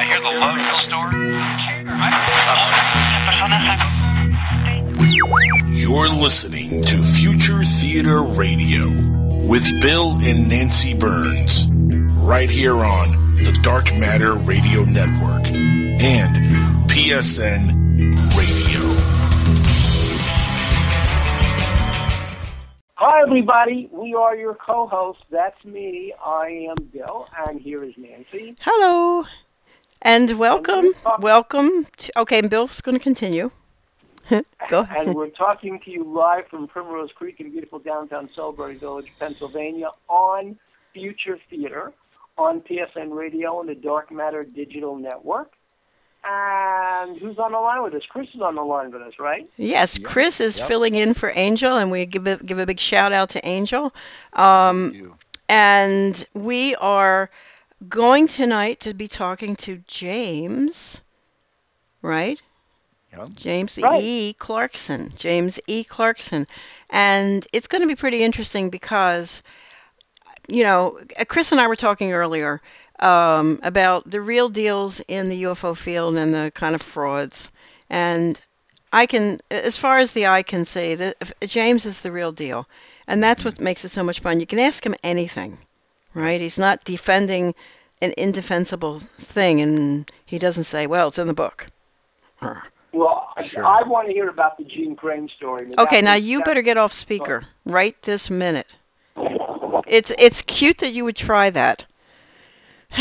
[0.00, 1.12] I hear the logo store.
[5.76, 8.88] You're listening to Future Theater Radio
[9.46, 11.68] with Bill and Nancy Birnes,
[12.26, 13.10] right here on
[13.44, 17.76] the Dark Matter Radio Network and PSN
[18.38, 18.80] Radio.
[22.94, 23.90] Hi, everybody.
[23.92, 25.24] We are your co-hosts.
[25.30, 26.14] That's me.
[26.24, 28.56] I am Bill, and here is Nancy.
[28.60, 29.26] Hello,
[30.02, 31.86] and welcome, welcome.
[31.96, 33.50] To, okay, Bill's going to continue.
[34.68, 35.06] Go ahead.
[35.06, 39.90] And we're talking to you live from Primrose Creek in beautiful downtown Salisbury Village, Pennsylvania,
[40.08, 40.58] on
[40.92, 41.92] Future Theater,
[42.38, 45.52] on PSN Radio and the Dark Matter Digital Network.
[46.22, 48.02] And who's on the line with us?
[48.08, 49.48] Chris is on the line with us, right?
[49.56, 50.68] Yes, Chris is yep.
[50.68, 53.94] filling in for Angel, and we give a, give a big shout out to Angel.
[54.34, 55.16] Um,
[55.48, 57.30] and we are
[57.88, 61.00] going tonight to be talking to James,
[62.02, 62.40] right?
[63.12, 63.30] Yep.
[63.34, 64.02] James right.
[64.02, 64.32] E.
[64.34, 65.12] Clarkson.
[65.16, 65.82] James E.
[65.84, 66.46] Clarkson.
[66.90, 69.42] And it's going to be pretty interesting because,
[70.48, 72.60] you know, Chris and I were talking earlier
[73.00, 77.50] um, about the real deals in the UFO field and the kind of frauds.
[77.88, 78.40] And
[78.92, 82.68] I can, as far as the eye can see, that James is the real deal.
[83.06, 84.38] And that's what makes it so much fun.
[84.38, 85.58] You can ask him anything,
[86.14, 86.40] right?
[86.40, 87.54] He's not defending
[88.02, 91.68] an indefensible thing, and he doesn't say, well, it's in the book.
[92.92, 93.64] Well, sure.
[93.64, 95.66] I, I want to hear about the Gene Crain story.
[95.78, 98.66] Okay, now you better get off speaker right this minute.
[99.86, 101.86] It's it's cute that you would try that.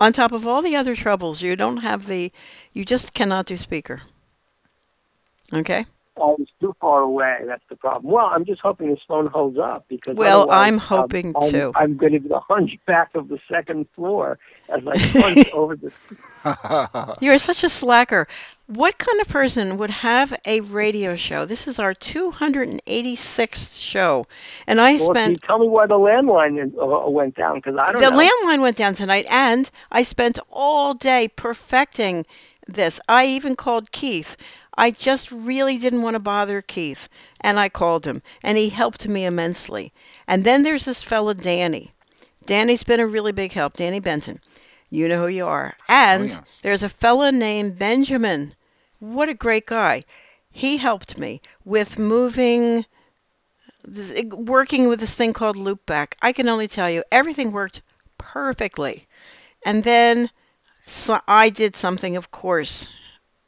[0.00, 2.32] on top of all the other troubles, you don't have the,
[2.72, 4.02] you just cannot do speaker.
[5.52, 5.86] Okay?
[6.20, 7.38] Oh, it's too far away.
[7.46, 8.12] That's the problem.
[8.12, 10.16] Well, I'm just hoping this phone holds up because.
[10.16, 11.72] Well, I'm hoping um, too.
[11.74, 14.38] I'm, I'm going to be the hunchback of the second floor
[14.68, 17.16] as I punch over the.
[17.20, 18.26] You're such a slacker.
[18.66, 21.46] What kind of person would have a radio show?
[21.46, 24.26] This is our 286th show,
[24.66, 25.42] and I well, spent.
[25.42, 28.16] tell me why the landline uh, went down because I don't the know.
[28.16, 32.26] The landline went down tonight, and I spent all day perfecting
[32.66, 33.00] this.
[33.08, 34.36] I even called Keith.
[34.78, 37.08] I just really didn't want to bother Keith,
[37.40, 39.92] and I called him, and he helped me immensely.
[40.26, 41.92] And then there's this fella, Danny.
[42.46, 44.40] Danny's been a really big help, Danny Benton.
[44.88, 45.76] You know who you are.
[45.88, 46.58] And oh, yes.
[46.62, 48.54] there's a fella named Benjamin.
[49.00, 50.04] What a great guy.
[50.50, 52.86] He helped me with moving,
[53.84, 56.14] this, working with this thing called Loopback.
[56.22, 57.82] I can only tell you, everything worked
[58.16, 59.06] perfectly.
[59.66, 60.30] And then
[60.86, 62.88] so I did something, of course,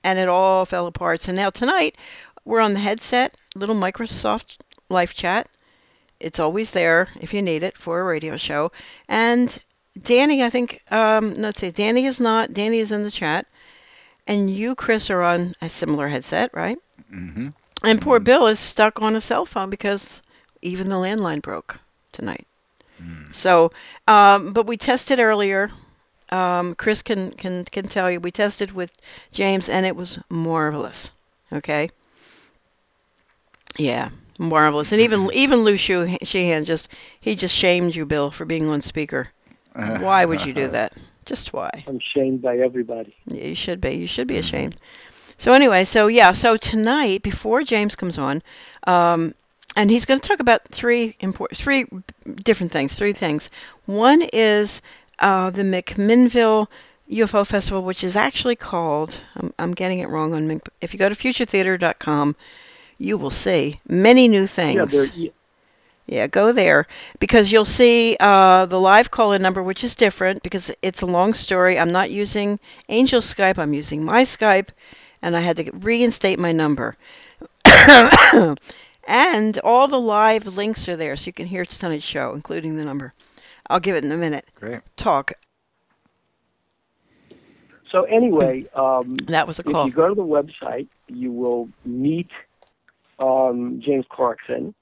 [0.03, 1.23] and it all fell apart.
[1.23, 1.97] So now tonight
[2.45, 5.49] we're on the headset, little Microsoft Live Chat.
[6.19, 8.73] It's always there if you need it for a radio show.
[9.09, 9.59] And
[10.01, 12.53] Danny, I think, um, let's see, Danny is not.
[12.53, 13.47] Danny is in the chat.
[14.27, 16.79] And you, Chris, are on a similar headset, right?
[17.13, 17.49] Mm-hmm.
[17.83, 18.25] And poor mm-hmm.
[18.25, 20.21] Bill is stuck on a cell phone because
[20.63, 21.81] even the landline broke
[22.13, 22.47] tonight.
[23.03, 23.35] Mm.
[23.35, 23.73] So,
[24.07, 25.71] um, but we tested earlier
[26.31, 28.93] um, Chris can, can, can tell you, we tested with
[29.33, 31.11] James and it was marvelous.
[31.53, 31.91] Okay?
[33.77, 34.93] Yeah, marvelous.
[34.93, 39.29] And even even Lou Sheehan just he just shamed you, Bill, for being on speaker.
[39.73, 40.93] why would you do that?
[41.25, 41.85] Just why?
[41.87, 43.15] I'm shamed by everybody.
[43.27, 43.93] Yeah, you should be.
[43.93, 44.77] You should be ashamed.
[45.39, 48.43] So anyway, so yeah, so tonight before James comes on,
[48.87, 49.35] um,
[49.77, 51.87] and he's going to talk about three important, three
[52.43, 52.95] different things.
[52.95, 53.49] Three things.
[53.87, 54.83] One is
[55.21, 56.69] uh, the McMinnville
[57.11, 60.99] UFO Festival, which is actually called, I'm, I'm getting it wrong on, Mc, if you
[60.99, 62.37] go to futuretheater.com,
[62.99, 64.95] you will see many new things.
[64.95, 65.31] Yeah, yeah.
[66.07, 66.87] yeah go there
[67.19, 71.35] because you'll see uh, the live call-in number, which is different because it's a long
[71.35, 71.79] story.
[71.79, 73.59] I'm not using Angel Skype.
[73.59, 74.69] I'm using my Skype,
[75.21, 76.97] and I had to reinstate my number.
[79.05, 82.85] and all the live links are there, so you can hear tonight's show, including the
[82.85, 83.15] number.
[83.71, 84.47] I'll give it in a minute.
[84.57, 84.81] Great.
[84.97, 85.33] Talk.
[87.91, 89.83] So anyway, um, that was a call.
[89.83, 92.31] If you go to the website, you will meet
[93.21, 94.75] um, James Clarkson,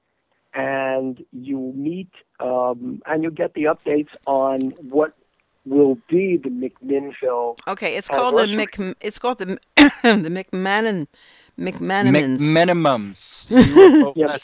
[0.55, 5.13] and you'll meet um, and you'll get the updates on what
[5.67, 7.59] will be the McMinnville.
[7.69, 8.97] Okay, it's called the Mc.
[9.01, 11.07] It's called the the McMahon
[11.59, 12.39] McMenamins.
[12.39, 14.13] McMenamins.
[14.17, 14.37] yeah,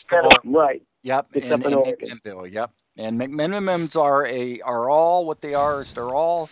[0.45, 0.83] right.
[1.03, 1.27] Yep.
[1.33, 2.09] It's in, up in, in Oregon.
[2.09, 2.53] McMinnville.
[2.53, 2.71] Yep.
[2.97, 6.49] And McMenamins are a are all what they are is they're all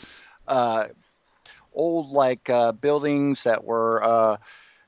[0.49, 0.89] uh,
[1.73, 4.37] old like uh, buildings that were uh,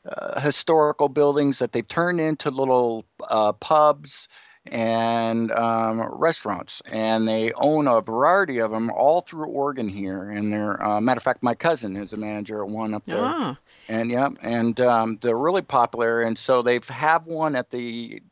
[0.05, 4.29] uh historical buildings that they've turned into little uh, pubs
[4.67, 10.31] and um, restaurants, and they own a variety of them all through Oregon here.
[10.31, 13.21] And they're, uh, matter of fact, my cousin is a manager at one up there.
[13.21, 13.59] Ah,
[13.89, 16.23] And yeah, and um, they're really popular.
[16.23, 18.23] And so they've have one at the,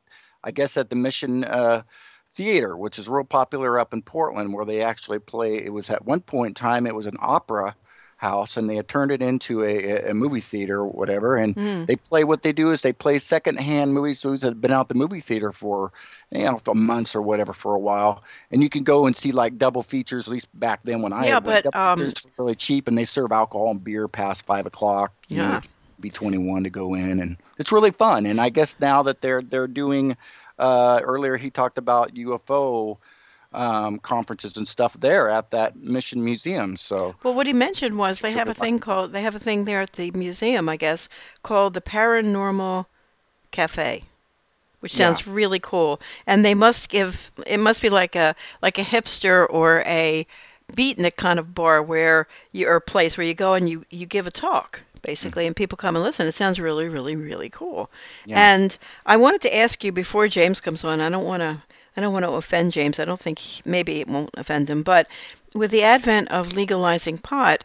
[0.42, 1.82] I guess at the Mission uh,
[2.34, 5.56] Theater, which is real popular up in Portland, where they actually play.
[5.56, 7.76] It was at one point in time, it was an opera
[8.22, 11.36] house, and they had turned it into a, a movie theater or whatever.
[11.36, 11.86] And mm.
[11.86, 14.88] they play what they do is they play secondhand movies, movies that have been out
[14.88, 15.92] the movie theater for
[16.30, 19.32] you know for months or whatever for a while, and you can go and see
[19.32, 20.26] like double features.
[20.28, 23.04] At least back then when I Yeah, went, but, um, were really cheap, and they
[23.04, 25.12] serve alcohol and beer past five o'clock.
[25.28, 25.60] You know, Yeah.
[25.60, 25.68] to
[26.00, 28.24] be 21 to go in, and it's really fun.
[28.26, 30.16] And I guess now that they're they're doing,
[30.58, 32.98] uh, earlier he talked about UFO
[33.52, 36.76] um, conferences and stuff there at that Mission Museum.
[36.76, 39.64] So Well, what he mentioned was they have a thing called they have a thing
[39.64, 41.08] there at the museum, I guess,
[41.42, 42.86] called the Paranormal
[43.50, 44.04] Cafe,
[44.80, 45.06] which Yeah.
[45.06, 46.00] sounds really cool.
[46.26, 50.26] And they must give it must be like a like a hipster or a
[50.72, 54.26] beatnik kind of bar where you or place where you go and you you give
[54.26, 56.26] a talk basically and people come and listen.
[56.26, 57.90] It sounds really really really cool.
[58.24, 58.52] Yeah.
[58.52, 58.76] And
[59.06, 61.00] I wanted to ask you before James comes on.
[61.00, 61.62] I don't want to
[61.96, 62.98] I don't want to offend James.
[62.98, 65.06] I don't think he, maybe it won't offend him, but
[65.54, 67.64] with the advent of legalizing pot,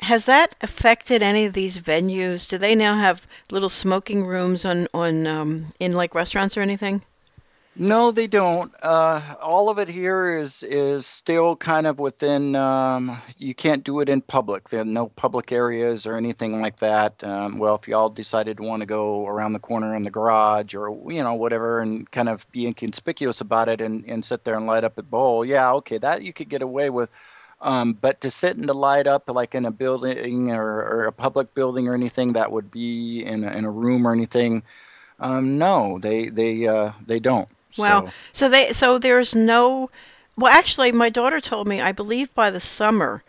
[0.00, 2.48] has that affected any of these venues?
[2.48, 7.02] Do they now have little smoking rooms on on um, in like restaurants or anything?
[7.80, 8.72] No, they don't.
[8.82, 12.56] Uh, all of it here is is still kind of within.
[12.56, 14.70] Um, you can't do it in public.
[14.70, 17.22] There are no public areas or anything like that.
[17.22, 20.74] Um, well, if y'all decided to want to go around the corner in the garage
[20.74, 24.56] or you know whatever, and kind of be inconspicuous about it and, and sit there
[24.56, 27.10] and light up a bowl, yeah, okay, that you could get away with.
[27.60, 31.12] Um, but to sit and to light up like in a building or, or a
[31.12, 34.64] public building or anything that would be in a, in a room or anything,
[35.20, 37.48] um, no, they they uh, they don't.
[37.78, 38.06] Wow.
[38.06, 39.90] So- So they so there's no.
[40.36, 41.80] Well, actually, my daughter told me.
[41.80, 43.24] I believe by the summer,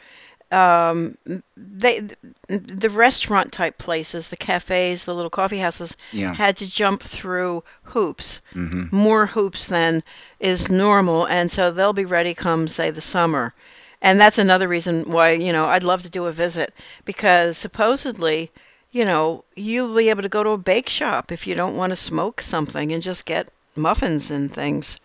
[0.51, 1.17] um,
[1.57, 2.09] they
[2.47, 6.33] the restaurant type places, the cafes, the little coffee houses, Yeah.
[6.33, 10.03] had to jump through hoops, hmm more hoops than
[10.39, 13.53] is normal, and so they'll be ready come say the summer.
[14.01, 16.73] And that's another reason why you know I'd love to do a visit
[17.05, 18.51] because supposedly,
[18.91, 21.91] you know, you'll be able to go to a bake shop if you don't want
[21.91, 24.99] to smoke something and just get muffins and things.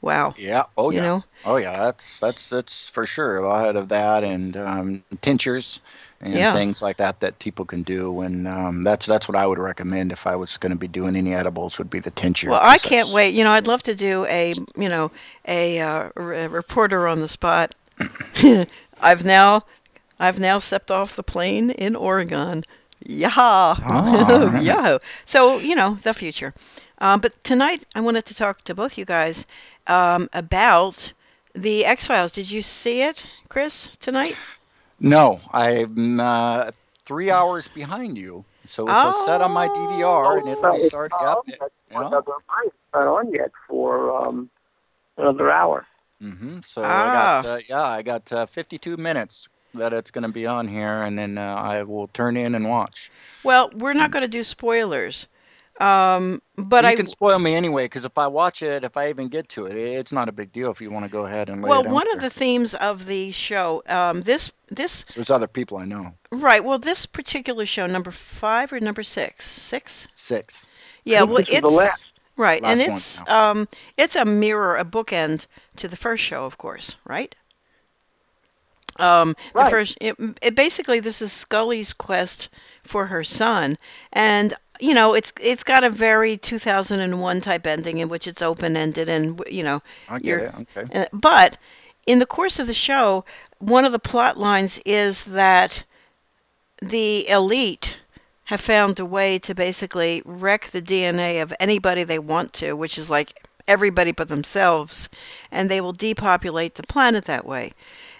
[0.00, 0.34] Wow.
[0.38, 0.64] Yeah.
[0.76, 1.02] Oh You yeah.
[1.06, 1.24] know?
[1.44, 1.76] Oh yeah.
[1.76, 3.38] That's that's that's for sure.
[3.38, 5.80] A lot of that and um, tinctures
[6.20, 6.52] and Yeah.
[6.52, 8.20] things like that that people can do.
[8.20, 11.16] And um, that's that's what I would recommend if I was going to be doing
[11.16, 12.50] any edibles would be the tincture.
[12.50, 13.34] Well, I can't wait.
[13.34, 15.10] You know, I'd love to do a, you know,
[15.48, 17.74] a, uh, a reporter on the spot.
[19.00, 19.64] I've now,
[20.20, 22.64] I've now stepped off the plane in Oregon.
[23.04, 24.60] Yeah, Ah.
[24.60, 24.98] yeah.
[25.24, 26.52] So you know the future.
[27.00, 29.46] Um, but tonight I wanted to talk to both you guys
[29.86, 31.12] um, about
[31.54, 32.32] the X Files.
[32.32, 34.36] Did you see it, Chris, tonight?
[35.00, 36.70] No, I'm uh,
[37.04, 38.44] three hours behind you.
[38.66, 41.38] So it's a set on my DVR and it'll be It's starting not up.
[41.38, 41.60] on yet
[41.90, 42.18] You know?
[42.66, 44.50] it's not on yet for um,
[45.16, 45.86] another hour.
[46.20, 47.04] hmm So Ah.
[47.08, 47.12] I
[47.42, 51.00] got uh, yeah, I got uh, 52 minutes that it's going to be on here,
[51.02, 53.10] and then uh, I will turn in and watch.
[53.44, 55.28] Well, we're not going to do spoilers,
[55.78, 59.08] um, but you I can spoil me anyway because if I watch it, if I
[59.10, 60.70] even get to it, it's not a big deal.
[60.70, 62.28] If you want to go ahead and lay well, it out one of there.
[62.28, 66.14] the themes of the show, um, this this there's other people I know.
[66.32, 70.68] right, well, this particular show, number five or number six, six, Six.
[71.04, 72.00] yeah, well, it's the last.
[72.36, 76.44] right, and last one, it's um, it's a mirror, a bookend to the first show,
[76.44, 77.36] of course, right?
[78.98, 82.48] Um, the first, it, it basically this is Scully's quest
[82.82, 83.76] for her son,
[84.12, 88.76] and you know, it's it's got a very 2001 type ending in which it's open
[88.76, 90.54] ended, and you know, I get it.
[90.76, 91.00] Okay.
[91.00, 91.58] Uh, but
[92.06, 93.24] in the course of the show,
[93.58, 95.84] one of the plot lines is that
[96.80, 97.98] the elite
[98.46, 102.96] have found a way to basically wreck the DNA of anybody they want to, which
[102.96, 105.08] is like everybody but themselves,
[105.50, 107.72] and they will depopulate the planet that way.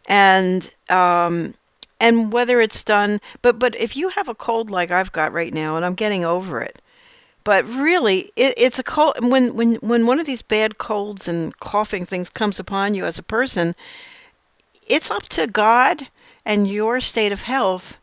[0.04, 1.54] And um,
[2.00, 5.52] and whether it's done, but but if you have a cold like I've got right
[5.52, 6.80] now, and I'm getting over it,
[7.44, 9.14] but really, it, it's a cold.
[9.20, 13.18] When when when one of these bad colds and coughing things comes upon you as
[13.18, 13.74] a person,
[14.86, 16.08] it's up to God
[16.44, 17.98] and your state of health,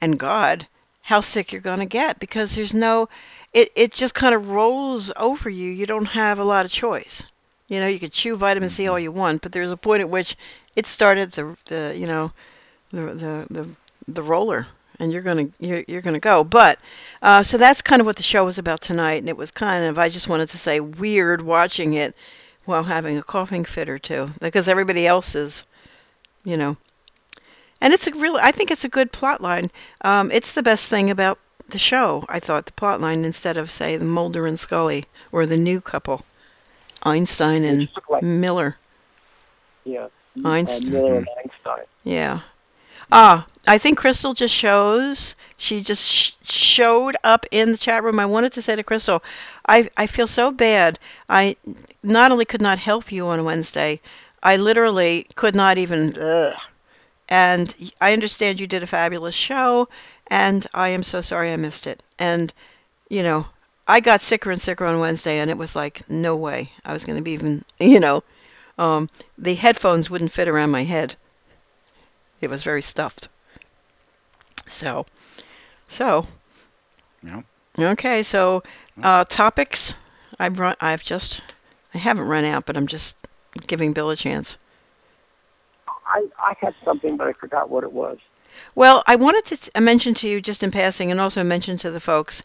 [0.00, 0.66] and God
[1.08, 3.08] how sick you're going to get because there's no.
[3.54, 5.70] It it just kind of rolls over you.
[5.70, 7.24] You don't have a lot of choice.
[7.66, 9.04] You know, you could chew vitamin C all mm-hmm.
[9.04, 10.36] you want, but there's a point at which
[10.76, 12.32] it started the the you know
[12.92, 13.68] the the the,
[14.06, 14.66] the roller
[14.98, 16.78] and you're gonna you're, you're gonna go but
[17.22, 19.84] uh, so that's kind of what the show was about tonight and it was kind
[19.84, 22.14] of i just wanted to say weird watching it
[22.68, 25.62] while having a coughing fit or two because everybody else is,
[26.44, 26.76] you know.
[27.80, 29.70] And it's a really, I think it's a good plot line.
[30.02, 31.38] Um, it's the best thing about
[31.70, 35.46] the show, I thought, the plot line, instead of, say, the Mulder and Scully or
[35.46, 36.26] the new couple,
[37.04, 38.76] Einstein and like- Miller.
[39.84, 40.08] Yeah.
[40.44, 40.88] Einstein.
[40.88, 41.84] Uh, Miller and Einstein.
[42.04, 42.40] Yeah.
[43.10, 45.34] Ah, I think Crystal just shows.
[45.56, 48.18] She just sh- showed up in the chat room.
[48.18, 49.22] I wanted to say to Crystal,
[49.66, 50.98] I I feel so bad.
[51.28, 51.56] I
[52.02, 54.00] not only could not help you on Wednesday,
[54.42, 56.16] I literally could not even.
[56.18, 56.54] Ugh.
[57.28, 59.88] And I understand you did a fabulous show,
[60.28, 62.02] and I am so sorry I missed it.
[62.18, 62.52] And
[63.10, 63.48] you know,
[63.88, 67.04] I got sicker and sicker on Wednesday, and it was like no way I was
[67.04, 67.64] going to be even.
[67.80, 68.24] You know,
[68.78, 71.16] um, the headphones wouldn't fit around my head.
[72.40, 73.28] It was very stuffed.
[74.66, 75.06] So,
[75.88, 76.26] so
[77.22, 77.44] Yep.
[77.78, 78.22] okay.
[78.22, 78.62] So,
[79.02, 79.94] uh, topics.
[80.38, 80.76] I've run.
[80.80, 81.40] I've just.
[81.94, 83.16] I haven't run out, but I'm just
[83.66, 84.56] giving Bill a chance.
[86.06, 88.18] I, I had something, but I forgot what it was.
[88.74, 91.90] Well, I wanted to s- mention to you just in passing, and also mention to
[91.90, 92.42] the folks.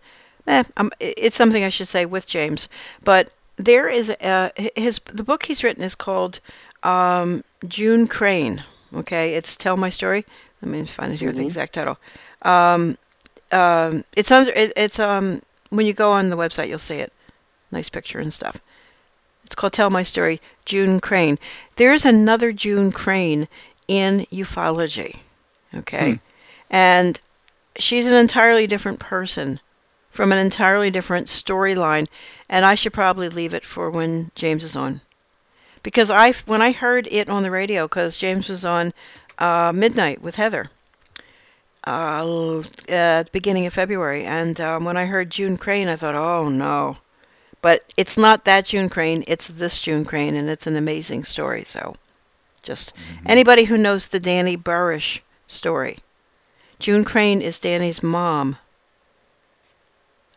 [0.48, 2.68] Eh, um, it's something I should say with James,
[3.04, 6.40] but there is a, his the book he's written is called
[6.84, 8.64] um, June Crain.
[8.96, 10.26] Okay, it's Tell My Story.
[10.62, 11.32] Let me find it here.
[11.32, 11.98] The exact title.
[12.44, 12.98] Um,
[13.52, 14.52] um, it's under.
[14.52, 17.12] It, it's um when you go on the website, you'll see it.
[17.72, 18.60] Nice picture and stuff.
[19.46, 20.40] It's called Tell My Story.
[20.66, 21.40] June Crain.
[21.76, 23.48] There's another June Crain
[23.88, 25.18] in ufology.
[25.76, 26.20] Okay,
[26.70, 27.20] and
[27.78, 29.60] she's an entirely different person
[30.12, 32.08] from an entirely different storyline,
[32.48, 35.02] and I should probably leave it for when James is on.
[35.84, 38.94] Because I, when I heard it on the radio, because James was on
[39.38, 40.72] uh, midnight with Heather
[41.86, 46.16] uh, at the beginning of February, and um, when I heard June Crain, I thought,
[46.16, 46.98] oh no.
[47.62, 51.63] But it's not that June Crain, it's this June Crain, and it's an amazing story.
[51.63, 51.96] So,
[52.62, 52.94] just
[53.25, 56.00] anybody who knows the Danny Burisch story.
[56.80, 58.58] June Crain is Danny's mom.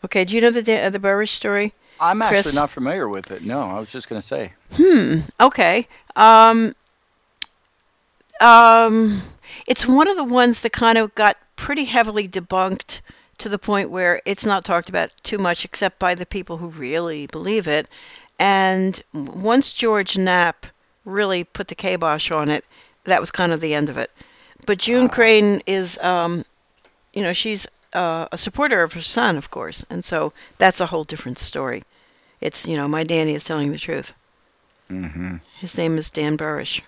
[0.05, 1.73] Okay, do you know the Da- the Burisch story?
[2.00, 2.55] I'm actually Chris?
[2.55, 3.43] not familiar with it.
[3.43, 4.53] No, I was just going to say.
[4.73, 5.21] Hmm.
[5.41, 5.88] Okay.
[6.15, 6.75] Um,
[8.41, 9.23] um,
[9.67, 13.00] it's one of the ones that kind of got pretty heavily debunked
[13.38, 16.69] to the point where it's not talked about too much except by the people who
[16.69, 17.88] really believe it.
[18.38, 20.67] And once George Knapp
[21.05, 22.65] really put the kibosh on it,
[23.05, 24.11] that was kind of the end of it.
[24.67, 26.45] But June Crane is, um,
[27.12, 30.87] you know, she's uh, a supporter of her son, of course, and so that's a
[30.87, 31.83] whole different story.
[32.41, 34.12] It's, you know, my Danny is telling the truth.
[34.91, 35.37] Mm-hmm.
[35.59, 36.83] His name is Dan Burisch.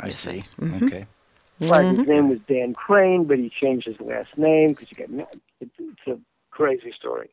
[0.00, 0.30] I You see.
[0.30, 0.44] see.
[0.60, 0.82] Mhm.
[0.86, 1.06] Okay.
[1.60, 1.98] Right, Mhm.
[1.98, 5.24] his name was Dan Crain, but he changed his last name because you get ma-
[5.60, 6.16] it, it's a
[6.50, 7.28] crazy story.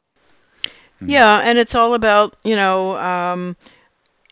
[1.01, 3.55] Yeah, and it's all about, you know, um,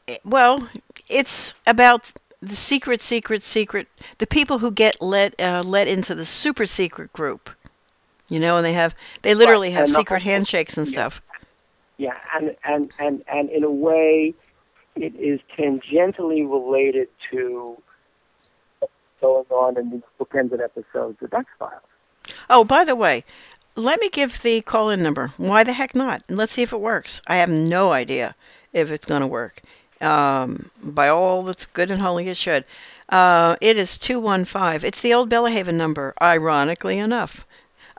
[0.07, 0.67] i- well,
[1.09, 2.11] it's about
[2.41, 3.87] the secret, secret, secret,
[4.17, 7.49] the people who get let uh, let into the super secret group.
[8.33, 11.21] You know, and they have they literally have and secret handshakes and stuff.
[11.97, 14.33] Yeah, and and and and in a way,
[14.95, 17.77] it is tangentially related to
[18.79, 21.83] what's going on in these bookended episodes of X Files.
[22.49, 23.23] Oh, by the way,
[23.75, 25.33] let me give the call-in number.
[25.37, 26.23] Why the heck not?
[26.27, 27.21] And let's see if it works.
[27.27, 28.33] I have no idea
[28.73, 29.61] if it's going to work.
[30.01, 32.65] Um, by all that's good and holy, it should.
[33.09, 34.87] Uh, it is 215.
[34.87, 37.45] It's the old Bellahaven number, ironically enough.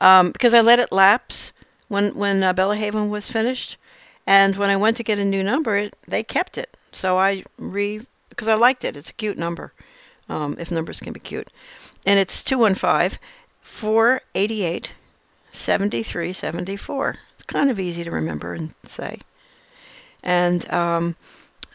[0.04, 1.54] Um, because I let it lapse
[1.88, 3.78] when, when uh, Bellahaven was finished.
[4.26, 6.76] And when I went to get a new number, it, they kept it.
[6.92, 8.06] So I re...
[8.28, 8.99] Because I liked it.
[8.99, 9.73] It's a cute number,
[10.28, 11.49] um, if numbers can be cute.
[12.06, 13.18] And it's 215
[13.62, 14.92] 488
[15.52, 17.16] 7374.
[17.34, 19.20] It's kind of easy to remember and say.
[20.23, 21.16] And um,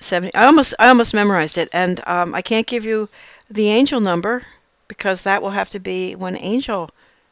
[0.01, 3.09] 70 I almost I almost memorized it and um, I can't give you
[3.49, 4.43] the angel number
[4.87, 6.89] because that will have to be when Angel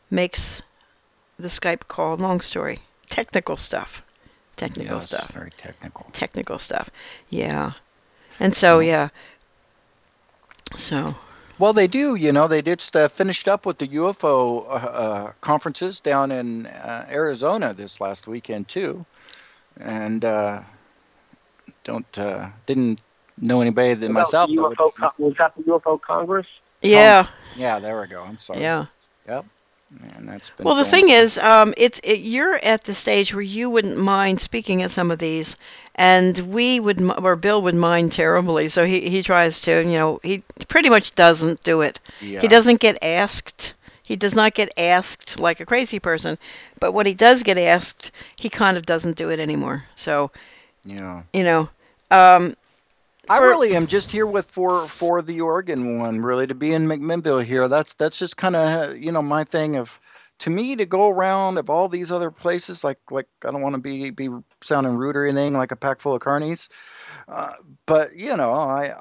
[0.09, 0.61] makes
[1.38, 2.17] the Skype call.
[2.17, 2.79] Long story.
[3.10, 4.01] Technical stuff.
[4.56, 6.08] Technical yes, stuff Very technical.
[6.13, 6.89] technical stuff.
[7.29, 7.74] Yeah.
[8.39, 9.10] And so yeah.
[10.75, 11.15] So
[11.60, 12.15] Well, they do.
[12.15, 16.65] You know, they just uh, finished up with the UFO uh, uh, conferences down in
[16.67, 19.06] uh, Arizona this last weekend too,
[19.79, 20.62] and uh,
[21.84, 23.00] don't uh, didn't
[23.39, 24.50] know anybody than myself.
[24.50, 26.48] the that UFO con- was that the UFO Congress?
[26.82, 28.24] yeah, yeah, there we go.
[28.24, 28.62] I'm sorry.
[28.62, 28.86] yeah.
[29.27, 29.46] Yep.
[30.17, 33.41] And that's been Well, the thing is, um, it's it, you're at the stage where
[33.41, 35.56] you wouldn't mind speaking at some of these,
[35.96, 38.67] and we would, or Bill would mind terribly.
[38.67, 42.00] So he he tries to, you know, he pretty much doesn't do it.
[42.20, 42.41] Yeah.
[42.41, 43.74] He doesn't get asked.
[44.03, 46.38] He does not get asked like a crazy person,
[46.79, 49.86] but when he does get asked, he kind of doesn't do it anymore.
[49.96, 50.32] So
[50.84, 51.24] Yeah.
[51.34, 51.70] you know,
[52.12, 52.56] um,
[53.29, 56.88] I really am just here with for for the Oregon one, really to be in
[56.88, 57.67] McMinnville here.
[57.67, 60.00] That's that's just kind of you know my thing of
[60.39, 63.75] to me to go around of all these other places like like I don't want
[63.75, 64.29] to be be
[64.62, 66.69] sounding rude or anything like a pack full of carnies,
[67.27, 67.53] uh,
[67.86, 68.96] but you know I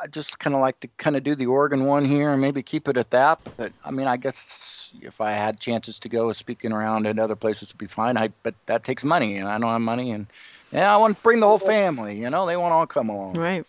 [0.00, 2.62] I just kind of like to kind of do the Oregon one here and maybe
[2.62, 3.38] keep it at that.
[3.56, 7.36] But I mean I guess if I had chances to go speaking around in other
[7.36, 8.16] places would be fine.
[8.16, 10.26] I but that takes money and I don't have money and
[10.72, 12.18] yeah I want to bring the whole family.
[12.18, 13.34] You know they want to all come along.
[13.34, 13.64] Right.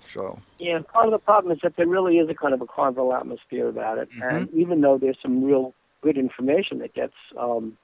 [0.00, 0.38] So.
[0.58, 3.14] Yeah, part of the problem is that there really is a kind of a carnival
[3.14, 7.76] atmosphere about it, and even though there's some real good information that gets um,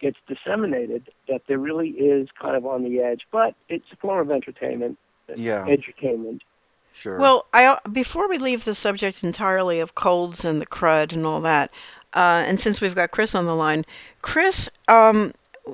[0.00, 3.22] gets disseminated, that there really is kind of on the edge.
[3.30, 4.96] But it's a form of entertainment,
[5.36, 5.66] Yeah.
[5.66, 6.40] edutainment.
[6.92, 7.18] Sure.
[7.18, 11.40] Well, I before we leave the subject entirely of colds and the crud and all
[11.40, 11.70] that,
[12.14, 13.84] uh, and since we've got Chris on the line,
[14.22, 15.32] Chris um,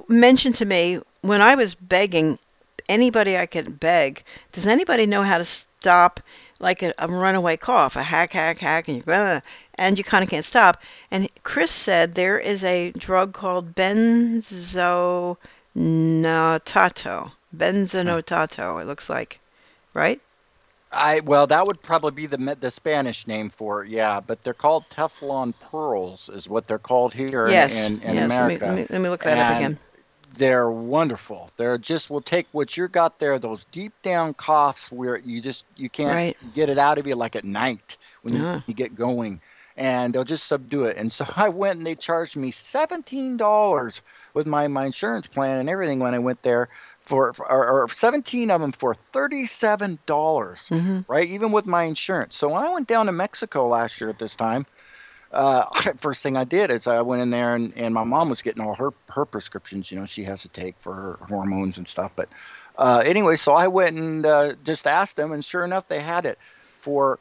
[0.08, 2.38] mentioned to me when I was begging
[2.88, 4.22] anybody I could beg.
[4.52, 6.20] Does anybody know how to stop
[6.58, 9.40] like a, a runaway cough, a hack, hack, hack, and you
[9.74, 10.80] and you kind of can't stop?
[11.10, 15.36] And Chris said there is a drug called benzonotato.
[17.56, 18.82] Benzonotato.
[18.82, 19.40] It looks like,
[19.94, 20.20] right?
[20.92, 24.20] I well, that would probably be the the Spanish name for it, yeah.
[24.20, 27.76] But they're called Tessalon Perles, is what they're called here in- Yes.
[27.90, 28.30] in, in, yes.
[28.30, 28.66] Let me, America.
[28.66, 29.78] let, me, let me look that up again.
[30.38, 31.50] They're wonderful.
[31.56, 35.64] They're just will take what you got there, those deep down coughs where you just
[35.76, 36.36] you can't Right.
[36.54, 38.60] get it out of you like at night when you, Yeah.
[38.66, 39.40] you get going,
[39.76, 40.96] and they'll just subdue it.
[40.96, 44.02] And so I went and they charged me seventeen dollars
[44.34, 46.68] with my my insurance plan and everything when I went there
[47.00, 51.00] for, for or, or 17 of them for $37 mm-hmm.
[51.08, 54.18] right even with my insurance so when i went down to mexico last year at
[54.18, 54.66] this time
[55.32, 55.64] uh,
[55.98, 58.62] first thing i did is i went in there and, and my mom was getting
[58.62, 62.12] all her, her prescriptions you know she has to take for her hormones and stuff
[62.16, 62.28] but
[62.78, 66.24] uh, anyway so i went and uh, just asked them and sure enough they had
[66.26, 66.38] it
[66.80, 67.18] for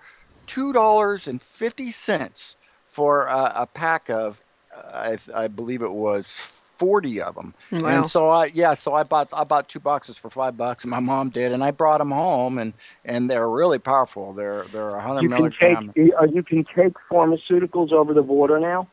[0.47, 4.41] $2.50 for a pack of
[4.75, 6.37] uh, I, I believe it was
[6.77, 7.88] 40 of them Wow.
[7.88, 10.92] and so I yeah, so I bought I bought two boxes for five bucks, and
[10.92, 14.33] my mom did, and I brought them home, and and they're really powerful.
[14.33, 18.59] They're they're a 100 You can take uh, you can take pharmaceuticals over the border
[18.59, 18.88] now.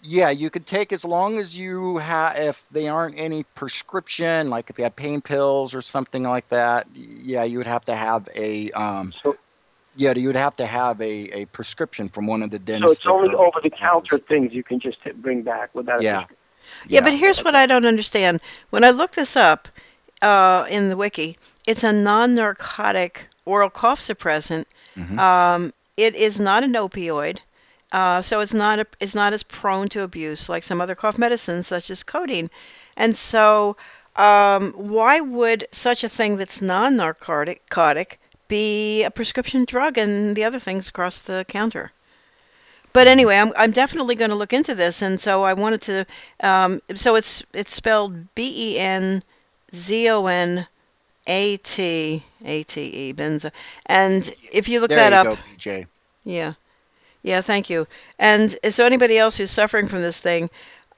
[0.00, 4.70] Yeah, you could take as long as you have if they aren't any prescription, like
[4.70, 6.86] if you have pain pills or something like that.
[6.94, 9.12] Yeah, you would have to have a um.
[9.22, 9.36] So,
[9.96, 12.98] Yeah, you would have to have a, a prescription from one of the so dentists.
[12.98, 16.00] it's only over the counter things you can just bring back without.
[16.04, 16.26] a
[16.86, 16.96] Yeah.
[16.96, 18.40] Yeah, but here's what I don't understand.
[18.70, 19.68] When I look this up
[20.22, 24.66] uh, in the wiki, it's a non-narcotic oral cough suppressant.
[25.18, 27.38] Um, it is not an opioid,
[27.92, 31.18] uh, so it's not a, it's not as prone to abuse like some other cough
[31.18, 32.50] medicines, such as codeine.
[32.96, 33.76] And so,
[34.16, 40.42] um, why would such a thing that's non-narcotic narcotic be a prescription drug and the
[40.42, 41.92] other things across the counter?
[42.98, 46.06] But anyway, I'm I'm definitely going to look into this, and so I wanted to.
[46.40, 49.22] Um, so it's it's spelled B E N
[49.72, 50.66] Z O N
[51.28, 53.52] A T A T E benzo.
[53.86, 55.42] And if you look There that you up, go,
[56.24, 56.54] yeah,
[57.22, 57.86] yeah, thank you.
[58.18, 60.50] And so anybody else who's suffering from this thing,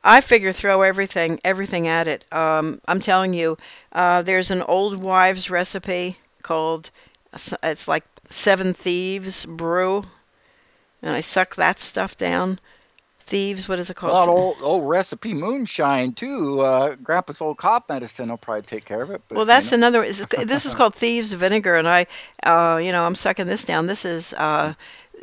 [0.03, 2.25] I figure throw everything everything at it.
[2.33, 3.59] Um, I'm telling you,
[3.93, 6.91] uh, there's an old wives recipe called
[7.63, 10.07] it's like Seven Thieves Brew,
[11.03, 12.59] and I suck that stuff down.
[13.27, 14.13] Thieves, what is it called?
[14.13, 16.61] Well, old, old recipe moonshine too.
[16.63, 19.23] Uh, Grandpa's old cop medicine will probably take care of it.
[19.29, 19.77] But, Well, you that's know.
[19.77, 20.03] another.
[20.03, 22.07] Is, this is called thieves vinegar, and I,
[22.43, 23.87] uh, you know, I'm sucking this down.
[23.87, 24.75] This is uh,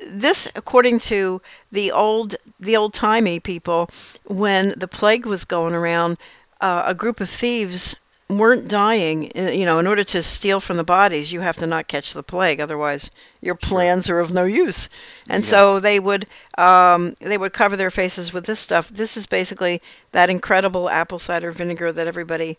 [0.08, 3.90] this, according to the old the old timey people,
[4.26, 6.18] when the plague was going around,
[6.62, 7.98] uh, a group of thieves
[8.30, 9.32] weren't dying.
[9.36, 12.14] uh, You know, in order to steal from the bodies, you have to not catch
[12.14, 13.10] the plague, otherwise
[13.42, 14.90] your plans are of no use.
[15.30, 18.90] And so they would um, they would cover their faces with this stuff.
[18.90, 22.58] This is basically that incredible apple cider vinegar that everybody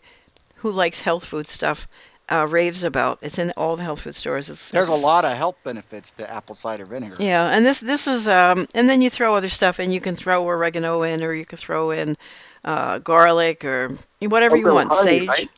[0.57, 1.87] who likes health food stuff
[2.31, 3.17] uh, raves about.
[3.21, 4.49] It's in all the health food stores.
[4.49, 7.15] It's, There's a lot of health benefits to apple cider vinegar.
[7.19, 9.91] Yeah, and this this is um, and then you throw other stuff in.
[9.91, 12.17] You can throw oregano in, or you can throw in
[12.65, 14.91] uh, garlic or whatever you want.
[14.91, 15.49] honey, Sage, right?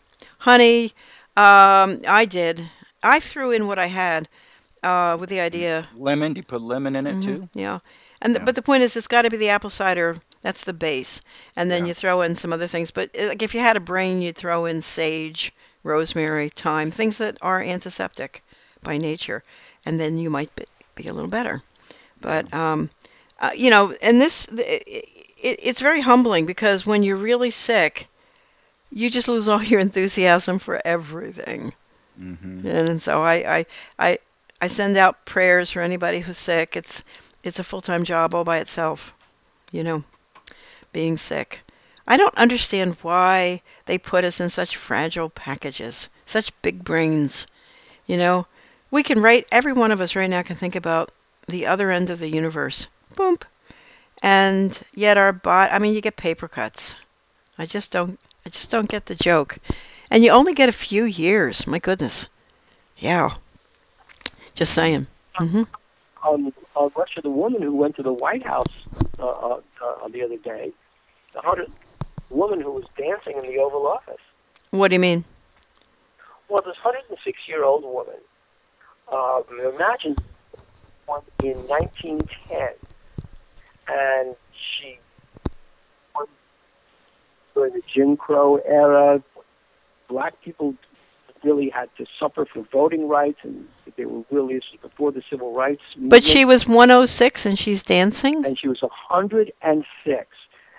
[0.42, 0.94] Honey.
[1.38, 2.70] Um, I did.
[3.04, 4.28] I threw in what I had
[4.84, 5.88] uh, with the idea.
[5.96, 7.50] Lemon, do you put lemon in it too?
[7.54, 7.80] Yeah,
[8.22, 8.46] and th- Yeah.
[8.46, 10.18] but the point is, it's got to be the apple cider.
[10.42, 11.22] That's the base,
[11.56, 11.90] and then Yeah.
[11.90, 12.92] you throw in some other things.
[12.92, 17.18] But uh, like if you had a brain, you'd throw in sage, rosemary, thyme, things
[17.18, 18.44] that are antiseptic
[18.84, 19.44] by nature,
[19.86, 21.62] and then you might be, be a little better.
[22.20, 22.90] But um,
[23.40, 28.08] uh, you know, and this it, it, it's very humbling because when you're really sick,
[28.92, 31.74] you just lose all your enthusiasm for everything.
[32.20, 32.68] Mm-hmm.
[32.68, 33.66] And, and so I, I,
[33.98, 34.18] I,
[34.62, 36.76] I send out prayers for anybody who's sick.
[36.76, 37.04] It's
[37.44, 39.14] it's a full-time job all by itself,
[39.72, 40.04] you know,
[40.94, 41.62] being sick.
[42.08, 47.48] I don't understand why they put us in such fragile packages, such big brains.
[48.06, 48.46] You know,
[48.92, 51.12] we can write, every one of us right now can think about
[51.48, 52.88] the other end of the universe.
[53.16, 53.38] Boom.
[54.22, 56.96] And yet our bot, I mean, you get paper cuts.
[57.58, 59.58] I just don't, I just don't get the joke.
[60.10, 61.66] And you only get a few years.
[61.68, 62.30] My goodness.
[62.98, 63.36] Yeah.
[64.56, 65.08] Just saying.
[65.40, 65.64] Mm-hmm.
[66.28, 68.74] Um, uh, Russia, the woman who went to the White House
[69.20, 70.72] uh, uh, uh, the other day,
[71.34, 71.72] the hundred
[72.30, 74.22] woman who was dancing in the Oval Office.
[74.72, 75.24] What do you mean?
[76.50, 78.16] Well, this 106 year old woman,
[79.12, 79.42] uh,
[79.74, 80.16] imagine
[81.44, 82.70] in 1910,
[83.88, 85.00] and she
[87.54, 89.24] during the Jim Crow era,
[90.08, 90.76] black people
[91.44, 95.24] really had to suffer for voting rights, and they were really this was before the
[95.30, 95.82] civil rights.
[95.98, 98.46] But she was 106 and she's dancing?
[98.46, 100.28] And she was 106.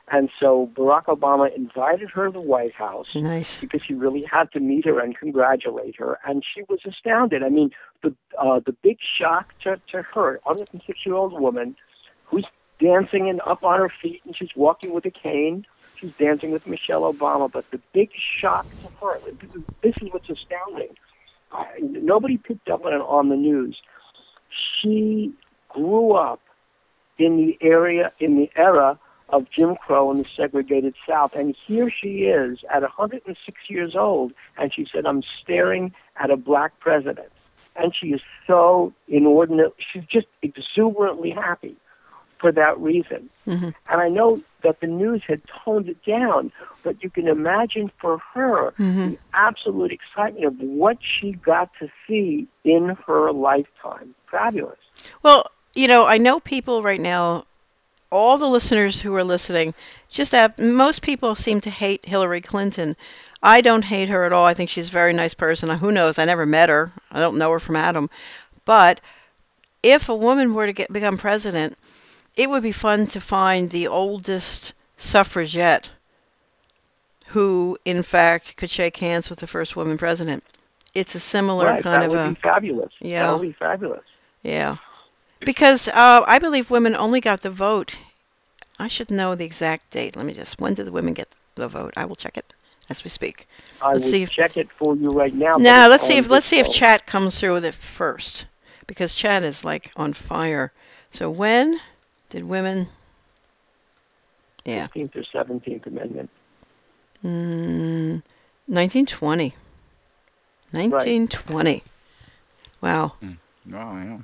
[0.09, 3.61] And so Barack Obama invited her to the White House nice.
[3.61, 7.43] because he really had to meet her and congratulate her, and she was astounded.
[7.43, 7.71] I mean,
[8.03, 11.77] the uh, the big shock to, to her, 106 year old woman,
[12.27, 12.45] who's
[12.79, 15.65] dancing and up on her feet, and she's walking with a cane.
[16.03, 18.11] She's dancing with Michelle Obama, but the big
[18.41, 19.21] shock to her,
[19.83, 20.97] this is what's astounding.
[21.53, 23.81] Uh, nobody picked up on it on the news.
[24.51, 25.33] She
[25.69, 26.41] grew up
[27.19, 31.37] in the area in the era of Jim Crow in the segregated South.
[31.37, 36.37] And here she is at 106 years old, and she said, I'm staring at a
[36.37, 37.31] black president.
[37.77, 41.77] And she is so inordinate, she's just exuberantly happy
[42.43, 43.31] for that reason.
[43.47, 43.71] Mm-hmm.
[43.89, 46.53] And I know that the news had toned it down,
[46.83, 49.13] but you can imagine for her mm-hmm.
[49.13, 54.15] the absolute excitement of what she got to see in her lifetime.
[54.31, 54.79] Fabulous.
[55.23, 57.47] Well, you know, I know people right now
[58.13, 59.73] all the listeners who are listening,
[60.11, 62.95] just that most people seem to hate Hillary Clinton.
[63.43, 64.45] I don't hate her at all.
[64.45, 65.71] I think she's a very nice person.
[65.71, 66.19] Who knows?
[66.19, 66.93] I never met her.
[67.11, 68.11] I don't know her from Adam.
[68.65, 69.01] But
[69.83, 71.77] if a woman were to get become president,
[72.37, 75.91] it would be fun to find the oldest suffragette
[77.31, 80.45] who, in fact, could shake hands with the first woman president.
[80.95, 82.93] It's a similar right, kind that of would a be fabulous.
[83.01, 84.05] Yeah, that would be fabulous.
[84.43, 84.77] Yeah.
[85.41, 87.97] Because uh, I believe women only got the vote.
[88.79, 90.17] I should know the exact date.
[90.17, 90.61] Let me just.
[90.61, 91.95] When did the women get the vote?
[91.97, 92.53] I will check it
[92.91, 93.49] as we speak.
[93.81, 95.55] I let's see if, check it for you right now.
[95.55, 98.47] Now let's see if let's see if chat comes through with it first,
[98.87, 100.73] because chat is like on fire.
[101.11, 101.81] So when
[102.33, 102.89] did women?
[104.65, 104.87] Yeah.
[104.89, 106.31] 15th or 17th Amendment.
[107.23, 108.23] Mm,
[108.67, 109.55] 1920.
[110.71, 111.71] 1920.
[111.71, 111.85] Right.
[112.81, 113.13] Wow.
[113.23, 113.37] Mm.
[113.69, 114.19] Oh, yeah.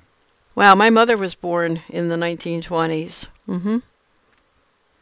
[0.54, 3.26] Wow, my mother was born in the 1920s.
[3.46, 3.76] Mm-hmm.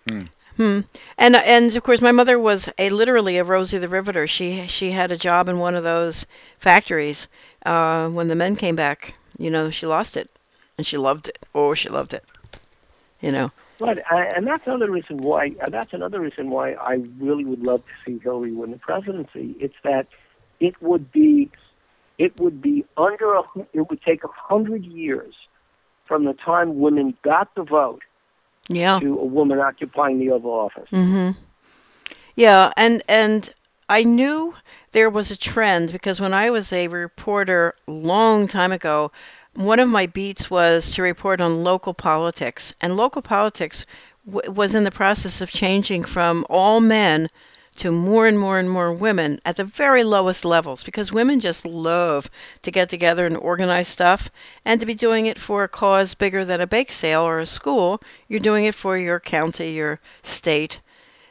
[0.09, 0.21] Hmm.
[0.57, 0.81] Hmm.
[1.17, 4.27] And and of course, my mother was a literally a Rosie the Riveter.
[4.27, 6.27] She she had a job in one of those
[6.59, 7.29] factories.
[7.65, 10.31] Uh, when the men came back, you know, she lost it,
[10.79, 11.45] and she loved it.
[11.55, 12.25] Oh, she loved it.
[13.21, 13.53] You know.
[13.79, 15.55] Right, and that's another reason why.
[15.69, 19.55] That's another reason why I really would love to see Hillary win the presidency.
[19.61, 20.07] It's that
[20.61, 21.51] it would be
[22.19, 25.35] it would be under a, it would take a hundred years
[26.07, 28.03] from the time women got the vote
[28.69, 28.99] yeah.
[29.01, 30.89] to a woman occupying the Oval Office.
[30.91, 31.39] Mm-hmm.
[32.35, 33.53] Yeah, and and
[33.89, 34.55] I knew
[34.93, 39.11] there was a trend because when I was a reporter long time ago,
[39.57, 43.87] one of my beats was to report on local politics, and local politics
[44.27, 47.29] w- was in the process of changing from all men
[47.77, 51.67] to more and more and more women at the very lowest levels because women just
[51.67, 52.31] love
[52.63, 54.31] to get together and organize stuff
[54.65, 57.47] and to be doing it for a cause bigger than a bake sale or a
[57.47, 58.01] school.
[58.29, 60.81] You're doing it for your county, your state.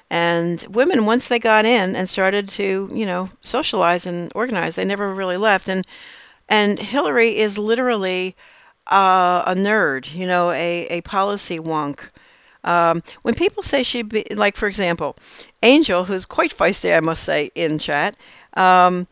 [0.09, 4.85] And women, once they got in and started to, you know, socialize and organize, they
[4.85, 5.67] never really left.
[5.67, 5.85] And
[6.47, 8.35] and Hillary is literally
[8.87, 12.09] uh, a nerd, you know, a, a policy wonk.
[12.63, 15.15] Um, when people say she, be, like for example,
[15.63, 18.15] Angel, who's quite feisty, I must say, in chat,
[18.55, 19.07] um,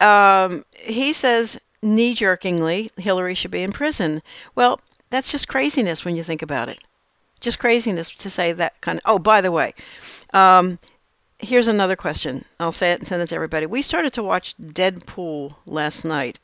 [0.00, 4.22] um, he says knee jerkingly, Hillary should be in prison.
[4.54, 6.78] Well, that's just craziness when you think about it.
[7.40, 9.02] Just craziness to say that kind of.
[9.06, 9.72] Oh, by the way,
[10.32, 10.78] um,
[11.38, 12.44] here's another question.
[12.58, 13.66] I'll say it and send it to everybody.
[13.66, 16.38] We started to watch Deadpool last night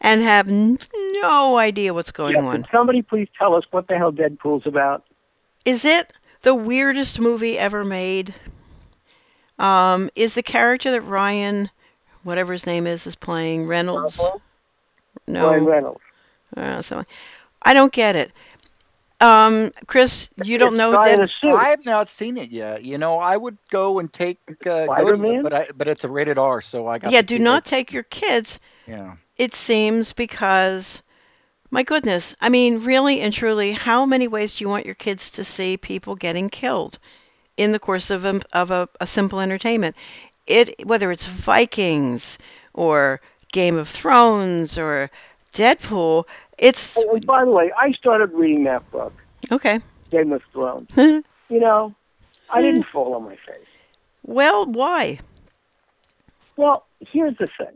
[0.00, 2.66] and have no idea what's going yeah, on.
[2.70, 5.04] somebody please tell us what the hell Deadpool's about?
[5.64, 8.34] Is it the weirdest movie ever made?
[9.58, 11.70] Um, is the character that Ryan,
[12.22, 14.20] whatever his name is, is playing Reynolds?
[14.20, 14.38] Uh-huh.
[15.26, 15.50] No.
[15.50, 16.00] Ryan Reynolds.
[16.56, 17.04] Uh, so
[17.62, 18.30] I don't get it.
[19.20, 21.28] Um, Chris, you don't It's know not in Dead.
[21.28, 21.54] a suit.
[21.54, 22.84] I have not seen it yet.
[22.84, 26.04] You know, I would go and take uh, go to it, but I, but it's
[26.04, 27.10] a rated R, so I got.
[27.10, 27.68] Yeah, do not it.
[27.68, 28.60] take your kids.
[28.86, 29.16] Yeah.
[29.38, 31.02] It seems because,
[31.70, 35.30] my goodness, I mean, really and truly, how many ways do you want your kids
[35.30, 36.98] to see people getting killed
[37.56, 39.96] in the course of a, of a, a simple entertainment?
[40.46, 42.38] It whether it's Vikings
[42.74, 43.20] or
[43.52, 45.10] Game of Thrones or
[45.52, 46.24] Deadpool,
[46.58, 49.12] it's Oh, and by the way, I started reading that book,
[49.52, 49.80] okay.
[50.10, 50.88] Game of Thrones.
[50.96, 51.24] you
[51.60, 51.94] know,
[52.50, 52.90] I didn't Hmm.
[52.92, 53.66] fall on my face.
[54.24, 55.20] Well, why?
[56.56, 57.74] Well, here's the thing.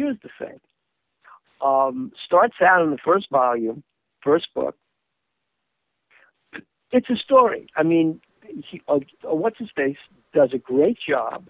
[0.00, 0.58] Here's the thing.
[1.60, 3.82] Um, starts out in the first volume,
[4.22, 4.74] first book.
[6.90, 7.66] It's a story.
[7.76, 8.22] I mean,
[8.70, 9.98] he, uh, uh, what's his face
[10.32, 11.48] does a great job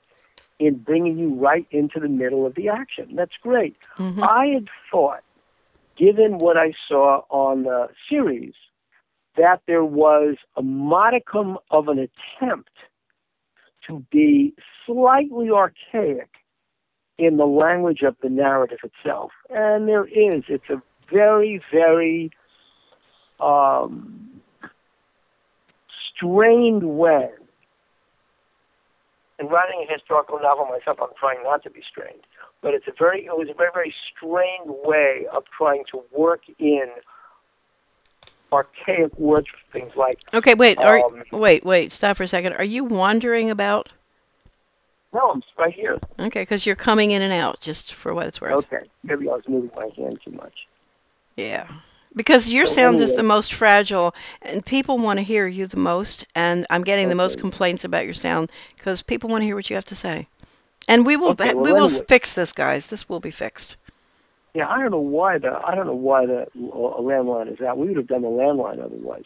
[0.58, 3.14] in bringing you right into the middle of the action.
[3.14, 3.76] That's great.
[3.98, 4.20] Mhm.
[4.20, 5.22] I had thought,
[5.96, 8.54] given what I saw on the series,
[9.36, 12.72] that there was a modicum of an attempt
[13.86, 16.39] to be slightly archaic
[17.20, 19.30] in the language of the narrative itself.
[19.50, 20.44] And there is.
[20.48, 22.30] It's a very, very
[23.38, 24.40] um,
[26.16, 27.28] strained way.
[29.38, 32.22] In writing a historical novel myself, I'm trying not to be strained.
[32.62, 36.40] But it's a very, it was a very, very strained way of trying to work
[36.58, 36.88] in
[38.50, 40.78] archaic words for things like Okay, wait.
[40.78, 41.92] Are, Um, wait, wait.
[41.92, 42.54] Stop for a second.
[42.54, 43.90] Are you wandering about?
[45.14, 45.98] No, I'm right here.
[46.18, 48.52] Okay, because you're coming in and out, just for what it's worth.
[48.52, 50.66] Okay, maybe I was moving my hand too much.
[51.36, 51.66] Yeah.
[52.14, 55.76] Because your So sound is the most fragile, and people want to hear you the
[55.78, 56.26] most.
[56.34, 59.70] And I'm getting the most complaints about your sound because people want to hear what
[59.70, 60.26] you have to say.
[60.88, 62.04] And we will Okay, well, we will anyway.
[62.08, 62.88] fix this, guys.
[62.88, 63.76] This will be fixed.
[64.54, 67.78] Yeah, I don't know why the I don't know why the uh, landline is out.
[67.78, 69.24] We would have done the landline otherwise.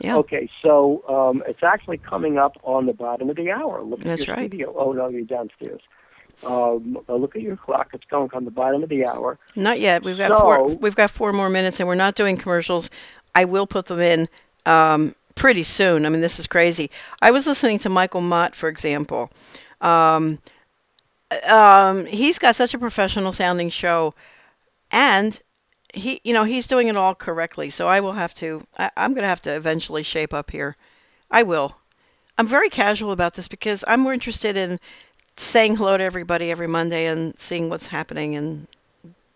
[0.00, 0.16] Yeah.
[0.18, 3.82] Okay, so um, it's actually coming up on the bottom of the hour.
[3.82, 4.48] Look at That's your right.
[4.48, 4.74] studio.
[4.76, 5.80] Oh no, you're downstairs.
[6.46, 7.90] Um, uh, look at your clock.
[7.92, 9.38] It's going on the bottom of the hour.
[9.56, 10.04] Not yet.
[10.04, 10.68] We've got four.
[10.68, 12.90] We've got four more minutes, and we're not doing commercials.
[13.34, 14.28] I will put them in
[14.66, 16.06] um, pretty soon.
[16.06, 16.90] I mean, this is crazy.
[17.20, 19.30] I was listening to Michael Mott, for example.
[19.80, 20.38] Um,
[21.48, 24.14] um, he's got such a professional sounding show,
[24.92, 25.40] and
[25.94, 27.70] he, you know, he's doing it all correctly.
[27.70, 28.66] So I will have to.
[28.78, 30.76] I, I'm going to have to eventually shape up here.
[31.30, 31.76] I will.
[32.36, 34.78] I'm very casual about this because I'm more interested in
[35.36, 38.66] saying hello to everybody every Monday and seeing what's happening and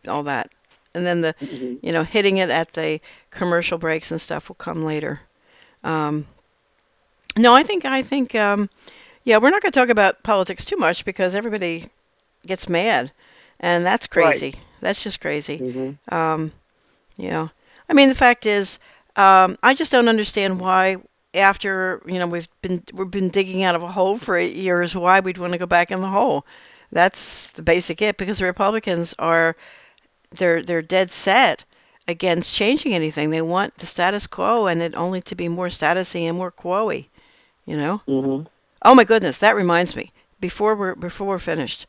[0.07, 0.51] all that.
[0.95, 1.85] And then the, Mm-hmm.
[1.87, 5.21] you know, hitting it at the commercial breaks and stuff will come later.
[5.83, 6.27] Um,
[7.37, 8.69] no, I think, I think, um,
[9.25, 11.88] yeah, we're not going to talk about politics too much because everybody
[12.47, 13.12] gets mad.
[13.59, 14.57] And that's Right.
[14.83, 15.59] That's just crazy.
[15.59, 16.14] Mm-hmm.
[16.14, 16.53] Um,
[17.16, 17.51] you know,
[17.88, 18.79] I mean, the fact is,
[19.16, 20.97] um, I just don't understand why,
[21.35, 24.95] after you know we've been we've been digging out of a hole for eight years,
[24.95, 26.45] why we'd want to go back in the hole.
[26.90, 29.57] That's the basic it because the Republicans are
[30.31, 31.64] they're they're dead set
[32.09, 33.31] against changing anything.
[33.31, 37.07] They want the status quo and it only to be more statusy and more quo-y.
[37.64, 38.03] You know.
[38.09, 38.47] Mm-hmm.
[38.85, 40.12] Oh my goodness, that reminds me.
[40.40, 41.87] Before we're before we're finished,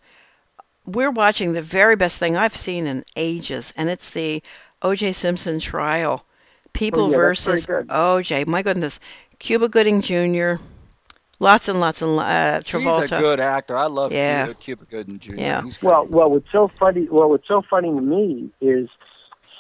[0.86, 4.42] we're watching the very best thing I've seen in ages, and it's the
[4.82, 5.14] O.J.
[5.14, 6.26] Simpson trial.
[6.74, 7.68] People Oh, yeah, versus.
[7.90, 8.46] O.J.
[8.46, 9.00] My goodness,
[9.40, 10.56] Cuba Gooding Jr.
[11.40, 13.02] Lots and lots and uh, Travolta.
[13.02, 13.76] He's a good actor.
[13.78, 14.46] I love Yeah.
[14.46, 15.36] Cuba, Cuba Gooding Jr.
[15.36, 15.62] Yeah.
[15.64, 15.82] He's.
[15.82, 17.08] Well, well, what's so funny?
[17.10, 18.90] Well, what's so funny to me is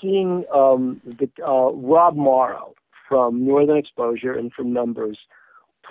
[0.01, 2.73] seeing um, the uh, Rob Morrow
[3.07, 5.19] from Northern Exposure and from Numbers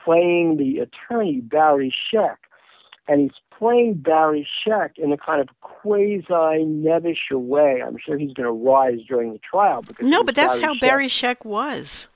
[0.05, 2.37] playing the attorney Barry Scheck,
[3.07, 3.31] and he's
[3.63, 7.81] playing Barry Scheck in a kind of quasi nebbish way.
[7.87, 10.81] I'm sure he's going to rise during the trial because No, but that's how Scheck.
[10.81, 12.09] Barry Scheck was.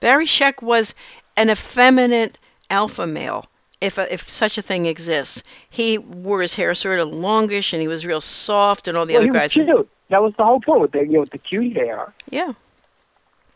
[0.00, 0.94] Barry Scheck was
[1.36, 2.38] an effeminate
[2.70, 3.44] alpha male,
[3.80, 5.42] if if such a thing exists.
[5.68, 9.14] He wore his hair sort of longish, and he was real soft, and all the
[9.14, 9.54] Well, other guys.
[9.54, 9.88] were- cute.
[10.08, 12.12] That was the whole point with the you know with the cute hair.
[12.30, 12.52] Yeah.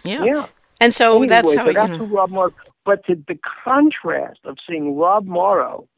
[0.05, 0.47] yeah, Yeah.
[0.81, 1.99] And so Anyway, that's how so you that's know.
[1.99, 2.53] who Rob Morrow.
[2.85, 5.89] But to the contrast of seeing Rob Morrow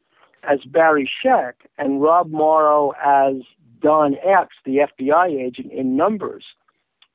[0.43, 3.35] as Barry Scheck and Rob Morrow as
[3.81, 6.43] Don Eppes, the FBI agent in Numbers,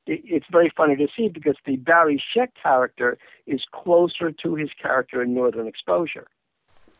[0.07, 5.23] it's very funny to see because the Barry Scheck character is closer to his character
[5.23, 6.27] in Northern Exposure.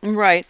[0.02, 0.46] Right.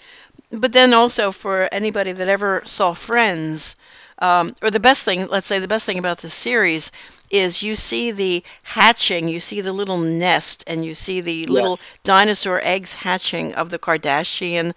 [0.50, 3.76] But then also for anybody that ever saw Friends,
[4.18, 6.90] um, or the best thing, let's say the best thing about this series
[7.30, 11.78] is you see the hatching, you see the little nest, and you see the little
[12.04, 14.72] dinosaur eggs hatching of the Kardashian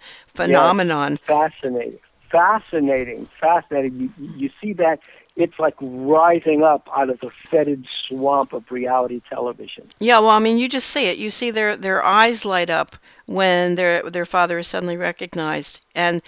[0.46, 1.18] phenomenon.
[1.26, 1.98] Fascinating,
[2.30, 4.12] fascinating, fascinating.
[4.18, 5.00] You, you see that
[5.36, 9.88] it's like rising up out of the fetid swamp of reality television.
[9.98, 11.18] Yeah, well, I mean, you just see it.
[11.18, 16.22] You see their their eyes light up when their their father is suddenly recognized, and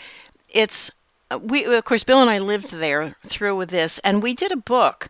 [0.48, 0.90] it's
[1.30, 4.52] uh, we of course Bill and I lived there through with this, and we did
[4.52, 5.08] a book.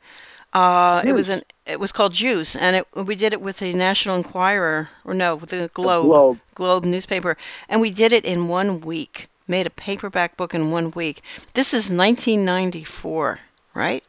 [0.53, 3.73] Uh, It was an it was called Juice, and it, we did it with the
[3.73, 6.38] National Enquirer, or no, with the Globe, Globe.
[6.55, 7.37] Globe newspaper,
[7.69, 9.29] and we did it in one week.
[9.49, 11.23] Made a paperback book in one week.
[11.55, 13.38] This is 1994,
[13.75, 14.05] right?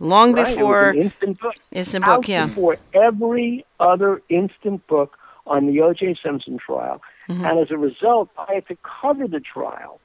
[0.00, 1.54] Long Right, it was before an instant book.
[1.70, 2.46] instant Out book, yeah.
[2.46, 6.16] before every other instant book on the O.J.
[6.22, 7.44] Simpson trial, Mm-hmm.
[7.46, 9.98] and as a result, I had to cover the trial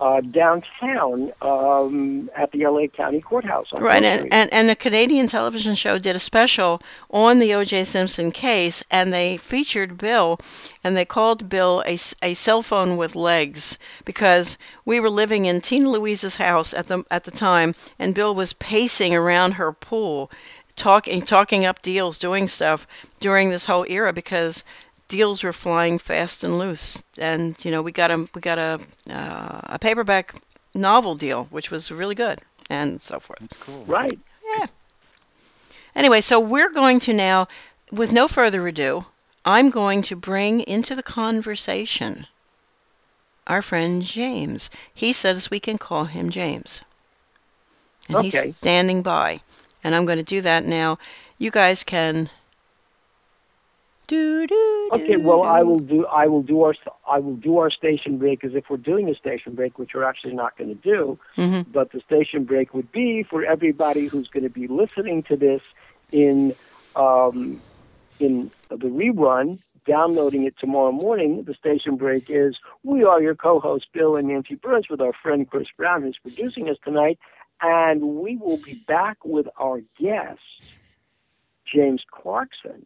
[0.00, 2.88] uh, downtown um, at the L.A.
[2.88, 3.72] County Courthouse.
[3.72, 7.84] Right, and, and, and a Canadian television show did a special on the O.J.
[7.84, 10.38] Simpson case, and they featured Bill,
[10.82, 15.60] and they called Bill a, a cell phone with legs because we were living in
[15.60, 20.30] Tina Louise's house at the at the time, and Bill was pacing around her pool,
[20.76, 22.86] talking talking up deals, doing stuff
[23.20, 24.64] during this whole era because
[25.08, 28.80] deals were flying fast and loose, and you know we got a we got a
[29.10, 30.42] uh, a paperback
[30.74, 32.40] novel deal, which was really good,
[32.70, 33.46] and so forth.
[33.60, 33.84] Cool.
[33.86, 34.18] right.
[34.58, 34.66] Yeah.
[35.94, 37.46] Anyway, so we're going to now,
[37.92, 39.06] with no further ado,
[39.44, 42.26] I'm going to bring into the conversation
[43.46, 44.70] our friend James.
[44.94, 46.80] He says we can call him James.
[48.08, 48.46] And Okay.
[48.46, 49.40] he's standing by.
[49.82, 50.98] And I'm going to do that now.
[51.38, 52.30] You guys can.
[54.06, 56.04] Do, do, Okay, do, well, I will do.
[56.06, 56.74] I will do our.
[57.08, 60.04] I will do our station break because if we're doing a station break, which we're
[60.04, 61.72] actually not going to do, Mhm.
[61.72, 65.62] but the station break would be for everybody who's going to be listening to this
[66.12, 66.54] in
[66.96, 67.60] um,
[68.20, 71.42] in the rerun, downloading it tomorrow morning.
[71.44, 75.48] The station break is we are your co-hosts Bill and Nancy Birnes with our friend
[75.50, 77.18] Chris Brown, who's producing us tonight,
[77.62, 80.40] and we will be back with our guest
[81.64, 82.84] James Clarkson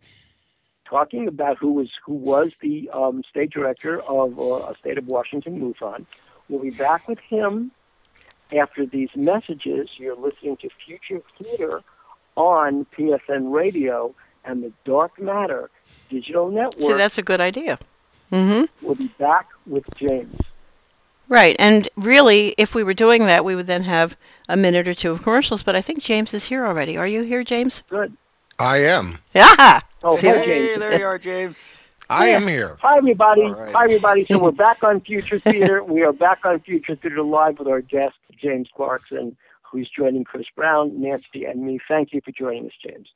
[0.88, 5.60] talking about who was who was the um, state director of uh, State of Washington
[5.60, 6.04] MUFON.
[6.48, 7.70] We'll be back with him
[8.56, 9.88] after these messages.
[9.96, 11.82] You're listening to Future Theater
[12.36, 15.70] on PSN Radio and the Dark Matter
[16.08, 16.80] Digital Network.
[16.80, 17.78] See, that's a good idea.
[18.32, 18.64] Mm-hmm.
[18.84, 20.38] We'll be back with James.
[21.28, 24.16] Right, and really, if we were doing that, we would then have
[24.48, 25.62] a minute or two of commercials.
[25.62, 26.96] But I think James is here already.
[26.96, 27.82] Are you here, James?
[27.90, 28.16] Good.
[28.58, 29.18] I am.
[29.34, 29.80] Yeah.
[30.02, 30.78] Oh, See, hi, Hey, James.
[30.78, 31.70] there you are, James.
[32.10, 32.36] I Yeah.
[32.36, 32.76] am here.
[32.80, 33.42] Hi, everybody.
[33.42, 33.74] All right.
[33.74, 34.24] Hi, everybody.
[34.30, 35.82] So we're back on Future Theater.
[35.84, 40.46] we are back on Future Theater Live with our guest, James Clarkson, who's joining Chris
[40.56, 41.78] Brown, Nancy, and me.
[41.88, 43.08] Thank you for joining us, James.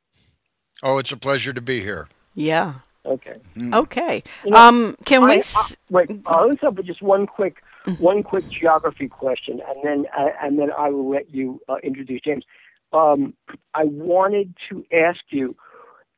[0.82, 2.08] Oh, it's a pleasure to be here.
[2.34, 2.74] Yeah.
[3.06, 3.36] Okay.
[3.72, 4.22] Okay.
[4.44, 5.32] You know, Um, can I- we?
[5.34, 7.62] I- s- wait, uh, let's have just one quick,
[7.98, 12.20] one quick geography question, and then uh, and then I will let you uh, introduce
[12.20, 12.44] James.
[12.92, 13.34] Um,
[13.74, 15.56] I wanted to ask you,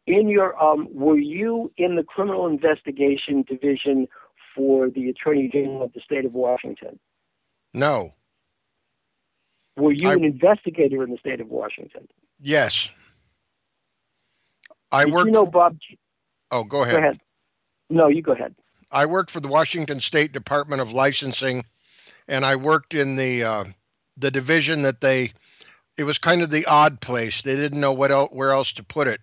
[0.06, 4.06] in your, um, were you in the criminal investigation division
[4.54, 6.98] for the Attorney General of the state of Washington?
[7.72, 8.14] No.
[9.76, 12.08] Were you I- an investigator in the state of Washington?
[12.40, 12.88] Yes.
[14.92, 15.26] I Did worked.
[15.26, 15.78] you know Bob?
[16.50, 16.96] oh, go Go ahead.
[16.96, 17.18] ahead.
[17.90, 18.54] No, you go ahead.
[18.92, 21.64] I worked for the Washington State Department of Licensing,
[22.28, 23.64] and I worked in the uh,
[24.16, 25.32] the division that they.
[25.98, 27.42] It was kind of the odd place.
[27.42, 29.20] They didn't know what el- where else to put it.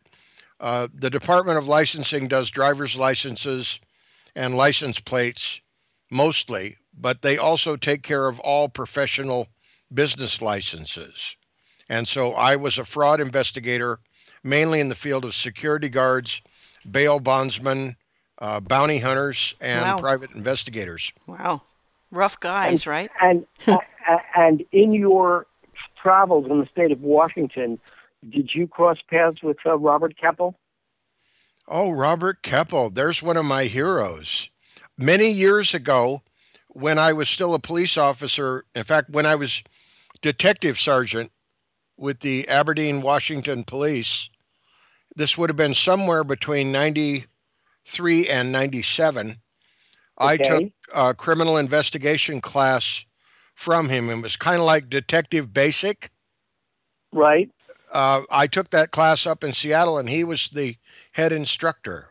[0.61, 3.79] Uh, the Department of Licensing does driver's licenses
[4.35, 5.59] and license plates
[6.11, 9.47] mostly, but they also take care of all professional
[9.91, 11.35] business licenses.
[11.89, 13.99] And so I was a fraud investigator,
[14.43, 16.41] mainly in the field of security guards,
[16.89, 17.95] bail bondsmen,
[18.37, 19.97] uh, bounty hunters, and Wow.
[19.97, 21.11] private investigators.
[21.27, 21.63] wow.
[22.11, 23.09] Rough guys, right?
[23.21, 25.47] And a- a- and in your
[26.01, 27.79] travels in the state of Washington,
[28.29, 30.59] did you cross paths with uh, Robert Keppel?
[31.67, 34.49] Oh, Robert Keppel, there's one of my heroes.
[34.97, 36.21] Many years ago,
[36.67, 39.63] when I was still a police officer, in fact, when I was
[40.21, 41.31] detective sergeant
[41.97, 44.29] with the Aberdeen, Washington Police,
[45.15, 49.27] this would have been somewhere between 93 and 97.
[49.29, 49.37] Okay.
[50.19, 53.05] I took a criminal investigation class
[53.55, 54.09] from him.
[54.09, 56.11] It was kind of like Detective Basic.
[57.13, 57.49] Right.
[57.91, 60.77] Uh, I took that class up in Seattle, and he was the
[61.11, 62.09] head instructor.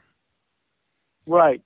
[1.27, 1.63] Right.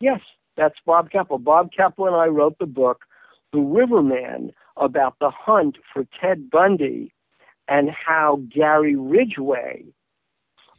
[0.00, 0.20] Yes,
[0.56, 1.38] that's Bob Keppel.
[1.38, 3.04] Bob Keppel and I wrote the book,
[3.52, 7.12] The Riverman, about the hunt for Ted Bundy
[7.68, 9.84] and how Gary Ridgway,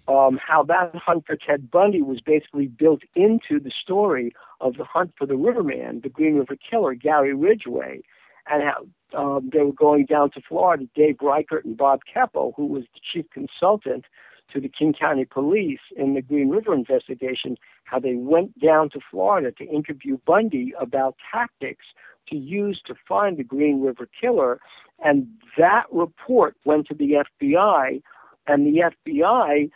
[0.08, 4.84] um, how that hunt for Ted Bundy was basically built into the story of the
[4.84, 8.02] hunt for the Riverman, the Green River Killer, Gary Ridgway,
[8.50, 8.86] and how
[9.16, 10.86] um, they were going down to Florida.
[10.96, 14.06] Dave Reichert and Bob Keppel, who was the chief consultant
[14.52, 19.00] to the King County Police in the Green River investigation, how they went down to
[19.12, 21.86] Florida to interview Bundy about tactics
[22.30, 24.60] to use to find the Green River killer.
[25.04, 28.02] And that report went to the FBI,
[28.48, 29.70] and the FBI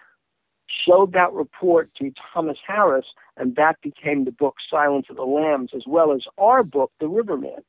[0.85, 5.71] showed that report to Thomas Harris, and that became the book Silence of the Lambs,
[5.75, 7.63] as well as our book, The Riverman,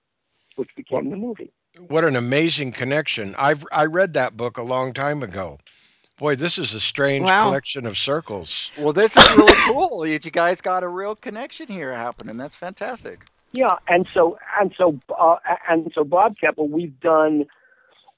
[0.56, 1.52] which became well, the movie.
[1.86, 3.34] What an amazing connection!
[3.38, 5.58] I've I read that book a long time ago.
[6.18, 7.44] Boy, this is a strange wow.
[7.44, 8.72] collection of circles.
[8.76, 10.04] Well, this is really cool.
[10.04, 12.36] You guys got a real connection here happening.
[12.36, 13.26] That's fantastic.
[13.52, 15.36] Yeah, and so and so uh,
[15.68, 17.46] and so Bob Keppel, we've done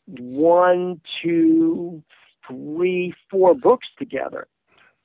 [0.07, 2.03] one, two,
[2.49, 4.49] three, four books together.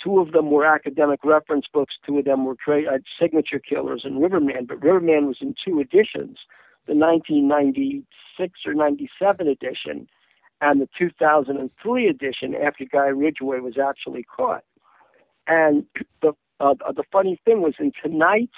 [0.01, 1.95] Two of them were academic reference books.
[2.05, 4.65] Two of them were tra- uh, signature killers and Riverman.
[4.65, 6.37] But Riverman was in two editions:
[6.86, 10.07] the 1996 or 97 edition,
[10.61, 14.63] and the 2003 edition after Guy Ridgway was actually caught.
[15.47, 15.86] And
[16.21, 18.53] the uh, the funny thing was in tonight's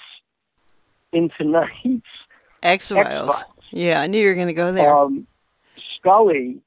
[1.12, 2.06] in tonight's
[2.62, 3.44] X Files.
[3.70, 4.94] Yeah, I knew you were going to go there.
[4.94, 5.26] Um,
[5.96, 6.60] Scully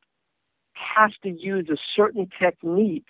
[0.73, 3.05] has to use a certain technique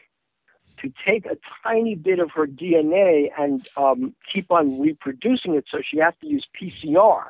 [0.81, 5.65] to take a tiny bit of her DNA and um, keep on reproducing it.
[5.69, 7.25] So she has to use PCR,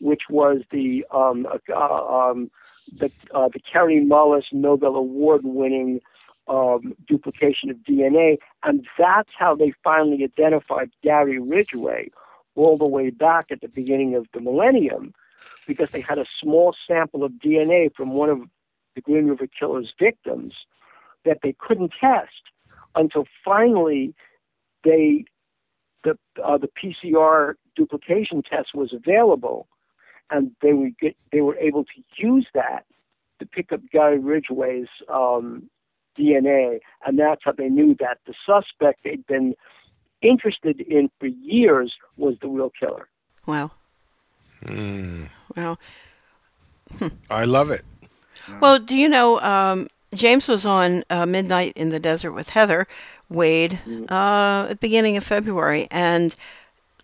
[0.00, 2.50] which was the um, uh, um,
[2.92, 6.00] the, uh, the Kary Mullis Nobel Award winning
[6.48, 12.10] um, duplication of DNA, and that's how they finally identified Gary Ridgway
[12.54, 15.12] all the way back at the beginning of the millennium,
[15.66, 18.40] because they had a small sample of DNA from one of
[18.94, 20.54] the Green River Killer's victims
[21.24, 22.42] that they couldn't test
[22.94, 24.14] until finally
[24.84, 25.24] they
[26.04, 29.68] the uh, the PCR duplication test was available,
[30.30, 32.84] and they would get they were able to use that
[33.38, 35.68] to pick up Gary Ridgway's um,
[36.18, 39.54] DNA, and that's how they knew that the suspect they'd been
[40.22, 43.08] interested in for years was the real killer.
[43.46, 43.70] Wow.
[44.64, 45.28] Mm.
[45.56, 45.78] Wow.
[46.98, 47.08] Hmm.
[47.30, 47.82] I love it.
[48.60, 52.86] Well, do you know um, James was on uh, Midnight in the Desert with Heather
[53.28, 54.10] Wade mm.
[54.10, 56.34] uh, at the beginning of February, and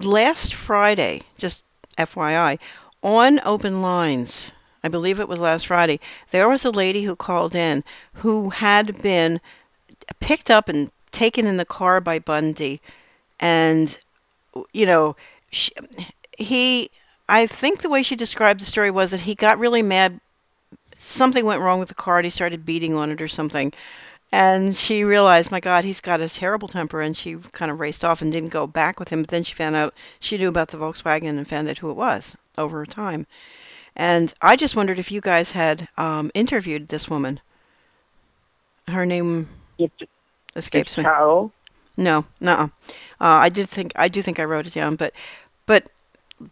[0.01, 1.62] last Friday, just
[1.99, 2.59] FYI,
[3.05, 4.51] on Open Lines,
[4.83, 6.01] I believe it was last Friday,
[6.31, 7.85] there was a lady who called in
[8.15, 9.41] who had been
[10.19, 12.81] picked up and taken in the car by Bundy,
[13.39, 13.97] and
[14.73, 15.17] you know,
[15.51, 15.71] she,
[16.37, 16.91] he.
[17.27, 20.21] I think the way she described the story was that he got really mad.
[20.99, 23.73] Something went wrong with the car, and he started beating on it or something.
[24.35, 28.05] And she realized, my God, he's got a terrible temper, and she kind of raced
[28.05, 29.22] off and didn't go back with him.
[29.22, 31.97] But then she found out she knew about the Volkswagen and found out who it
[31.97, 33.28] was over time.
[33.95, 37.39] And I just wondered if you guys had um, interviewed this woman.
[38.89, 39.93] Her name it,
[40.57, 41.05] escapes me.
[41.05, 41.53] Carol.
[41.97, 42.72] No, no.
[43.20, 45.12] Uh, I did think I do think I wrote it down, but
[45.64, 45.91] but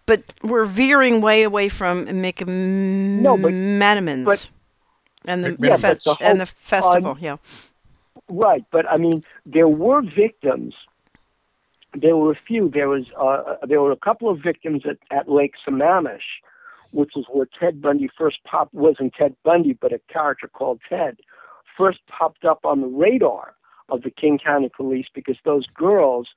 [0.06, 3.52] but we're veering way away from McMenamins no, but,
[4.24, 4.48] but,
[5.24, 7.16] and the, yeah, fe- the and the festival.
[7.20, 7.38] yeah.
[8.34, 10.74] Right, but I mean, there were victims.
[11.92, 12.70] There were a few.
[12.70, 16.40] There was uh, there were a couple of victims at, at Lake Sammamish,
[16.92, 18.72] which is where Ted Bundy first popped.
[18.72, 21.18] Wasn't Ted Bundy, but a character called Ted
[21.76, 23.54] first popped up on the radar
[23.90, 26.28] of the King County Police because those girls,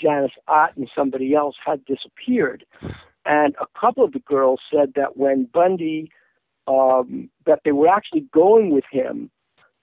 [0.00, 2.66] Janice Ott and somebody else, had disappeared.
[3.24, 6.10] And a couple of the girls said that when Bundy,
[6.66, 9.30] um, that they were actually going with him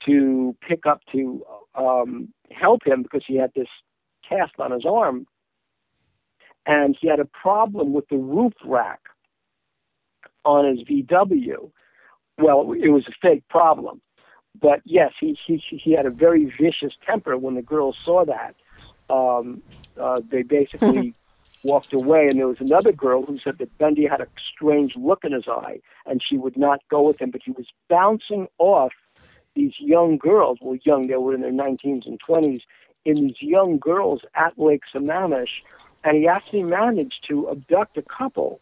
[0.06, 1.44] to pick up to
[1.76, 3.68] um, help him because he had this
[4.28, 5.26] cast on his arm,
[6.66, 9.00] and he had a problem with the roof rack
[10.46, 11.72] on his VW.
[12.38, 14.02] Well, it was a fake problem.
[14.60, 17.38] But yes, he, he he had a very vicious temper.
[17.38, 18.56] When the girls saw that,
[19.10, 19.62] um,
[20.00, 21.14] uh, they basically
[21.64, 22.28] walked away.
[22.28, 25.48] And there was another girl who said that Bundy had a strange look in his
[25.48, 27.32] eye, and she would not go with him.
[27.32, 28.92] But he was bouncing off
[29.56, 30.58] these young girls.
[30.62, 32.62] Well, young, they were in their 19s and 20s.
[33.04, 35.62] In these young girls at Lake Sammamish,
[36.04, 38.62] and he actually managed to abduct a couple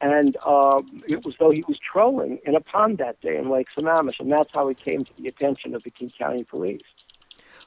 [0.00, 3.68] and uh, it was though he was trolling in a pond that day in Lake
[3.76, 6.82] Sammamish, and that's how he came to the attention of the King County Police.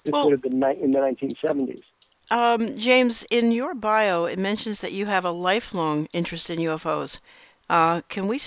[0.04, 1.84] This well, would have been ni- in the 1970s.
[2.32, 7.20] Um, James, in your bio, it mentions that you have a lifelong interest in UFOs.
[7.70, 8.40] Uh, can we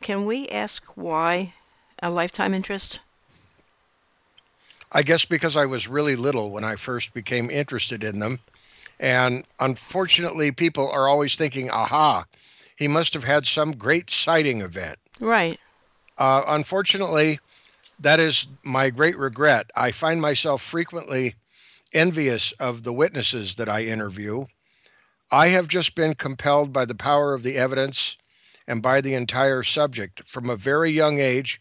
[0.00, 1.54] can we ask why
[2.00, 3.00] a lifetime interest?
[4.92, 8.40] I guess because I was really little when I first became interested in them.
[8.98, 12.24] And unfortunately, people are always thinking, aha,
[12.76, 14.98] he must have had some great sighting event.
[15.20, 15.58] Right.
[16.16, 17.38] Uh, unfortunately,
[18.00, 19.70] that is my great regret.
[19.74, 21.34] I find myself frequently
[21.92, 24.46] envious of the witnesses that I interview.
[25.30, 28.16] I have just been compelled by the power of the evidence
[28.66, 30.26] and by the entire subject.
[30.26, 31.60] From a very young age,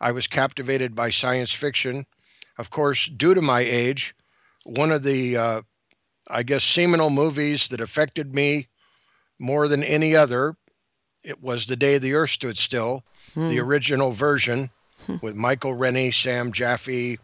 [0.00, 2.06] I was captivated by science fiction.
[2.58, 4.14] Of course, due to my age,
[4.64, 5.62] one of the, uh,
[6.30, 8.68] I guess, seminal movies that affected me
[9.38, 10.56] more than any other,
[11.22, 14.70] it was The Day the Earth Stood Still, the original version
[15.20, 17.18] with Michael Rennie, Sam Jaffe,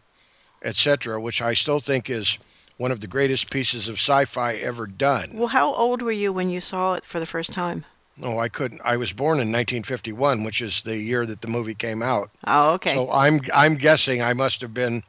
[0.63, 2.37] etc., which I still think is
[2.77, 5.31] one of the greatest pieces of sci-fi ever done.
[5.35, 7.85] Well, how old were you when you saw it for the first time?
[8.17, 8.81] No, I couldn't.
[8.83, 12.29] I was born in 1951, which is the year that the movie came out.
[12.45, 12.93] Oh, okay.
[12.93, 15.03] So I'm I'm guessing I must have been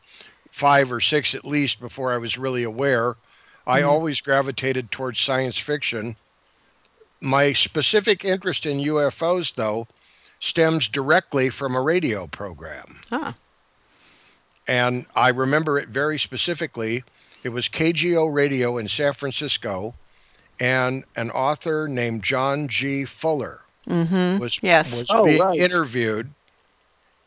[0.52, 3.16] five or six at least before I was really aware.
[3.66, 6.16] I always gravitated towards science fiction.
[7.20, 9.86] My specific interest in UFOs, though,
[10.40, 13.00] stems directly from a radio program.
[13.10, 13.34] ah,
[14.68, 17.04] And I remember it very specifically.
[17.42, 19.94] It was KGO Radio in San Francisco,
[20.60, 23.04] and an author named John G.
[23.04, 24.96] Fuller was, Yes.
[24.98, 25.56] was Oh, being right.
[25.56, 26.32] interviewed.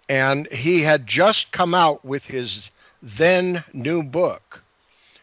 [0.08, 2.70] And he had just come out with his
[3.06, 4.64] then new book,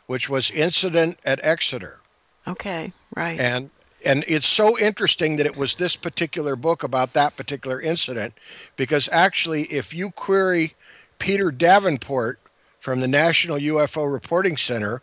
[0.07, 1.99] which was Incident at Exeter.
[2.47, 3.39] okay, right.
[3.41, 3.71] And
[4.05, 8.35] and it's so interesting that it was this particular book about that particular incident
[8.77, 10.75] because actually if you query
[11.21, 12.41] Peter Davenport
[12.81, 15.03] from the National UFO Reporting Center,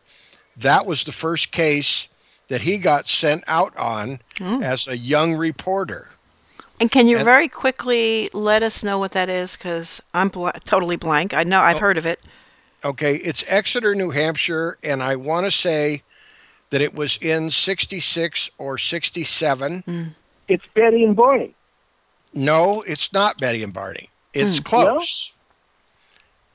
[0.58, 2.10] that was the first case
[2.50, 4.62] that he got sent out on hmm.
[4.62, 6.10] as a young reporter.
[6.80, 9.56] and can you and- very quickly let us know what that is?
[9.56, 11.34] Because I'm bl- totally blank.
[11.34, 11.80] I know I've Oh.
[11.80, 12.20] heard of it.
[12.84, 16.04] Okay, it's Exeter, New Hampshire, and I want to say
[16.70, 20.16] that it was in 66 or 67.
[20.48, 21.56] It's Betty and Barney.
[22.34, 24.10] No, it's not Betty and Barney.
[24.34, 24.64] It's Hmm.
[24.64, 25.34] close.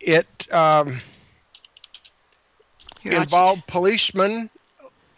[0.01, 1.01] It um,
[3.01, 4.51] Here, I'll involved policemen,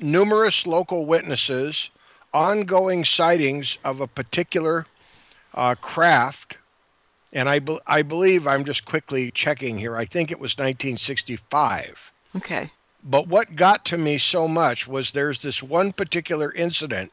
[0.00, 1.90] numerous local witnesses,
[2.32, 4.86] ongoing sightings of a particular
[5.54, 6.58] uh, craft.
[7.32, 9.96] And I, be- I believe I'm just quickly checking here.
[9.96, 12.12] I think it was 1965.
[12.36, 12.70] Okay.
[13.02, 17.12] But what got to me so much was there's this one particular incident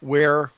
[0.00, 0.52] where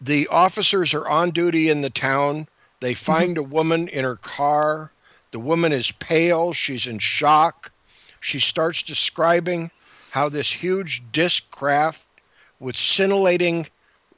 [0.00, 2.48] the officers are on duty in the town.
[2.80, 3.04] They mm-hmm.
[3.04, 4.92] find a woman in her car.
[5.30, 6.52] The woman is pale.
[6.52, 7.72] She's in shock.
[8.20, 9.70] She starts describing
[10.10, 12.06] how this huge disc craft
[12.58, 13.68] with scintillating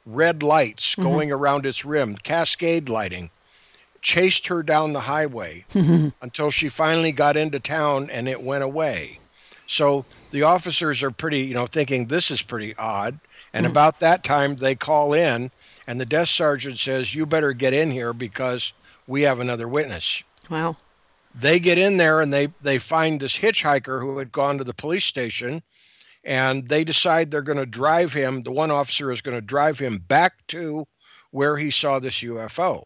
[0.07, 1.03] red lights mm-hmm.
[1.03, 3.31] going around its rim, cascade lighting,
[4.03, 6.09] chased her down the highway mm-hmm.
[6.23, 9.21] until she finally got into town and it went away.
[9.67, 13.21] So the officers are pretty, you know, thinking this is pretty odd.
[13.53, 13.71] And mm-hmm.
[13.71, 15.51] about that time, they call in,
[15.87, 18.73] and the desk sergeant says, You better get in here because
[19.07, 20.23] we have another witness.
[20.49, 20.77] Wow.
[21.35, 24.75] They get in there and they, they find this hitchhiker who had gone to the
[24.75, 25.63] police station,
[26.25, 28.43] and they decide they're going to drive him.
[28.43, 30.87] The one officer is going to drive him back to
[31.31, 32.85] where he saw this UFO.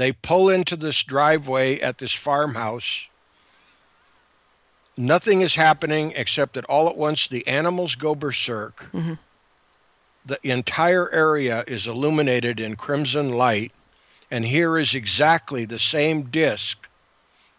[0.00, 3.10] They pull into this driveway at this farmhouse.
[4.96, 8.88] Nothing is happening except that all at once the animals go berserk.
[10.24, 13.72] The entire area is illuminated in crimson light,
[14.30, 16.88] and here is exactly the same disc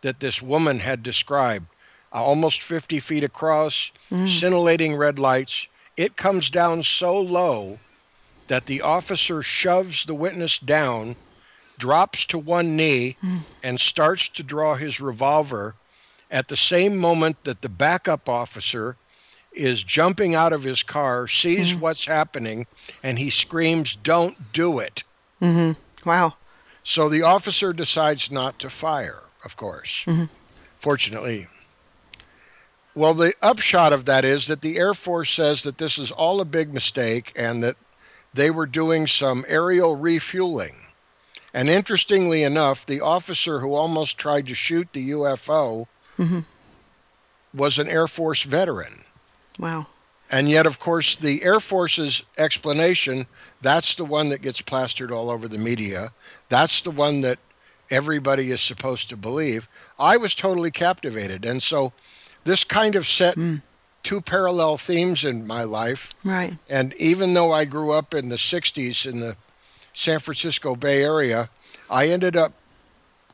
[0.01, 1.67] that this woman had described
[2.11, 3.91] uh, almost 50 feet across,
[4.25, 5.67] scintillating red lights.
[5.95, 7.77] It comes down so low
[8.47, 11.17] that the officer shoves the witness down,
[11.81, 13.17] drops to one knee,
[13.63, 15.73] and starts to draw his revolver
[16.29, 18.97] at the same moment that the backup officer
[19.51, 22.67] is jumping out of his car, sees what's happening,
[23.01, 25.03] and he screams, Don't do it.
[25.41, 26.07] Mm-hmm.
[26.07, 26.35] Wow.
[26.83, 30.05] So the officer decides not to fire, of course.
[30.77, 31.47] Fortunately.
[32.93, 36.41] Well, the upshot of that is that the Air Force says that this is all
[36.41, 37.77] a big mistake and that
[38.33, 40.90] they were doing some aerial refueling.
[41.53, 45.87] And interestingly enough, the officer who almost tried to shoot the UFO
[46.17, 46.39] mm-hmm.
[47.53, 49.01] was an Air Force veteran.
[49.59, 49.87] Wow.
[50.31, 53.27] And yet, of course, the Air Force's explanation
[53.61, 56.11] that's the one that gets plastered all over the media.
[56.49, 57.39] That's the one that
[57.89, 59.67] everybody is supposed to believe.
[59.99, 61.45] I was totally captivated.
[61.45, 61.93] And so
[62.43, 63.57] this kind of set hmm.
[64.03, 66.13] two parallel themes in my life.
[66.23, 66.57] Right.
[66.69, 69.35] And even though I grew up in the 60s in the
[69.93, 71.49] San Francisco Bay Area,
[71.89, 72.53] I ended up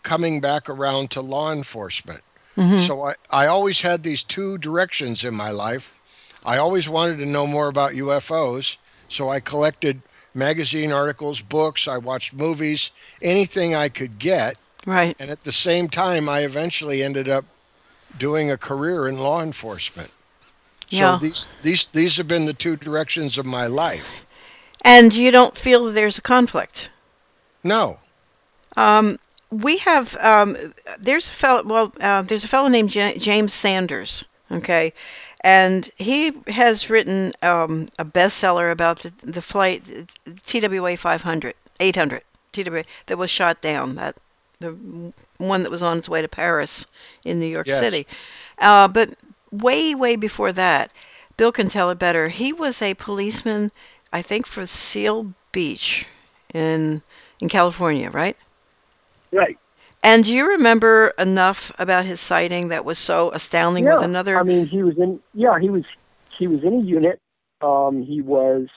[0.03, 2.21] coming back around to law enforcement.
[2.55, 2.79] Mm-hmm.
[2.79, 5.93] So I, I always had these two directions in my life.
[6.43, 8.77] I always wanted to know more about UFOs,
[9.07, 10.01] so I collected
[10.33, 12.91] magazine articles, books, I watched movies,
[13.21, 14.55] anything I could get.
[14.85, 15.15] Right.
[15.19, 17.45] And at the same time, I eventually ended up
[18.17, 20.11] doing a career in law enforcement.
[20.89, 21.17] Yeah.
[21.17, 24.25] So these these these have been the two directions of my life.
[24.87, 26.89] And you don't feel that there's a conflict.
[27.63, 27.99] No.
[28.75, 29.19] Um,
[29.51, 30.55] we have um,
[30.99, 31.63] there's a fellow.
[31.63, 34.23] Well, uh, there's a fellow named J- James Sanders.
[34.49, 34.93] Okay,
[35.41, 39.83] and he has written um, a bestseller about the the flight
[40.45, 42.21] TWA 500 800
[42.53, 43.95] TWA that was shot down.
[43.95, 44.15] That
[44.59, 46.85] the one that was on its way to Paris
[47.25, 47.79] in New York Yes.
[47.79, 48.07] City.
[48.59, 49.11] Uh, but
[49.51, 50.91] way way before that,
[51.35, 52.29] Bill can tell it better.
[52.29, 53.71] He was a policeman,
[54.13, 56.05] I think, for Seal Beach
[56.53, 57.01] in
[57.39, 58.37] in California, right?
[59.31, 59.57] Right.
[60.03, 63.95] And do you remember enough about his sighting that was so astounding yeah.
[63.95, 64.39] with another?
[64.39, 65.19] I mean, he was in.
[65.33, 65.83] Yeah, he was.
[66.37, 67.19] He was in a unit.
[67.61, 68.67] Um, he was,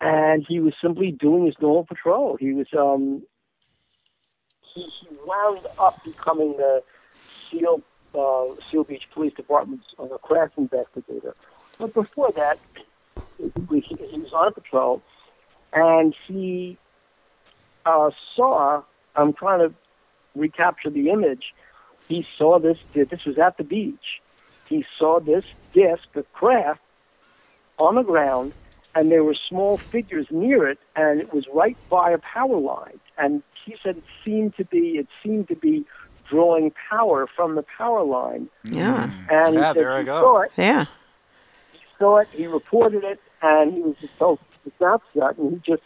[0.00, 2.36] and he was simply doing his normal patrol.
[2.36, 2.66] He was.
[2.76, 3.22] Um,
[4.74, 6.82] he, he wound up becoming the
[7.50, 7.82] Seal
[8.14, 11.34] uh, Seal Beach Police Department's uh, crash investigator.
[11.78, 12.58] But before that,
[13.38, 15.02] he, was- he was on a patrol,
[15.72, 16.76] and he
[17.86, 18.82] uh, saw.
[19.16, 19.74] I'm trying to
[20.36, 21.52] recapture the image.
[22.08, 22.78] He saw this.
[22.94, 24.20] This was at the beach.
[24.68, 26.80] He saw this disc, a craft,
[27.78, 28.52] on the ground,
[28.94, 33.00] and there were small figures near it, and it was right by a power line.
[33.16, 34.98] And he said it seemed to be.
[34.98, 35.84] It seemed to be
[36.28, 38.48] drawing power from the power line.
[38.64, 40.20] yeah, And he Yeah, there I go.
[40.20, 40.52] saw it.
[40.56, 40.84] yeah.
[41.72, 42.28] He saw it.
[42.32, 44.38] He reported it, and he was just so
[44.80, 45.82] upset, and he just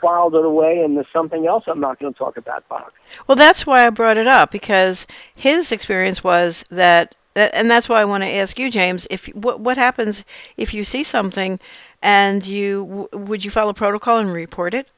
[0.00, 0.80] filed it away.
[0.82, 2.90] And there's something else I'm not going to talk about, Bob.
[3.26, 5.06] Well, that's why I brought it up because
[5.36, 9.06] his experience was that, that- and that's why I want to ask you, James.
[9.10, 10.24] If what what happens
[10.56, 11.58] if you see something,
[12.02, 14.88] and you would you follow protocol and report it?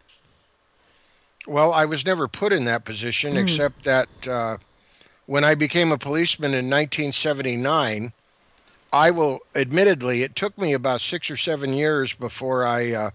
[1.46, 4.56] Well, I was never put in that position except that uh,
[5.26, 8.12] when I became a policeman in 1979,
[8.94, 13.10] I will admittedly, it took me about six or seven years before I, uh,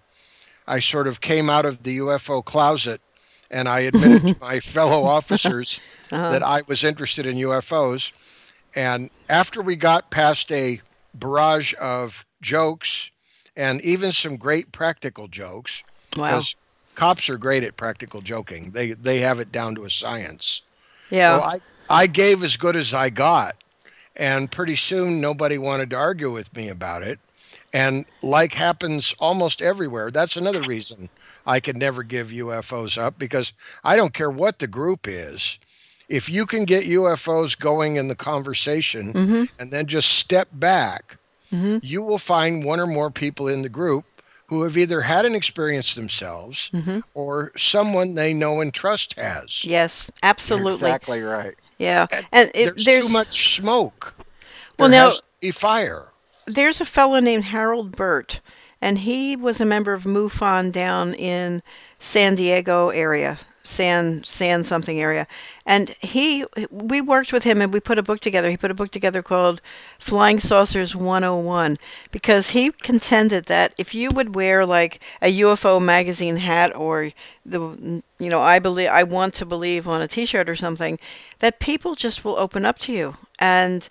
[0.67, 2.99] I sort of came out of the UFO closet
[3.49, 8.11] and I admitted to my fellow officers that I was interested in UFOs.
[8.75, 10.81] And after we got past a
[11.13, 13.09] barrage of jokes
[13.55, 15.81] and even some great practical jokes,
[16.17, 16.29] Wow.
[16.31, 16.55] because
[16.95, 18.71] cops are great at practical joking.
[18.71, 20.61] They they have it down to a science.
[21.09, 21.37] Yeah.
[21.39, 21.57] I
[21.89, 23.55] I gave as good as I got,
[24.19, 27.19] and pretty soon nobody wanted to argue with me about it.
[27.73, 31.09] And like happens almost everywhere, that's another reason
[31.47, 33.53] I could never give UFOs up because
[33.83, 35.57] I don't care what the group is.
[36.09, 39.43] If you can get UFOs going in the conversation Mm-hmm.
[39.59, 41.17] and then just step back,
[41.51, 44.05] you will find one or more people in the group
[44.47, 46.99] who have either had an experience themselves Mm-hmm.
[47.13, 49.63] or someone they know and trust has.
[49.63, 50.73] yes, You're absolutely.
[50.73, 51.55] exactly right.
[51.79, 54.13] Yeah, and it, there's, there's too much smoke.
[54.77, 56.09] Well, there now- be fire.
[56.45, 58.41] there's a fellow named Harold Burt,
[58.81, 61.63] and he was a member of MUFON down in
[61.99, 63.37] San Diego area,
[63.69, 65.27] San San something area,
[65.65, 68.49] and he we worked with him and we put a book together.
[68.49, 69.61] He put a book together called
[69.99, 71.77] Flying Saucers 101
[72.11, 77.11] because he contended that if you would wear like a UFO magazine hat or
[77.45, 80.99] the you know I believe I want to believe on a T-shirt or something,
[81.39, 83.17] that people just will open up to you.
[83.39, 83.87] And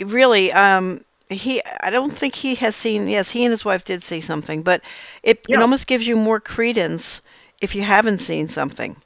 [0.00, 4.02] really um he i don't think he has seen yes he and his wife did
[4.02, 4.80] see something but
[5.22, 7.20] it, it almost gives you more credence
[7.60, 8.96] if you haven't seen something.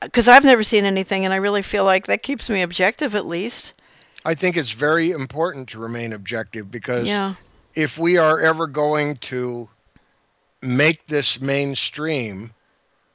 [0.00, 3.26] Because i've never seen anything and i really feel like that keeps me objective at
[3.26, 3.72] least.
[4.26, 7.34] I think it's very important to remain objective because yeah.
[7.74, 9.68] if we are ever going to
[10.60, 12.52] make this mainstream,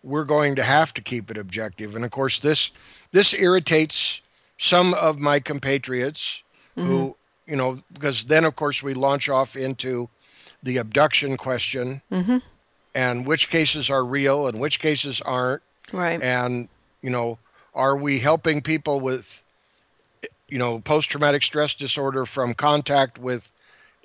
[0.04, 1.96] we're going to have to keep it objective.
[1.96, 2.72] And of course, this
[3.12, 4.22] this irritates
[4.58, 6.44] some of my compatriots
[6.76, 7.52] who, mm-hmm.
[7.52, 10.10] you know, because then of course we launch off into
[10.64, 12.38] the abduction question mm-hmm.
[12.94, 15.62] And which cases are real and which cases aren't.
[15.92, 16.22] Right.
[16.22, 16.70] And
[17.02, 17.40] you know
[17.74, 19.44] are we helping people with
[20.48, 23.52] you know post-traumatic stress disorder from contact with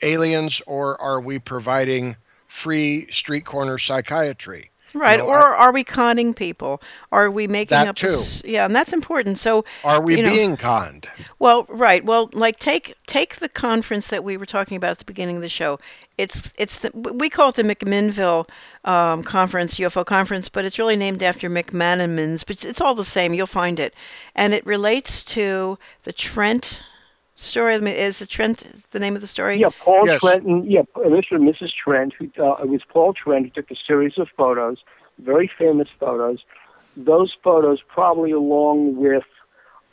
[0.03, 2.16] aliens or are we providing
[2.47, 6.81] free street corner psychiatry right know, or I- are we conning people
[7.13, 8.21] are we making That up too.
[8.45, 12.03] yeah and that's important so are we you know, being conned Well, right.
[12.05, 15.43] Well, like take take the conference that we were talking about at the beginning of
[15.43, 15.79] the show.
[16.17, 18.49] It's it's the, we call it the McMinnville
[18.85, 22.45] um, conference, UFO conference, but it's really named after McMenamins.
[22.47, 23.35] But it's all the same.
[23.35, 23.95] You'll find it,
[24.35, 26.83] and it relates to the Trent
[27.37, 27.74] story?
[27.74, 29.57] Is it Trent the name of the story?
[29.57, 30.20] Yeah, Paul Yes.
[30.20, 30.68] Trent.
[30.68, 31.37] Yeah, Mr.
[31.37, 31.72] and Mrs.
[31.72, 32.14] Trent.
[32.14, 34.78] Who uh, it was Paul Trent who took a series of photos,
[35.18, 36.45] very famous photos.
[36.97, 39.24] Those photos, probably along with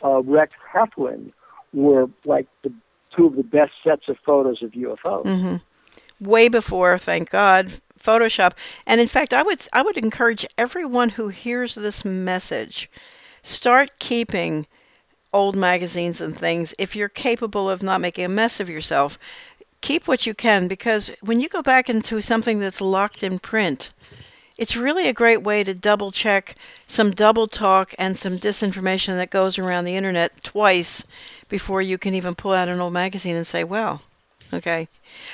[0.04, 1.32] uh, Rex Heflin,
[1.74, 2.72] were like the
[3.16, 5.26] two of the best sets of photos of UFOs.
[5.26, 6.26] Mm-hmm.
[6.26, 8.54] way before, thank God, Photoshop.
[8.88, 12.90] And in fact, I would I would encourage everyone who hears this message,
[13.44, 14.66] start keeping
[15.34, 16.74] old magazines and things.
[16.78, 19.18] If you're capable of not making a mess of yourself,
[19.82, 23.92] keep what you can because when you go back into something that's locked in print,
[24.58, 26.56] it's really a great way to double check
[26.88, 31.04] some double talk and some disinformation that goes around the internet twice
[31.50, 34.02] before you can even pull out an old magazine and say, well,
[34.54, 34.88] okay.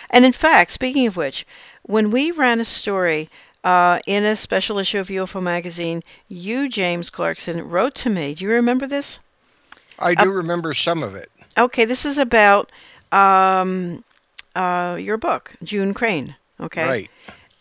[0.10, 1.46] And in fact, speaking of which,
[1.84, 3.30] when we ran a story
[3.64, 8.34] uh, in a special issue of UFO magazine, you, James Clarkson, wrote to me.
[8.34, 9.20] Do you remember this?
[10.00, 11.32] I do remember some of it.
[11.58, 12.72] Okay, this is about
[13.12, 14.04] um,
[14.56, 16.36] uh, your book, June Crain.
[16.60, 16.88] Okay.
[16.88, 17.10] Right.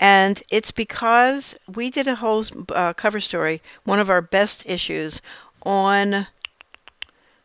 [0.00, 5.20] And it's because we did a whole uh, cover story, one of our best issues,
[5.64, 6.26] on.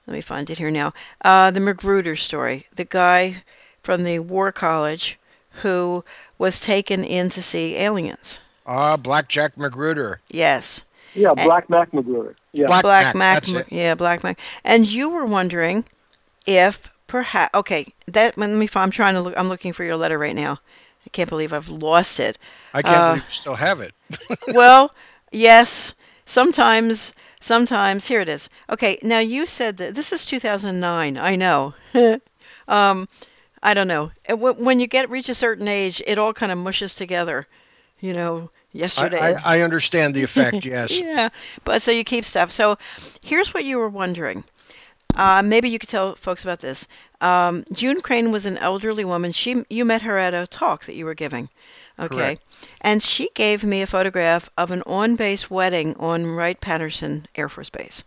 [0.05, 0.93] Let me find it here now.
[1.23, 2.67] Uh, the Magruder story.
[2.75, 3.43] The guy
[3.81, 5.17] from the War College
[5.61, 6.03] who
[6.37, 8.39] was taken in to see aliens.
[8.65, 10.19] Ah, Blackjack Magruder.
[10.29, 10.81] Yes.
[11.15, 12.35] Yeah, Black Mac Magruder.
[12.51, 12.67] Yeah.
[12.67, 13.15] Black, Black Mac.
[13.15, 13.43] Mac.
[13.45, 13.71] That's.
[13.71, 14.39] Yeah, Black Mac.
[14.63, 15.85] And you were wondering
[16.45, 19.97] if perhaps okay, that let me find I'm trying to look I'm looking for your
[19.97, 20.59] letter right now.
[21.05, 22.37] I can't believe I've lost it.
[22.73, 23.93] I can't Uh, believe you still have it.
[24.53, 24.93] well,
[25.31, 25.93] yes,
[26.25, 28.49] sometimes sometimes here it is.
[28.69, 31.17] Okay, now you said that this is 2009.
[31.17, 31.73] I know.
[32.67, 33.07] um
[33.61, 34.11] I don't know.
[34.29, 37.47] When you get reach a certain age, it all kind of mushes together.
[37.99, 39.35] You know, I, yesterday.
[39.43, 40.99] I, I understand the effect, yes.
[40.99, 41.29] Yeah,
[41.63, 42.51] but so you keep stuff.
[42.51, 42.77] So
[43.21, 44.43] here's what you were wondering.
[45.15, 46.87] Uh, maybe you could tell folks about this.
[47.21, 49.31] Um, June Crain was an elderly woman.
[49.31, 51.49] She you met her at a talk that you were giving,
[51.99, 52.15] okay?
[52.15, 52.41] Correct.
[52.81, 57.69] And she gave me a photograph of an on-base wedding on Wright Patterson Air Force
[57.69, 58.03] Base,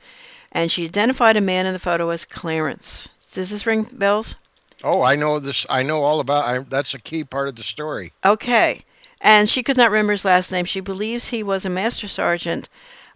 [0.50, 3.08] and she identified a man in the photo as Clarence.
[3.32, 4.34] Does this ring bells?
[4.82, 5.66] Oh, I know this.
[5.70, 6.44] I know all about.
[6.44, 8.12] I, that's a key part of the story.
[8.24, 8.82] Okay.
[9.20, 10.64] And she could not remember his last name.
[10.64, 12.68] She believes he was a master sergeant,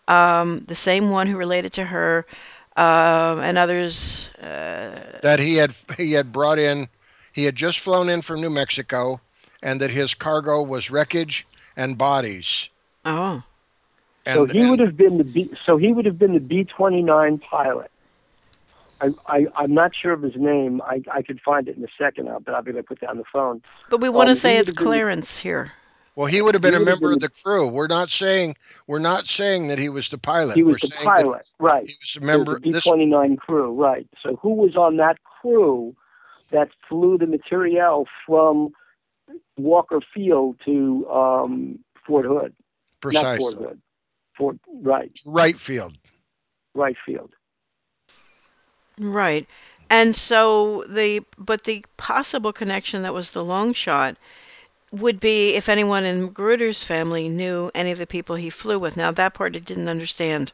[0.09, 2.27] um, the same one who related to her,
[2.77, 4.31] um, and others.
[4.41, 6.89] Uh, That he had he had brought in.
[7.33, 9.21] He had just flown in from New Mexico,
[9.63, 11.47] and that his cargo was wreckage
[11.77, 12.71] and bodies.
[13.05, 13.43] oh,
[14.27, 16.41] And, so he and- would have been the B, so he would have been the
[16.41, 17.91] B twenty nine pilot.
[19.03, 20.81] I, I I'm not sure of his name.
[20.83, 23.01] I I could find it in a second, uh, but I'll be able to put
[23.01, 23.63] that on the phone.
[23.91, 25.73] but we want to Um, say it's would have been- Clarence here.
[26.21, 27.67] Well, he would have been a member of the crew.
[27.67, 28.57] We're not saying
[28.87, 30.55] we're not saying that he was the pilot.
[30.55, 31.89] He was we're the pilot, right?
[31.89, 32.59] He was a member.
[32.59, 34.07] B This twenty nine crew, right?
[34.23, 35.95] So who was on that crew
[36.51, 38.69] that flew the materiel from
[39.57, 42.55] Walker Field to um, Fort Hood?
[43.03, 43.81] Not Fort Hood.
[44.37, 45.97] Fort Wright, Wright Field.
[46.75, 47.33] Wright Field.
[48.99, 49.49] Right.
[49.89, 54.19] And so the but the possible connection that was the long shot
[54.91, 58.97] would be if anyone in Magruder's family knew any of the people he flew with.
[58.97, 60.53] Now that part I didn't understand.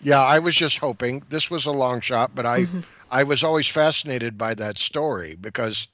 [0.00, 2.80] Yeah, I was just hoping this was a long shot, but I mm-hmm.
[3.10, 5.88] I was always fascinated by that story because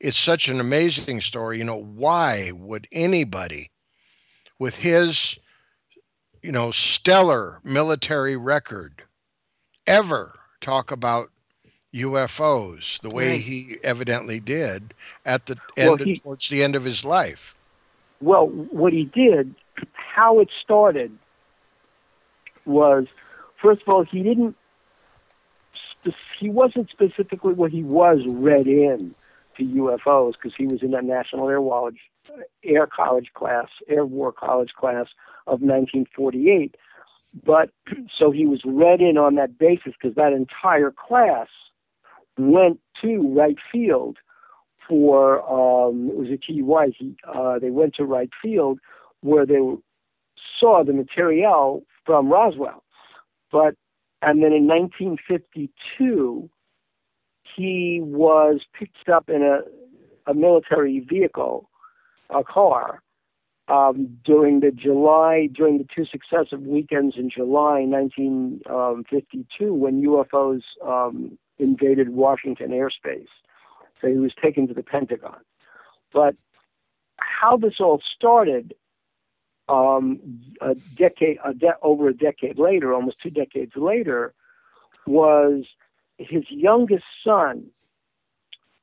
[0.00, 1.58] it's such an amazing story.
[1.58, 3.70] You know, why would anybody
[4.58, 5.38] with his
[6.42, 9.04] you know stellar military record
[9.86, 11.30] ever talk about
[11.94, 13.40] UFOs the way Right.
[13.40, 17.54] he evidently did at the Well, end he- towards the end of his life?
[18.20, 19.54] Well, what he did,
[19.94, 21.16] how it started,
[22.64, 23.06] was
[23.60, 24.56] first of all he didn't.
[26.38, 29.14] He wasn't specifically what he was read in
[29.56, 32.00] to UFOs because he was in that National Air College,
[32.64, 35.06] Air College class, Air War College class
[35.46, 36.76] of 1948.
[37.44, 37.70] But
[38.16, 41.48] so he was read in on that basis because that entire class
[42.38, 44.18] went to Wright Field
[44.88, 46.94] for um, it was a TUI.
[46.98, 48.78] He, uh, they went to Wright Field
[49.20, 49.60] where they
[50.58, 52.82] saw the material from Roswell.
[53.50, 53.74] But
[54.22, 56.48] and then in 1952,
[57.56, 59.60] he was picked up in a
[60.30, 61.68] a military vehicle,
[62.30, 63.02] a car,
[63.68, 71.38] um, during the July during the two successive weekends in July 1952 when UFOs um,
[71.58, 73.28] invaded Washington airspace.
[74.00, 75.40] So he was taken to the Pentagon.
[76.12, 76.36] But
[77.18, 78.74] how this all started
[79.68, 80.20] um,
[80.60, 84.34] a decade, a de- over a decade later, almost two decades later,
[85.06, 85.64] was
[86.18, 87.70] his youngest son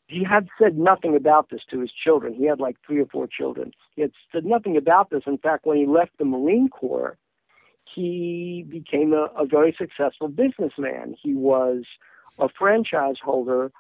[0.10, 2.34] he had said nothing about this to his children.
[2.34, 3.72] He had like three or four children.
[3.96, 5.22] He had said nothing about this.
[5.28, 7.16] In fact, when he left the Marine Corps,
[7.94, 11.16] he became a, a very successful businessman.
[11.22, 11.84] He was
[12.40, 13.72] a franchise holder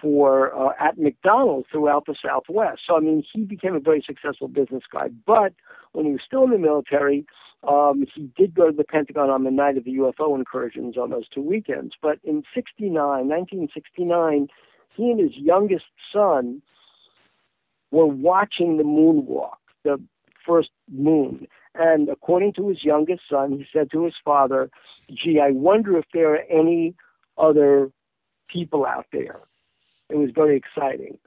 [0.00, 2.82] for uh, at McDonald's throughout the Southwest.
[2.86, 5.08] So I mean, he became a very successful business guy.
[5.26, 5.54] But
[5.92, 7.24] when he was still in the military,
[7.66, 11.10] um, he did go to the Pentagon on the night of the UFO incursions on
[11.10, 11.94] those two weekends.
[12.02, 14.48] But in 69, 1969,
[14.94, 16.62] he and his youngest son
[17.92, 20.00] were watching the moonwalk, the
[20.44, 21.46] first moon.
[21.74, 24.70] And according to his youngest son, he said to his father,
[25.10, 26.94] Gee, I wonder if there are any
[27.38, 27.90] other
[28.52, 29.40] people out there.
[30.08, 31.18] It was very exciting.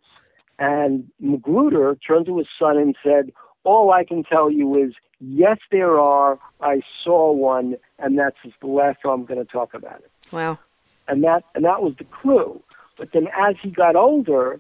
[0.60, 3.32] And Magruder turned to his son and said,
[3.64, 6.40] All I can tell you is, yes, there are.
[6.62, 10.12] I saw one, and that's the last time I'm going to talk about it.
[10.32, 10.60] Wow.
[11.08, 12.62] And that and that was the clue.
[12.98, 14.60] But then as he got older,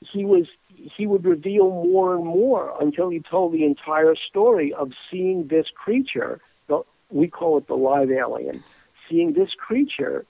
[0.00, 4.92] he was he would reveal more and more until he told the entire story of
[5.10, 6.40] seeing this creature.
[7.10, 8.64] We call it the live alien.
[9.06, 10.24] Seeing this creature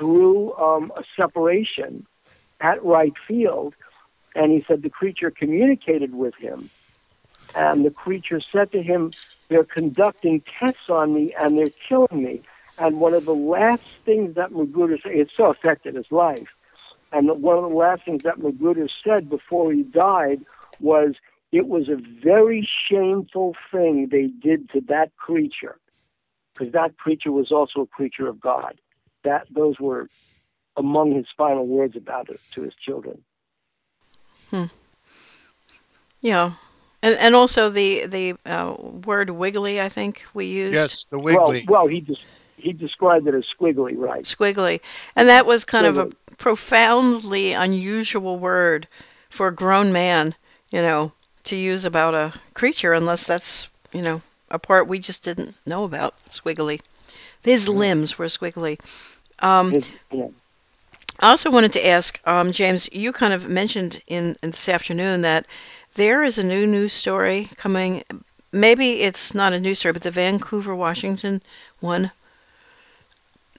[0.00, 2.04] through um, a separation
[2.60, 3.76] at Wright Field,
[4.34, 6.70] and he said the creature communicated with him,
[7.54, 9.12] and the creature said to him,
[9.48, 12.42] "They're conducting tests on me, and they're killing me."
[12.78, 16.48] And one of the last things that Magruder said, it so affected his life
[17.12, 20.44] and one of the last things that Magruder said before he died
[20.78, 21.14] was,
[21.52, 25.76] it was a very shameful thing they did to that creature,
[26.52, 28.80] because that creature was also a creature of God.
[29.24, 30.08] That those were
[30.76, 33.22] among his final words about it to his children.
[34.50, 34.64] Hmm.
[36.20, 36.52] Yeah,
[37.02, 39.80] and and also the the uh, word wiggly.
[39.80, 40.74] I think we used.
[40.74, 41.64] Yes, the wiggly.
[41.66, 42.22] Well, well he just
[42.56, 44.24] he described it as squiggly, right?
[44.24, 44.80] Squiggly,
[45.16, 45.88] and that was kind squiggly.
[45.88, 48.86] of a profoundly unusual word
[49.28, 50.34] for a grown man,
[50.70, 51.12] you know,
[51.44, 55.84] to use about a creature, unless that's you know a part we just didn't know
[55.84, 56.14] about.
[56.30, 56.80] Squiggly,
[57.42, 57.78] his mm-hmm.
[57.78, 58.78] limbs were squiggly.
[59.40, 60.28] Um, yeah.
[61.20, 62.88] I also wanted to ask um, James.
[62.92, 65.46] You kind of mentioned in, in this afternoon that
[65.94, 68.02] there is a new news story coming.
[68.52, 71.42] Maybe it's not a news story, but the Vancouver, Washington
[71.80, 72.10] one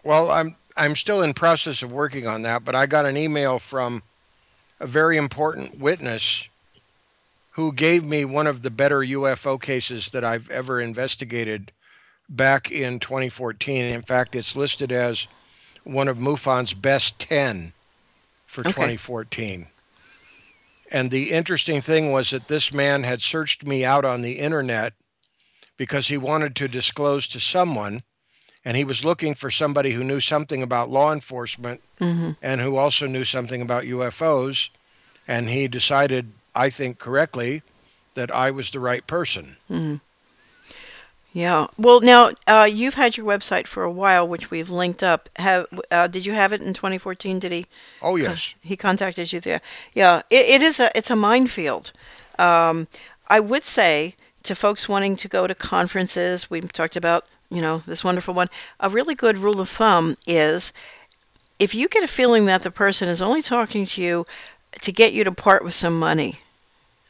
[0.03, 3.59] well, I'm I'm still in process of working on that, but I got an email
[3.59, 4.03] from
[4.79, 6.47] a very important witness
[7.51, 11.71] who gave me one of the better UFO cases that I've ever investigated
[12.29, 13.83] back in 2014.
[13.83, 15.27] In fact, it's listed as
[15.83, 17.73] one of MUFON's best 10
[18.45, 18.71] for okay.
[18.71, 19.67] 2014.
[20.91, 24.93] And the interesting thing was that this man had searched me out on the internet
[25.77, 28.01] because he wanted to disclose to someone
[28.63, 32.31] and he was looking for somebody who knew something about law enforcement mm-hmm.
[32.41, 34.69] and who also knew something about UFOs.
[35.27, 37.63] And he decided, I think correctly,
[38.13, 39.57] that I was the right person.
[39.69, 39.95] Mm-hmm.
[41.33, 41.67] Yeah.
[41.77, 45.29] Well, now uh, you've had your website for a while, which we've linked up.
[45.37, 47.39] Have uh, did you have it in 2014?
[47.39, 47.65] Did he?
[48.01, 48.53] Oh yes.
[48.61, 49.61] he contacted you there.
[49.93, 50.23] Yeah.
[50.29, 51.93] It, it is a it's a minefield.
[52.37, 52.87] Um,
[53.27, 57.79] I would say to folks wanting to go to conferences, we talked about you know,
[57.79, 58.49] this wonderful one.
[58.79, 60.71] A really good rule of thumb is
[61.59, 64.25] if you get a feeling that the person is only talking to you
[64.79, 66.39] to get you to part with some money,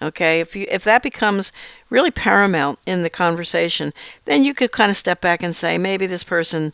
[0.01, 1.51] okay, if you if that becomes
[1.89, 3.93] really paramount in the conversation,
[4.25, 6.73] then you could kind of step back and say maybe this person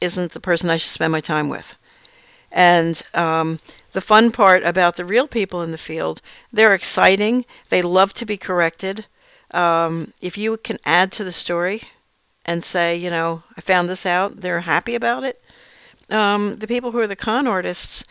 [0.00, 1.74] isn't the person I should spend my time with.
[2.50, 3.60] And um,
[3.92, 6.20] the fun part about the real people in the field,
[6.52, 7.46] they're exciting.
[7.70, 9.06] They love to be corrected.
[9.52, 11.82] Um, if you can add to the story,
[12.44, 15.42] and say, you know, I found this out, they're happy about it.
[16.10, 18.04] Um, the people who are the con artists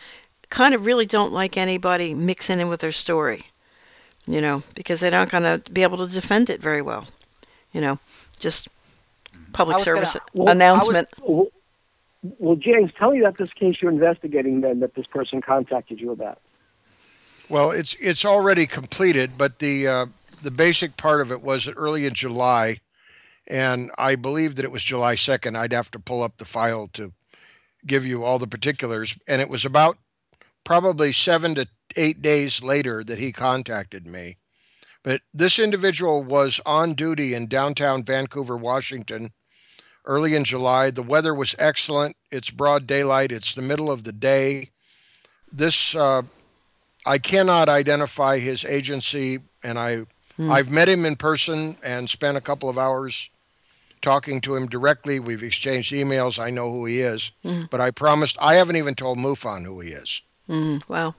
[0.48, 3.46] kind of really don't like anybody mixing in with their story,
[4.26, 7.06] you know, because they're not going to be able to defend it very well.
[7.72, 7.98] You know,
[8.38, 8.68] just
[9.52, 11.08] public service gonna, well, announcement.
[11.18, 11.48] Was,
[12.38, 16.12] well, James, tell me about this case you're investigating then that this person contacted you
[16.12, 16.38] about.
[17.48, 20.06] Well, it's it's already completed, but the uh,
[20.42, 22.80] the basic part of it was that early in July,
[23.46, 25.56] and I believe that it was July 2nd.
[25.56, 27.12] I'd have to pull up the file to
[27.86, 29.16] give you all the particulars.
[29.26, 29.98] And it was about
[30.64, 34.36] probably seven to eight days later that he contacted me.
[35.02, 39.32] But this individual was on duty in downtown Vancouver, Washington,
[40.04, 40.90] early in July.
[40.90, 42.16] The weather was excellent.
[42.30, 44.70] It's broad daylight, it's the middle of the day.
[45.52, 46.22] This, uh,
[47.04, 50.06] I cannot identify his agency, and I,
[50.36, 50.50] hmm.
[50.50, 53.28] I've met him in person and spent a couple of hours
[54.00, 55.20] talking to him directly.
[55.20, 56.38] We've exchanged emails.
[56.38, 57.70] I know who he is, mm.
[57.70, 60.22] but I promised I haven't even told MUFON who he is.
[60.52, 60.82] Mm.
[60.88, 61.14] Wow.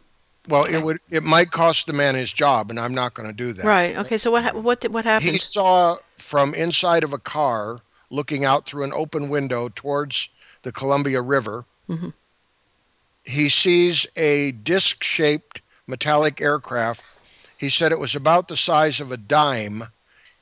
[0.48, 0.76] Well, Okay.
[0.76, 3.52] it would it might cost the man his job, and I'm not going to do
[3.54, 3.66] that.
[3.66, 3.98] Right.
[3.98, 4.18] Okay.
[4.18, 4.54] So what?
[4.56, 4.88] What?
[4.90, 5.32] What happened?
[5.32, 7.80] He saw from inside of a car,
[8.10, 10.30] looking out through an open window towards
[10.62, 11.66] the Columbia River.
[11.90, 12.14] Mhm.
[13.26, 17.04] He sees a disc-shaped metallic aircraft.
[17.58, 19.88] He said it was about the size of a dime,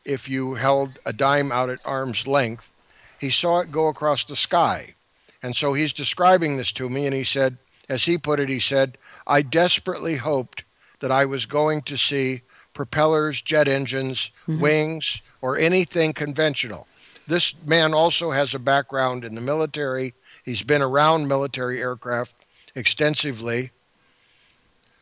[0.04, 2.72] if you held a dime out at arm's length.
[3.20, 4.96] He saw it go across the sky,
[5.44, 7.58] and so he's describing this to me, and he said,
[7.89, 10.63] as he put it, he said, "I desperately hoped
[10.99, 12.41] that I was going to see."
[12.73, 14.61] propellers, jet engines, mm-hmm.
[14.61, 16.88] wings, or anything conventional.
[17.27, 20.13] This man also has a background in the military.
[20.43, 22.36] He's been around military aircraft
[22.75, 23.71] extensively.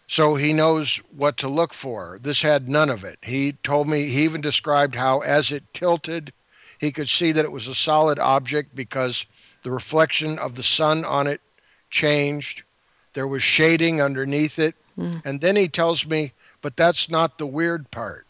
[0.07, 2.17] So he knows what to look for.
[2.21, 3.19] This had none of it.
[3.21, 6.33] He told me, he even described how as it tilted,
[6.79, 9.25] he could see that it was a solid object because
[9.63, 11.41] the reflection of the sun on it
[11.89, 12.63] changed.
[13.19, 14.75] There was shading underneath it.
[14.95, 15.17] Hmm.
[15.25, 18.25] And then he tells me, but that's not the weird part.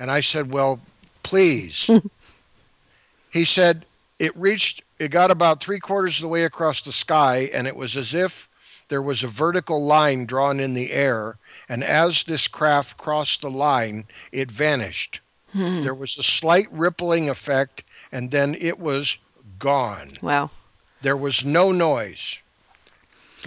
[0.00, 0.80] And I said, well,
[1.22, 1.90] please.
[3.30, 3.84] he said,
[4.18, 7.76] it reached, it got about three quarters of the way across the sky, and it
[7.76, 8.48] was as if
[8.88, 11.36] there was a vertical line drawn in the air.
[11.68, 15.20] And as this craft crossed the line, it vanished.
[15.52, 15.82] Hmm.
[15.82, 19.18] There was a slight rippling effect, and then it was
[19.58, 20.12] gone.
[20.22, 20.48] wow.
[21.02, 22.40] There was no noise.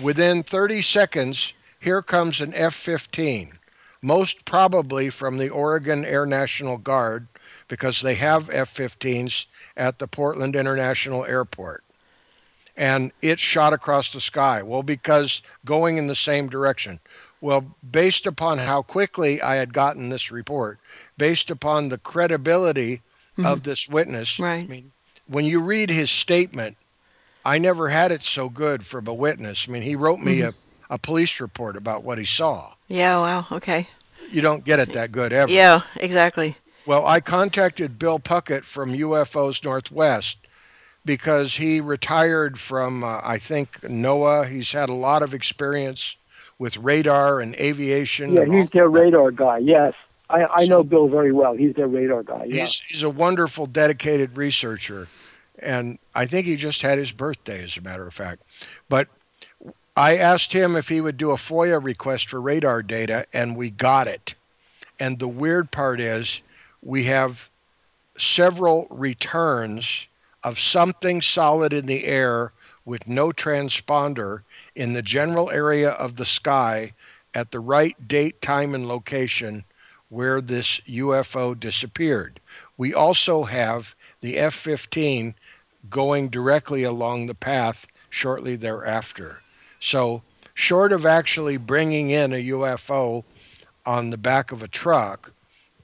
[0.01, 3.53] Within 30 seconds, here comes an F 15,
[4.01, 7.27] most probably from the Oregon Air National Guard
[7.67, 11.83] because they have F 15s at the Portland International Airport.
[12.77, 14.61] And it shot across the sky.
[14.61, 16.99] Well, because going in the same direction.
[17.39, 20.79] Well, based upon how quickly I had gotten this report,
[21.17, 23.01] based upon the credibility
[23.37, 23.45] mm-hmm.
[23.45, 24.65] of this witness, Right.
[24.65, 24.91] I mean,
[25.27, 26.77] when you read his statement,
[27.45, 29.67] I never had it so good from a witness.
[29.69, 30.53] I mean, he wrote me a,
[30.89, 32.73] a police report about what he saw.
[32.87, 33.17] Yeah.
[33.17, 33.45] Wow.
[33.51, 33.87] Okay.
[34.31, 35.51] You don't get it that good ever.
[35.51, 35.81] Yeah.
[35.97, 36.57] Exactly.
[36.87, 40.37] Well, I contacted Bill Puckett from UFOs Northwest
[41.03, 44.49] because he retired from, uh, I think, NOAA.
[44.49, 46.17] He's had a lot of experience
[46.57, 48.33] with radar and aviation.
[48.33, 48.99] Yeah, and he's their that.
[48.99, 49.59] radar guy.
[49.59, 49.93] Yes,
[50.29, 51.53] I, I know Bill very well.
[51.53, 52.45] He's their radar guy.
[52.47, 52.61] Yeah.
[52.63, 55.07] He's, he's a wonderful, dedicated researcher.
[55.59, 58.43] And I think he just had his birthday, as a matter of fact.
[58.89, 59.07] But
[59.95, 63.69] I asked him if he would do a FOIA request for radar data, and we
[63.69, 64.35] got it.
[64.99, 66.41] And the weird part is
[66.81, 67.49] we have
[68.17, 70.07] several returns
[70.43, 72.51] of something solid in the air
[72.83, 74.41] with no transponder
[74.75, 76.93] in the general area of the sky
[77.33, 79.65] at the right date, time, and location
[80.09, 82.39] where this UFO disappeared.
[82.77, 85.35] We also have the F 15
[85.89, 89.41] going directly along the path shortly thereafter.
[89.79, 90.23] So,
[90.53, 93.23] short of actually bringing in a UFO
[93.85, 95.31] on the back of a truck,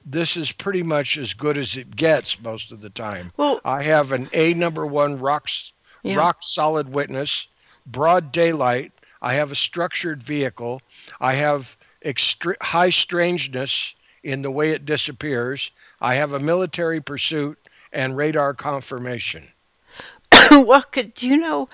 [0.04, 3.32] this is pretty much as good as it gets most of the time.
[3.36, 5.72] Well- I have an A number one rocks,
[6.02, 6.16] Yeah.
[6.16, 7.46] rock solid witness,
[7.86, 8.92] broad daylight.
[9.20, 10.82] I have a structured vehicle.
[11.20, 13.94] I have extre- high strangeness
[14.24, 15.70] in the way it disappears.
[16.00, 17.58] I have a military pursuit
[17.92, 19.51] and radar confirmation.
[20.50, 21.68] what could do you know?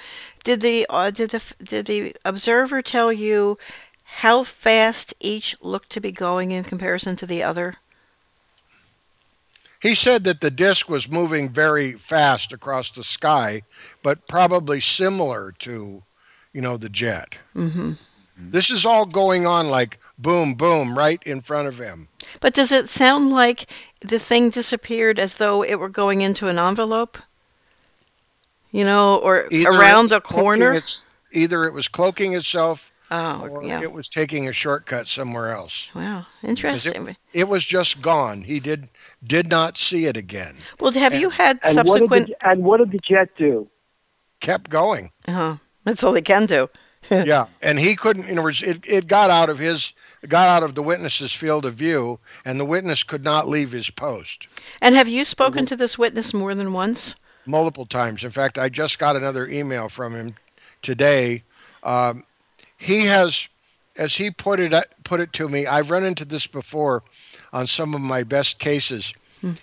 [0.45, 3.59] Did the uh, did the did the observer tell you
[4.05, 7.77] how fast each looked to be going in comparison to the other?
[9.81, 13.62] He said that the disk was moving very fast across the sky,
[14.03, 16.03] but probably similar to,
[16.53, 17.39] you know, the jet.
[17.53, 17.93] hmm
[18.37, 22.09] This is all going on like boom, boom, right in front of him.
[22.41, 26.59] But does it sound like the thing disappeared as though it were going into an
[26.59, 27.19] envelope?
[28.71, 30.73] You know, or Either around was the corner?
[30.73, 33.81] its- either it was cloaking itself Oh, or yeah.
[33.81, 35.91] it was taking a shortcut somewhere else.
[35.95, 37.16] Wow, interesting.
[37.33, 38.43] It was just gone.
[38.43, 38.89] He did
[39.25, 40.59] did not see it again.
[40.79, 42.27] well, have you had And what, subsequent?
[42.29, 43.69] the, and what did the jet do?
[44.41, 45.11] Kept going.
[45.27, 45.57] Uh-huh.
[45.85, 46.69] That's all they can do.
[47.11, 48.25] yeah, and he couldn't.
[48.29, 49.95] In other words, it, it got out of his
[50.29, 53.89] got out of the witness's field of view, and the witness could not leave his
[53.89, 54.49] post
[54.83, 57.14] And have you spoken to this witness more than once?
[57.49, 58.24] Multiple times.
[58.24, 60.34] In fact, I just got another email from him
[60.82, 61.42] today.
[61.82, 62.24] Um,
[62.76, 63.49] he has,
[63.96, 64.72] as he put it
[65.05, 67.03] put it to me, I've run into this before
[67.53, 69.12] on some of my best cases.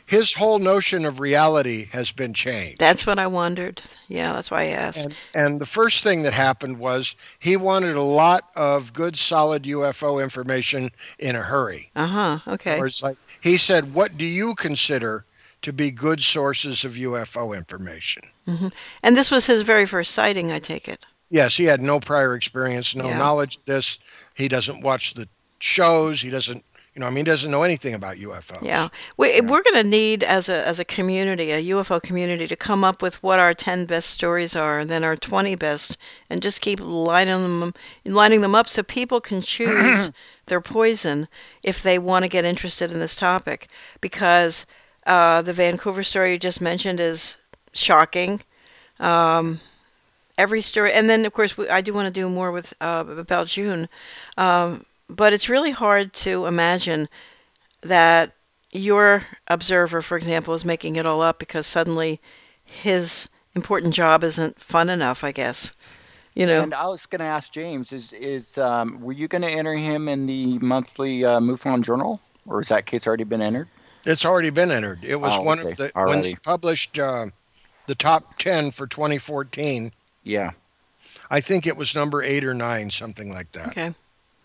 [0.05, 2.79] His whole notion of reality has been changed.
[2.79, 3.81] That's what I wondered.
[4.07, 4.99] Yeah, that's why I asked.
[5.03, 9.63] And, and the first thing that happened was he wanted a lot of good, solid
[9.63, 11.91] UFO information in a hurry.
[11.95, 12.39] Uh huh.
[12.47, 12.79] Okay.
[12.79, 15.25] Or it's like he said, "What do you consider
[15.65, 18.69] to be good sources of UFO information?" Mm-hmm.
[19.03, 21.05] And this was his very first sighting, I take it.
[21.29, 23.17] Yes, he had no prior experience, no Yeah.
[23.17, 23.99] knowledge of this.
[24.35, 25.27] He doesn't watch the
[25.59, 26.21] shows.
[26.21, 26.63] He doesn't,
[26.93, 28.61] you know, I mean, he doesn't know anything about UFOs.
[28.61, 32.55] Yeah, we, we're going to need as a as a community, a UFO community, to
[32.55, 35.97] come up with what our ten best stories are, and then our twenty best,
[36.29, 37.73] and just keep lining them
[38.05, 40.11] lining them up so people can choose
[40.45, 41.27] their poison
[41.63, 43.67] if they want to get interested in this topic.
[43.99, 44.65] Because
[45.05, 47.37] uh, the Vancouver story you just mentioned is
[47.73, 48.41] shocking.
[48.99, 49.61] Um,
[50.37, 53.03] every story, and then of course we, I do want to do more with uh,
[53.07, 53.89] about June.
[54.37, 57.09] Um, but it's really hard to imagine
[57.81, 58.33] that
[58.71, 62.19] your observer, for example, is making it all up because suddenly
[62.63, 65.71] his important job isn't fun enough, I guess.
[66.33, 69.43] You know, And I was going to ask James: Is is um, were you going
[69.43, 73.41] to enter him in the monthly uh, MUFON Journal, or is that case already been
[73.41, 73.69] entered?
[74.05, 75.03] It's already been entered.
[75.03, 75.71] It was Oh, one okay.
[75.71, 77.27] of the when they published uh,
[77.87, 79.91] the top ten for 2014.
[80.23, 80.51] Yeah.
[81.29, 83.69] I think it was number eight or nine, something like that.
[83.69, 83.93] okay.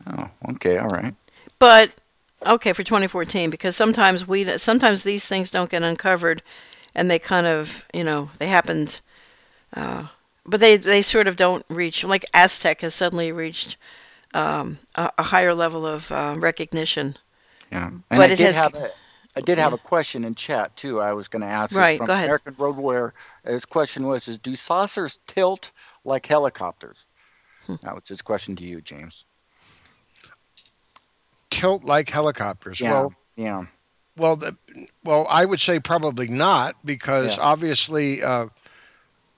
[0.06, 1.14] Oh, okay, all right.
[1.58, 1.92] But
[2.46, 6.42] okay for 2014 because sometimes we sometimes these things don't get uncovered,
[6.94, 9.00] and they kind of you know they happened,
[9.76, 10.06] uh,
[10.46, 13.76] but they they sort of don't reach like Aztec has suddenly reached
[14.32, 17.18] um, a, a higher level of uh, recognition.
[17.70, 18.90] Yeah, and But I it did has- have a,
[19.36, 21.00] I did have a question in chat too.
[21.00, 21.74] I was going to ask.
[21.74, 22.24] Right, from go ahead.
[22.26, 23.12] American Roadwear.
[23.44, 25.70] His question was: Is do saucers tilt
[26.04, 27.06] like helicopters?
[27.66, 27.76] Hmm.
[27.82, 29.24] That was his question to you, James.
[31.50, 32.80] Tilt like helicopters.
[32.80, 32.92] Yeah.
[32.92, 33.64] Well, yeah.
[34.16, 34.56] well, the,
[35.04, 37.42] well, I would say probably not because Yeah.
[37.42, 38.46] obviously uh,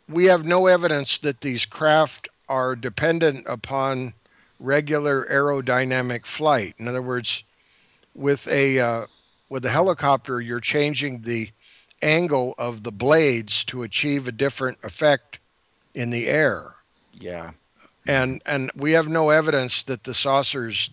[0.08, 4.14] we have no evidence that these craft are dependent upon
[4.58, 6.74] regular aerodynamic flight.
[6.78, 7.44] In other words,
[8.14, 9.06] with a uh,
[9.52, 11.50] with a helicopter, you're changing the
[12.02, 15.38] angle of the blades to achieve a different effect
[15.94, 16.76] in the air.
[17.12, 17.50] Yeah.
[18.08, 20.90] and and we have no evidence that the saucers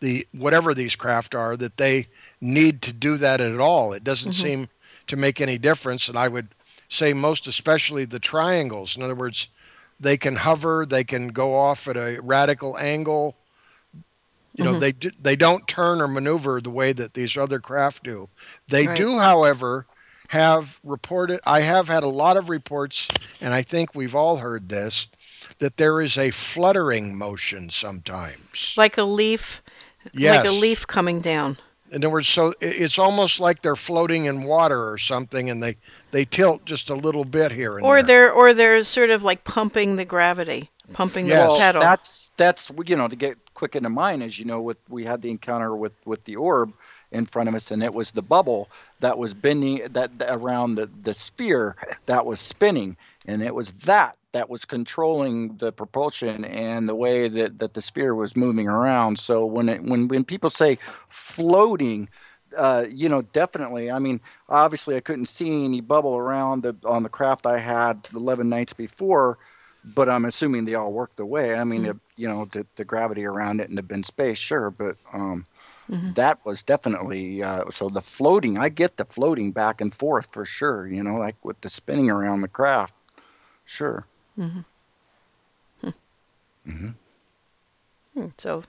[0.00, 2.04] the whatever these craft are that they
[2.40, 4.46] need to do that at all it doesn't mm-hmm.
[4.46, 4.68] seem
[5.06, 6.48] to make any difference and i would
[6.88, 9.48] say most especially the triangles in other words
[9.98, 13.34] they can hover they can go off at a radical angle
[14.54, 14.80] you know mm-hmm.
[14.80, 18.28] they d- they don't turn or maneuver the way that these other craft do
[18.68, 18.96] they Right.
[18.96, 19.86] do however
[20.28, 23.08] have reported i have had a lot of reports
[23.40, 25.08] and i think we've all heard this
[25.58, 28.74] that there is a fluttering motion sometimes.
[28.76, 29.62] like a leaf
[30.12, 30.44] Yes.
[30.44, 31.58] like a leaf coming down
[31.92, 35.76] In other words, so it's almost like they're floating in water or something, and they
[36.10, 38.02] they tilt just a little bit here and or there.
[38.02, 41.38] they're or they're sort of like pumping the gravity pumping Yes.
[41.48, 44.60] the Well, pedal That's that's you know to get quick into mine as you know
[44.60, 46.72] with we had the encounter with with the orb
[47.10, 48.68] in front of us and it was the bubble
[49.00, 51.76] that was bending that, that around the the sphere
[52.06, 57.28] that was spinning and it was that that was controlling the propulsion and the way
[57.28, 60.78] that, that the sphere was moving around so when it when when people say
[61.08, 62.08] floating
[62.56, 63.90] uh, you know, definitely.
[63.90, 68.08] I mean, obviously, I couldn't see any bubble around the on the craft I had
[68.14, 69.38] 11 nights before,
[69.84, 71.54] but I'm assuming they all work the way.
[71.56, 71.90] I mean, mm-hmm.
[71.90, 75.44] it, you know, the, the gravity around it and the bin space, sure, but um,
[75.90, 76.12] mm-hmm.
[76.12, 78.58] that was definitely uh, so the floating.
[78.58, 80.86] I get the floating back and forth for sure.
[80.86, 82.94] You know, like with the spinning around the craft,
[83.64, 84.06] sure.
[84.38, 84.60] Mm-hmm.
[86.64, 86.88] Hmm.
[88.14, 88.62] Hmm, so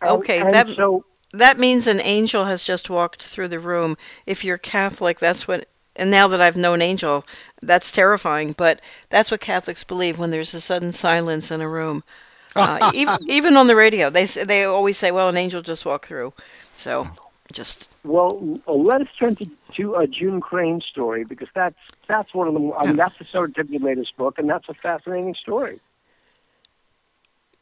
[0.00, 3.96] And- Okay, and that- so that means an angel has just walked through the room
[4.26, 5.66] if you're catholic that's what
[5.96, 7.24] and now that i've known angel
[7.60, 12.02] that's terrifying but that's what catholics believe when there's a sudden silence in a room
[12.56, 16.06] uh, even, even on the radio they they always say well an angel just walked
[16.06, 16.32] through
[16.76, 17.08] so
[17.52, 21.76] just Well, uh, let us turn to, to a June Crain story because that's
[22.08, 22.72] that's one of the.
[22.72, 25.80] I mean, that's the Soda Tippy latest book, and that's a fascinating story.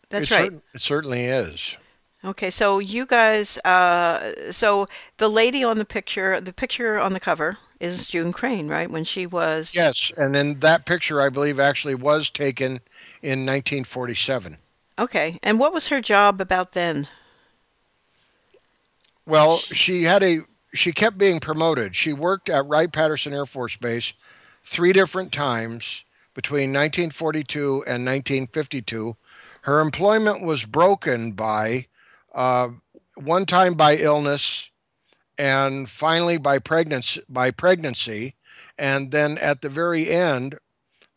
[0.09, 1.77] that's it right cer- it certainly is.
[2.23, 7.21] Okay, so you guys, uh, so the lady on the picture, the picture on the
[7.21, 8.91] cover is June Crain, right?
[8.91, 9.75] When she was.
[9.75, 12.81] Yes, and then that picture, I believe, actually was taken
[13.23, 14.59] in 1947.
[14.99, 17.09] Okay, and what was her job about then?
[19.27, 20.41] Well, she had a
[20.73, 21.97] she kept being promoted.
[21.97, 24.13] She worked at Wright Patterson Air Force Base
[24.63, 26.05] three different times
[26.35, 29.17] between 1942 and 1952.
[29.63, 31.87] Her employment was broken by
[32.35, 32.69] uh,
[33.15, 34.70] one time by illness,
[35.41, 37.23] and finally by pregnancy.
[37.29, 38.35] By pregnancy,
[38.79, 40.59] and then at the very end,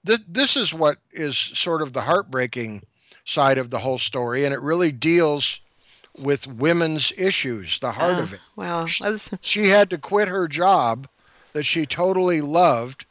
[0.03, 2.83] this this is what is sort of the heartbreaking
[3.25, 5.59] side of the whole story, and it really deals
[6.17, 8.41] with women's issues, the heart of ah, it.
[8.55, 11.07] Wow, that was, She had to quit her job
[11.53, 13.05] that she totally loved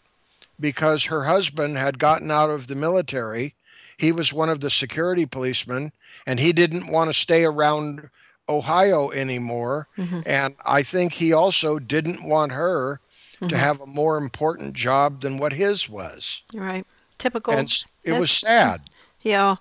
[0.59, 3.55] because her husband had gotten out of the military
[4.03, 5.93] he was one of the security policemen
[6.27, 8.11] and he didn't want to stay around
[8.53, 9.89] Ohio anymore.
[9.99, 10.21] Mm-hmm.
[10.27, 13.01] And I think he also didn't want her
[13.41, 13.49] Mm-hmm.
[13.49, 16.45] to have a more important job than what his was.
[16.55, 16.87] Right.
[17.19, 17.55] Typical.
[17.55, 18.83] And it That's- was sad.
[19.23, 19.57] Yeah.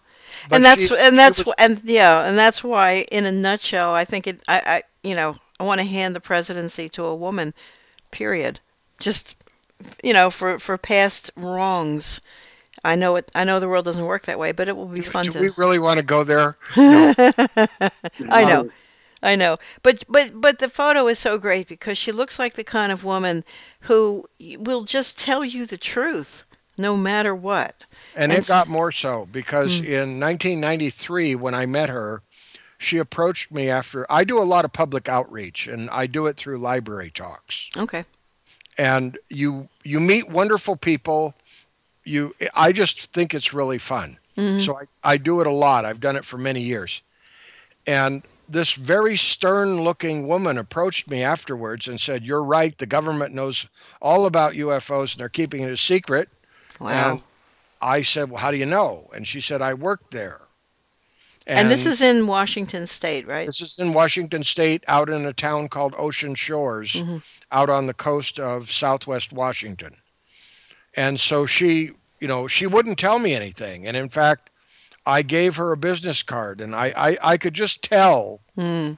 [0.47, 3.95] But and that's she- and that's was- and yeah, and that's why in a nutshell
[3.95, 7.15] I think it I, I you know, I want to hand the presidency to a
[7.15, 7.55] woman.
[8.11, 8.59] Period.
[8.99, 9.33] Just
[10.03, 12.21] you know, for for past wrongs.
[12.83, 15.01] I know it I know the world doesn't work that way, but it will be
[15.01, 16.53] fun Do to we really want to go there?
[16.77, 17.13] No.
[18.29, 18.69] I know.
[19.23, 19.57] I know.
[19.83, 23.03] But but but the photo is so great because she looks like the kind of
[23.03, 23.43] woman
[23.81, 24.25] who
[24.57, 26.43] will just tell you the truth
[26.77, 27.83] no matter what.
[28.15, 29.85] And And it got more so because Hmm.
[29.85, 32.23] in 1993, when I met her,
[32.79, 36.35] she approached me after I do a lot of public outreach and I do it
[36.35, 37.69] through library talks.
[37.77, 38.05] Okay.
[38.77, 41.35] And you you meet wonderful people.
[42.03, 44.17] You I just think it's really fun.
[44.57, 45.85] So I, I do it a lot.
[45.85, 47.03] I've done it for many years.
[47.85, 53.33] And this very stern looking woman approached me afterwards and said, You're right, the government
[53.33, 53.67] knows
[54.01, 56.29] all about UFOs and they're keeping it a secret.
[56.79, 56.89] Wow.
[56.89, 57.21] And
[57.81, 59.09] I said, Well, how do you know?
[59.15, 60.41] And she said, I worked there.
[61.47, 63.47] And, this is in Washington state, right?
[63.47, 67.17] this is in Washington State, out in a town called Ocean Shores, Mm-hmm.
[67.51, 69.95] out on the coast of Southwest Washington.
[70.95, 73.87] And so she, you know, she wouldn't tell me anything.
[73.87, 74.50] And in fact,
[75.05, 78.93] I gave her a business card, and I, I, I could just tell, Hmm.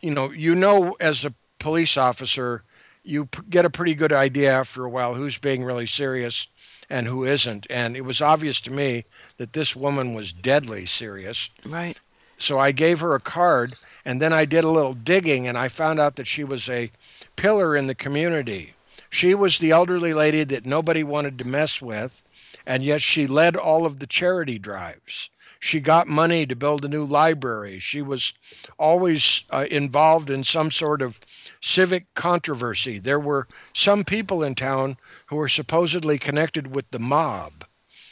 [0.00, 2.62] you know, you know, as a police officer,
[3.02, 6.46] you p- get a pretty good idea after a while who's being really serious
[6.88, 7.66] and who isn't.
[7.68, 9.04] And it was obvious to me
[9.38, 11.50] that this woman was deadly serious.
[11.64, 11.98] Right.
[12.38, 13.74] So I gave her a card,
[14.04, 16.90] and then I did a little digging, and I found out that she was a
[17.36, 18.74] pillar in the community.
[19.14, 22.24] She was the elderly lady that nobody wanted to mess with,
[22.66, 25.30] and yet she led all of the charity drives.
[25.60, 27.78] She got money to build a new library.
[27.78, 28.34] She was
[28.76, 31.20] always uh, involved in some sort of
[31.60, 32.98] civic controversy.
[32.98, 34.96] There were some people in town
[35.26, 37.64] who were supposedly connected with the mob.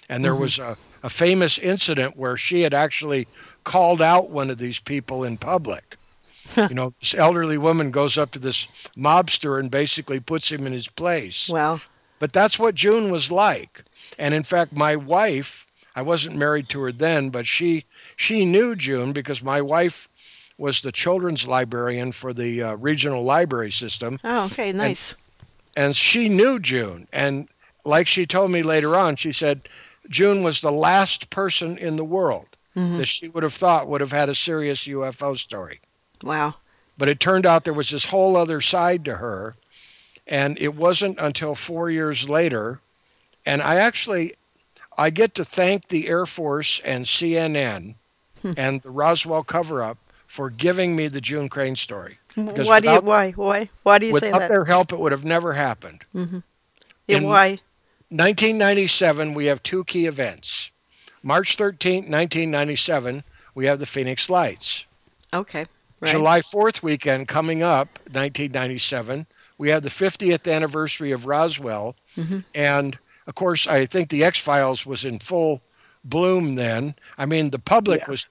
[0.09, 3.27] And there was a, a famous incident where she had actually
[3.65, 5.97] called out one of these people in public.
[6.69, 10.73] you know, this elderly woman goes up to this mobster and basically puts him in
[10.73, 11.49] his place.
[11.49, 11.81] Wow.
[12.19, 13.85] But that's what June was like.
[14.19, 15.67] And in fact, my wife,
[15.97, 17.85] I wasn't married to her then, but she
[18.17, 20.09] she knew June because my wife
[20.59, 25.15] was the children's librarian for the uh, regional library system Oh, okay, nice.
[25.77, 27.09] and she knew June.
[27.13, 27.49] And
[27.85, 29.69] like she told me later on, she said
[30.09, 34.13] June was the last person in the world that she would have thought would have
[34.13, 35.81] had a serious UFO story.
[36.23, 36.57] Wow.
[36.97, 39.57] But it turned out there was this whole other side to her.
[40.27, 42.81] And it wasn't until four years later.
[43.45, 44.35] And I actually,
[44.97, 47.97] I get to thank the Air Force and CNN
[48.41, 48.53] hmm.
[48.57, 52.19] and the Roswell cover up for giving me the June Crain story.
[52.35, 54.33] Because Why do you why why why do you say that?
[54.33, 56.03] Without their help, it would have never happened.
[56.15, 57.59] Yeah, in- why?
[58.09, 60.71] 1997, we have two key events.
[61.23, 63.25] March 13th, 1997,
[63.55, 64.87] we have the Phoenix Lights.
[65.33, 65.67] Okay.
[66.03, 66.11] Right.
[66.11, 69.27] July 4th weekend coming up, 1997,
[69.57, 71.95] we had the 50th anniversary of Roswell.
[72.17, 72.41] Mm-hmm.
[72.55, 75.63] And of course, I think the X Files was in full
[76.05, 76.97] bloom then.
[77.17, 78.11] I mean, the public Yeah.
[78.11, 78.27] was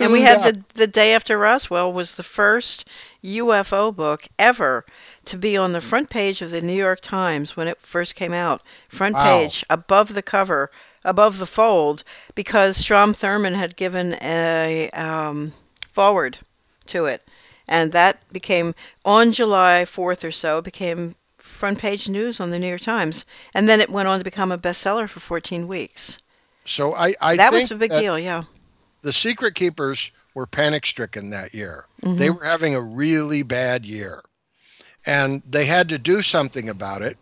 [0.00, 0.44] and we had up.
[0.44, 2.86] the the day after Roswell was the first
[3.22, 4.84] UFO book ever
[5.26, 8.32] to be on the front page of the New York Times when it first came
[8.32, 8.62] out.
[8.88, 9.24] Front Wow.
[9.40, 10.70] page, above the cover,
[11.04, 12.02] above the fold,
[12.34, 15.52] because Strom Thurmond had given a um,
[15.92, 16.38] forward
[16.88, 17.26] to it,
[17.66, 18.74] and that became
[19.04, 23.24] on July fourth or so became front page news on the New York Times,
[23.54, 26.18] and then it went on to become a bestseller for 14 weeks.
[26.64, 28.44] So I, I that was a big deal, yeah.
[29.02, 31.86] the secret keepers were panic stricken that year.
[32.02, 34.22] They were having a really bad year.
[35.06, 37.18] And they had to do something about it.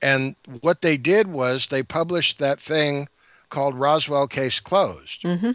[0.00, 3.08] And what they did was they published that thing
[3.48, 5.22] called Roswell Case Closed.
[5.22, 5.52] Mm-hmm.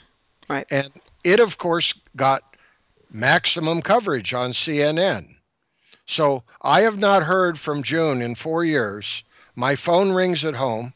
[0.49, 0.65] Right.
[0.71, 0.89] And
[1.23, 2.46] it, of course, got
[3.17, 5.35] maximum coverage on CNN.
[6.05, 9.23] So I have not heard from June in four years.
[9.55, 10.93] My phone rings at home.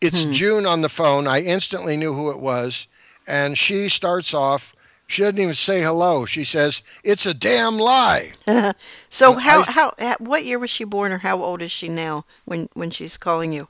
[0.00, 1.26] It's June on the phone.
[1.26, 2.88] I instantly knew who it was.
[3.26, 4.74] And she starts off,
[5.06, 6.26] she doesn't even say hello.
[6.26, 8.32] She says, It's a damn lie.
[9.10, 11.88] So how, I- how how what year was she born or how old is she
[11.88, 13.68] now when when she's calling you?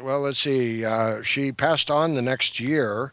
[0.00, 0.84] Well, let's see.
[0.84, 3.12] Uh, she passed on the next year.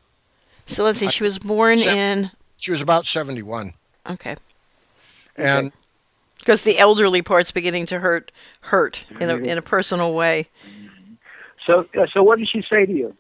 [0.71, 3.73] So let's see, she was born se- in She was about 71.
[4.09, 4.35] okay
[5.35, 5.71] And
[6.39, 8.31] because the elderly part's beginning to hurt
[8.61, 10.47] hurt in a in a personal way.
[11.65, 13.15] So, uh, so what did she say to you?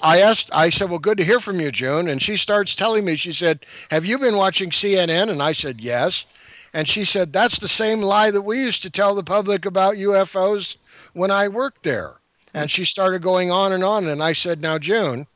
[0.00, 2.08] I asked, I said, well, good to hear from you, June.
[2.08, 5.28] And she starts telling me, she said, have you been watching CNN?
[5.28, 6.24] And I said, yes.
[6.72, 9.94] And she said, that's the same lie that we used to tell the public about
[9.96, 10.76] UFOs
[11.12, 12.14] when I worked there.
[12.54, 14.06] And she started going on and on.
[14.06, 15.26] And I said, now, June,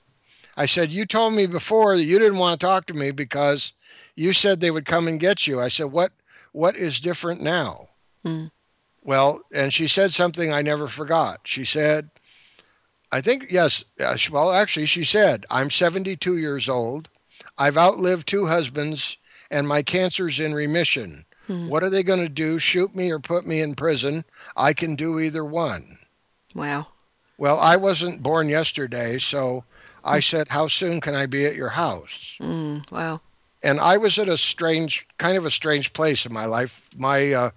[0.56, 3.72] I said, you told me before that you didn't want to talk to me because
[4.14, 5.60] you said they would come and get you.
[5.60, 6.12] I said, what,
[6.52, 7.88] what is different now?
[8.24, 8.46] Hmm.
[9.02, 11.40] Well, and she said something I never forgot.
[11.44, 12.10] She said,
[13.10, 13.84] I think, yes,
[14.30, 17.08] well, actually, she said, I'm 72 years old.
[17.58, 19.18] I've outlived two husbands,
[19.50, 21.24] and my cancer's in remission.
[21.68, 22.58] What are they going to do?
[22.58, 24.24] Shoot me or put me in prison?
[24.56, 25.98] I can do either one.
[26.54, 26.86] Wow.
[27.36, 29.64] Well, I wasn't born yesterday, so
[30.04, 32.36] I said, How soon can I be at your house?
[32.40, 33.20] Mm, wow.
[33.62, 36.82] and I was at a strange, kind of a strange place in my life.
[36.96, 37.50] My uh,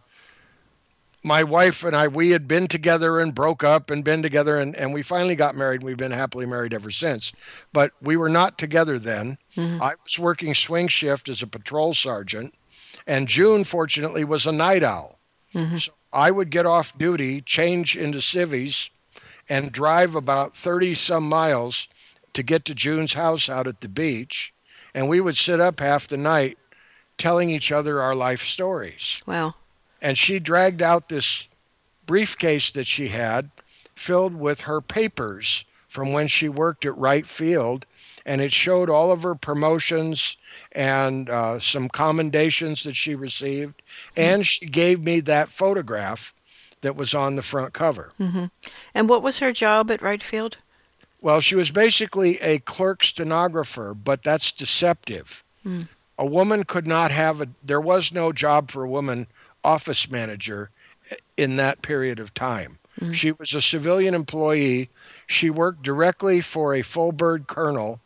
[1.23, 4.75] my wife and I, we had been together and broke up and been together, and,
[4.75, 5.81] and we finally got married.
[5.81, 7.33] and We've been happily married ever since.
[7.73, 9.39] But we were not together then.
[9.57, 12.53] I was working swing shift as a patrol sergeant,
[13.07, 15.17] and June, fortunately, was a night owl.
[15.77, 18.89] So I would get off duty, change into civvies,
[19.49, 21.87] and drive about 30 some miles
[22.35, 24.53] to get to June's house out at the beach.
[24.93, 26.57] And we would sit up half the night
[27.17, 29.21] telling each other our life stories.
[29.25, 29.55] Wow.
[30.01, 31.47] And she dragged out this
[32.05, 33.49] briefcase that she had
[33.95, 37.85] filled with her papers from when she worked at Wright Field.
[38.25, 40.37] And it showed all of her promotions
[40.71, 43.81] and uh, some commendations that she received.
[44.17, 46.33] And she gave me that photograph
[46.81, 48.11] that was on the front cover.
[48.19, 48.45] Mm-hmm.
[48.93, 50.57] And what was her job at Wright Field?
[51.25, 55.43] Well, she was basically a clerk stenographer, but that's deceptive.
[55.63, 55.81] Hmm.
[56.19, 59.25] A woman could not have a, there was no job for a woman
[59.63, 60.69] office manager
[61.09, 62.77] eh, in that period of time.
[62.99, 63.11] Hmm.
[63.11, 64.91] She was a civilian employee.
[65.25, 68.01] She worked directly for a full bird colonel,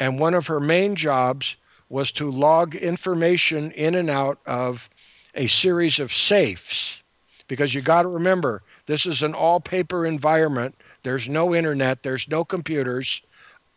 [0.00, 1.54] and one of her main jobs
[1.88, 4.90] was to log information in and out of
[5.36, 7.00] a series of safes.
[7.46, 10.74] Because you got to remember, this is an all paper environment.
[11.06, 13.22] There's no internet, there's no computers.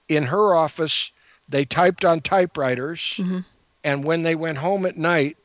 [0.08, 1.12] In her office,
[1.48, 3.42] they typed on typewriters, mm-hmm.
[3.84, 5.38] and when they went home at night,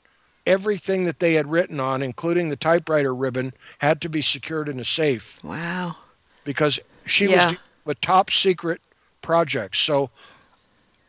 [0.47, 4.81] everything that they had written on, including the typewriter ribbon, had to be secured in
[4.81, 5.97] a safe Wow.
[6.43, 7.49] because she Yeah.
[7.51, 8.81] was with top secret
[9.21, 9.79] projects.
[9.81, 10.09] So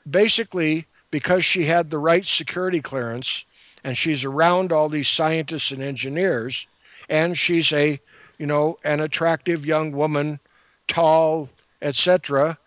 [0.09, 3.45] basically, because she had the right security clearance
[3.81, 6.67] and she's around all these scientists and engineers,
[7.07, 8.01] and she's a,
[8.37, 10.41] you know, an attractive young woman,
[10.87, 11.49] tall,
[11.81, 12.57] etc.,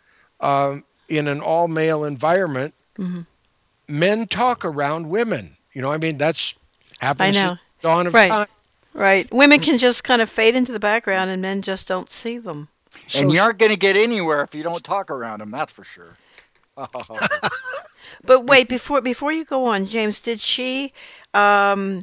[0.41, 2.75] um, in an all male environment,
[3.89, 5.57] men talk around women.
[5.73, 6.55] You know, I mean, that's
[7.01, 7.41] happened know.
[7.41, 8.31] since dawn of Right.
[8.31, 8.49] time.
[8.95, 9.33] Right.
[9.33, 12.69] Women can just kind of fade into the background and men just don't see them.
[13.07, 15.51] So and you aren't going to get anywhere if you don't talk around them.
[15.51, 16.17] That's for sure.
[18.25, 20.93] But wait, before before you go on, James, did she
[21.35, 22.01] um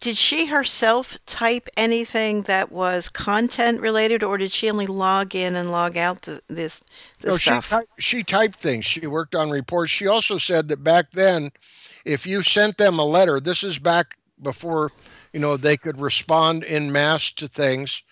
[0.00, 5.56] did she herself type anything that was content related or did she only log in
[5.56, 6.82] and log out the, this
[7.20, 7.68] this No, she, stuff?
[7.68, 8.84] typed, she typed things.
[8.84, 9.90] She worked on reports.
[9.90, 11.50] She also said that back then,
[12.04, 14.92] if you sent them a letter, this is back before,
[15.32, 18.02] you know, they could respond in mass to things.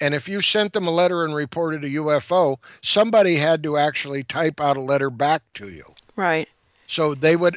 [0.00, 4.24] And if you sent them a letter and reported a UFO, somebody had to actually
[4.24, 5.94] type out a letter back to you.
[6.16, 6.48] right.
[6.86, 7.56] So they would,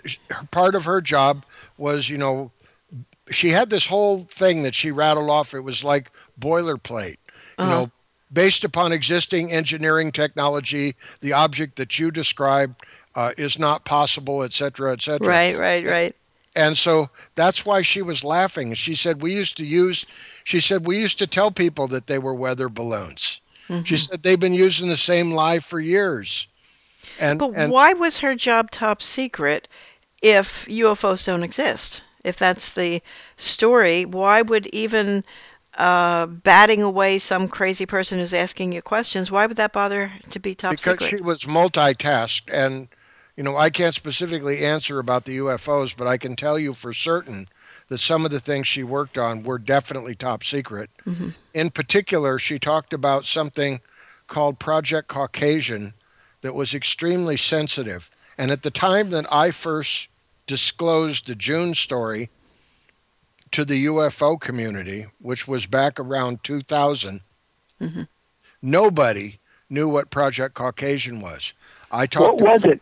[0.52, 1.44] part of her job
[1.78, 2.52] was, you know,
[3.32, 5.54] she had this whole thing that she rattled off.
[5.54, 7.18] It was like boilerplate,
[7.58, 7.70] you Uh-huh.
[7.70, 7.92] know,
[8.32, 12.76] based upon existing engineering technology, the object that you described
[13.16, 15.28] uh, is not possible, et cetera, et cetera.
[15.28, 16.16] Right, right, right.
[16.56, 18.74] And so that's why she was laughing.
[18.74, 20.06] She said, We used to use,
[20.44, 23.42] she said, we used to tell people that they were weather balloons.
[23.70, 23.84] Mm-hmm.
[23.84, 26.48] She said, they've been using the same lie for years.
[27.20, 29.68] And, But and why was her job top secret
[30.22, 32.02] if UFOs don't exist?
[32.24, 33.02] If that's the
[33.36, 35.24] story, why would even
[35.78, 40.40] uh, batting away some crazy person who's asking you questions, why would that bother to
[40.40, 40.94] be top secret?
[40.96, 41.20] because secret?
[41.20, 42.88] she was multitasked and
[43.38, 46.92] you know i can't specifically answer about the ufos but i can tell you for
[46.92, 47.48] certain
[47.88, 50.90] that some of the things she worked on were definitely top secret
[51.54, 53.80] in particular she talked about something
[54.26, 55.94] called project caucasian
[56.42, 60.10] that was extremely sensitive and at the time that i first
[60.48, 62.30] disclosed the june story
[63.52, 67.22] to the ufo community which was back around 2000
[67.80, 68.04] mm-hmm.
[68.62, 71.54] nobody knew what Project Caucasian was.
[71.92, 72.42] I talked.
[72.42, 72.66] What talked.
[72.66, 72.82] was it?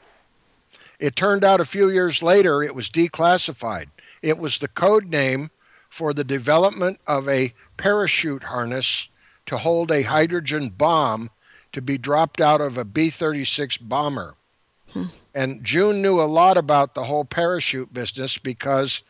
[0.99, 3.87] It turned out a few years later it was declassified.
[4.21, 5.51] It was the code name
[5.89, 9.09] for the development of a parachute harness
[9.45, 11.29] to hold a hydrogen bomb
[11.71, 14.35] to be dropped out of a B 36 bomber.
[14.91, 15.05] Hmm.
[15.35, 19.03] And June knew a lot about the whole parachute business because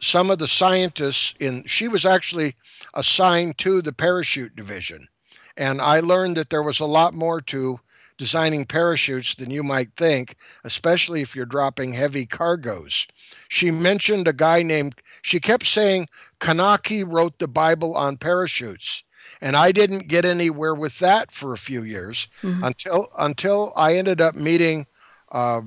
[0.00, 2.54] some of the scientists in, she was actually
[2.92, 5.08] assigned to the parachute division.
[5.56, 7.80] And I learned that there was a lot more to
[8.18, 13.06] designing parachutes than you might think, especially if you're dropping heavy cargoes.
[13.48, 16.08] She mentioned a guy named, she kept saying,
[16.40, 19.02] Knacke wrote the Bible on parachutes.
[19.40, 22.62] And I didn't get anywhere with that for a few years mm-hmm.
[22.62, 24.86] until until I ended up meeting
[25.34, 25.60] uh,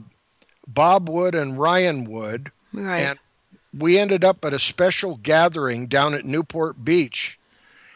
[0.67, 2.99] Bob Wood and Ryan Wood, Right.
[3.01, 3.19] and
[3.77, 7.37] we ended up at a special gathering down at Newport Beach.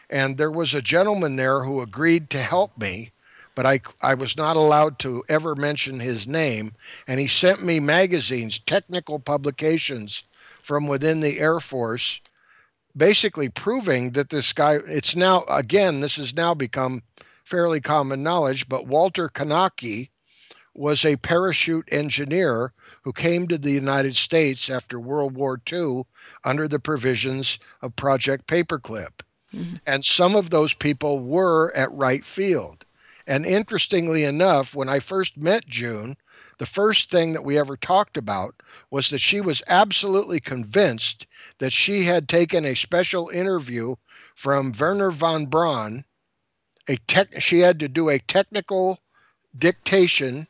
[0.08, 3.12] And there was a gentleman there who agreed to help me,
[3.54, 6.74] but I, I was not allowed to ever mention his name.
[7.08, 10.22] And he sent me magazines, technical publications
[10.62, 12.20] from within the Air Force,
[12.96, 17.02] basically proving that this guy, it's now, again, this has now become
[17.42, 20.10] fairly common knowledge, but Walter Knacke
[20.74, 22.72] was a parachute engineer
[23.02, 26.02] who came to the United States after World War II
[26.44, 29.22] under the provisions of Project Paperclip.
[29.54, 29.76] Mm-hmm.
[29.86, 32.86] And some of those people were at Wright Field.
[33.26, 36.16] And interestingly enough, when I first met June,
[36.58, 38.54] the first thing that we ever talked about
[38.90, 41.26] was that she was absolutely convinced
[41.58, 43.96] that she had taken a special interview
[44.34, 46.04] from Wernher von Braun.
[46.88, 49.00] A tech, she had to do a technical
[49.56, 50.48] dictation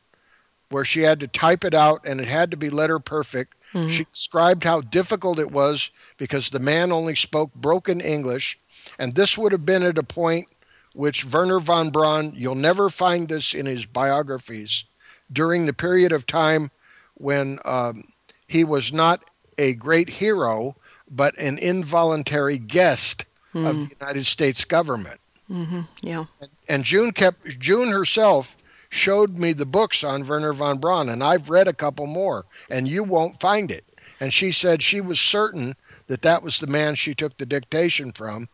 [0.73, 3.55] where she had to type it out and it had to be letter perfect.
[3.73, 3.89] Mm-hmm.
[3.89, 8.59] She described how difficult it was because the man only spoke broken English.
[8.99, 10.47] And this would have been at a point
[10.93, 14.85] which Wernher von Braun, you'll never find this in his biographies,
[15.31, 16.69] during the period of time
[17.15, 18.03] when um,
[18.47, 19.23] he was not
[19.57, 20.75] a great hero,
[21.09, 23.25] but an involuntary guest
[23.55, 23.81] of hmm.
[23.81, 25.19] the United States government
[25.49, 25.81] mm-hmm.
[26.01, 26.25] yeah.
[26.67, 28.57] and June kept June herself
[28.93, 32.87] showed me the books on Wernher von Braun, and I've read a couple more, and
[32.87, 33.85] you won't find it.
[34.19, 35.75] And she said she was certain
[36.07, 38.49] that that was the man she took the dictation from.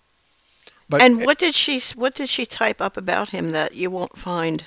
[0.87, 4.17] But And what did she what did she type up about him that you won't
[4.17, 4.65] find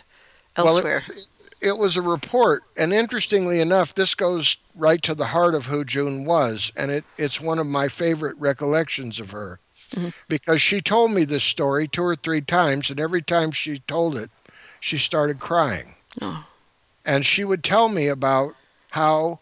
[0.57, 1.03] well, elsewhere?
[1.09, 1.27] it,
[1.61, 5.85] it was a report, and interestingly enough, this goes right to the heart of who
[5.85, 9.59] June was, and it, it's one of my favorite recollections of her.
[9.95, 10.09] Mm-hmm.
[10.29, 14.17] Because she told me this story two or three times, and every time she told
[14.17, 14.31] it,
[14.83, 15.95] she started crying.
[16.21, 16.45] Oh.
[17.07, 18.55] and she would tell me about
[18.91, 19.39] how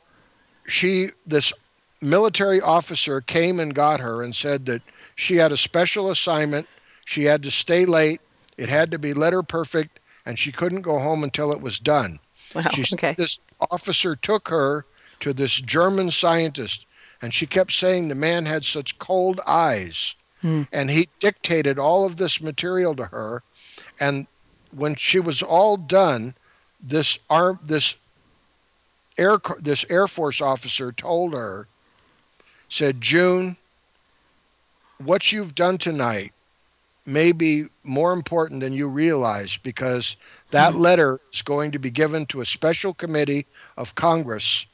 [0.66, 1.52] she this
[2.00, 4.82] military officer came and got her and said that
[5.16, 6.68] she had a special assignment
[7.04, 8.20] she had to stay late
[8.56, 12.20] it had to be letter perfect and she couldn't go home until it was done
[12.54, 12.62] Wow.
[12.72, 13.14] she okay.
[13.18, 13.40] this
[13.70, 14.84] officer took her
[15.18, 16.86] to this german scientist
[17.20, 20.62] and she kept saying the man had such cold eyes Hmm.
[20.72, 23.42] and he dictated all of this material to her
[23.98, 24.26] and
[24.70, 26.34] when she was all done
[26.80, 27.96] this arm this
[29.18, 31.66] air this air force officer told her
[32.68, 33.56] said june
[34.98, 36.32] what you've done tonight
[37.06, 40.16] may be more important than you realize because
[40.50, 40.80] that mm-hmm.
[40.80, 44.66] letter is going to be given to a special committee of congress.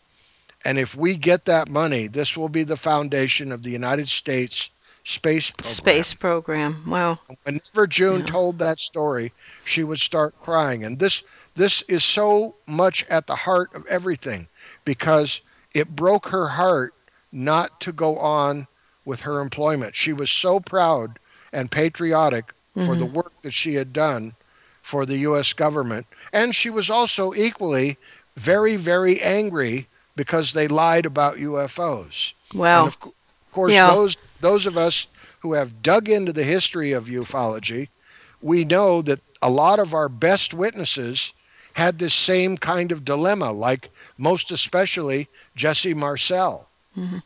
[0.65, 4.71] And if we get that money this will be the foundation of the united states
[5.07, 6.83] space program Space program.
[6.85, 7.21] Wow.
[7.45, 8.27] whenever June Yeah.
[8.27, 9.33] told that story,
[9.65, 10.85] she would start crying.
[10.85, 11.23] And this
[11.55, 14.49] this is so much at the heart of everything
[14.85, 15.41] because
[15.73, 16.93] it broke her heart
[17.33, 18.67] not to go on
[19.05, 19.95] with her employment.
[19.95, 21.19] She was so proud
[21.53, 23.15] and patriotic for the mm-hmm.
[23.15, 24.35] work that she had done
[24.83, 26.07] for the US government.
[26.33, 27.97] And she was also equally
[28.37, 32.35] very, very angry because they lied about UFOs.
[32.53, 32.85] Wow.
[32.85, 33.95] And of, of course, Yeah.
[33.95, 35.07] those those of us
[35.41, 37.89] who have dug into the history of ufology,
[38.41, 41.33] we know that a lot of our best witnesses
[41.75, 47.19] had this same kind of dilemma, like most especially Jesse Marcel, mm-hmm.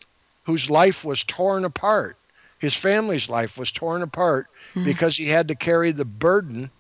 [0.45, 2.17] whose life was torn apart.
[2.59, 4.85] His family's life was torn apart mm-hmm.
[4.85, 6.71] because he had to carry the burden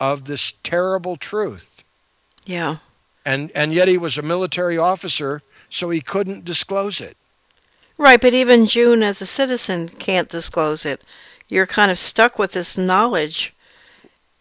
[0.00, 1.84] of this terrible truth.
[2.46, 2.78] Yeah.
[3.26, 7.17] And, and yet he was a military officer, so he couldn't disclose it.
[7.98, 11.02] Right, but even June as a citizen can't disclose it.
[11.48, 13.54] You're kind of stuck with this knowledge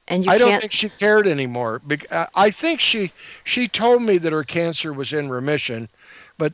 [0.07, 1.81] and you I don't can't think she cared anymore.
[2.09, 3.11] Uh, I think she
[3.43, 5.89] she told me that her cancer was in remission,
[6.37, 6.53] but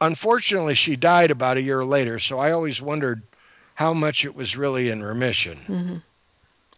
[0.00, 2.18] unfortunately she died about a year later.
[2.18, 3.22] So I always wondered
[3.76, 6.02] how much it was really in remission.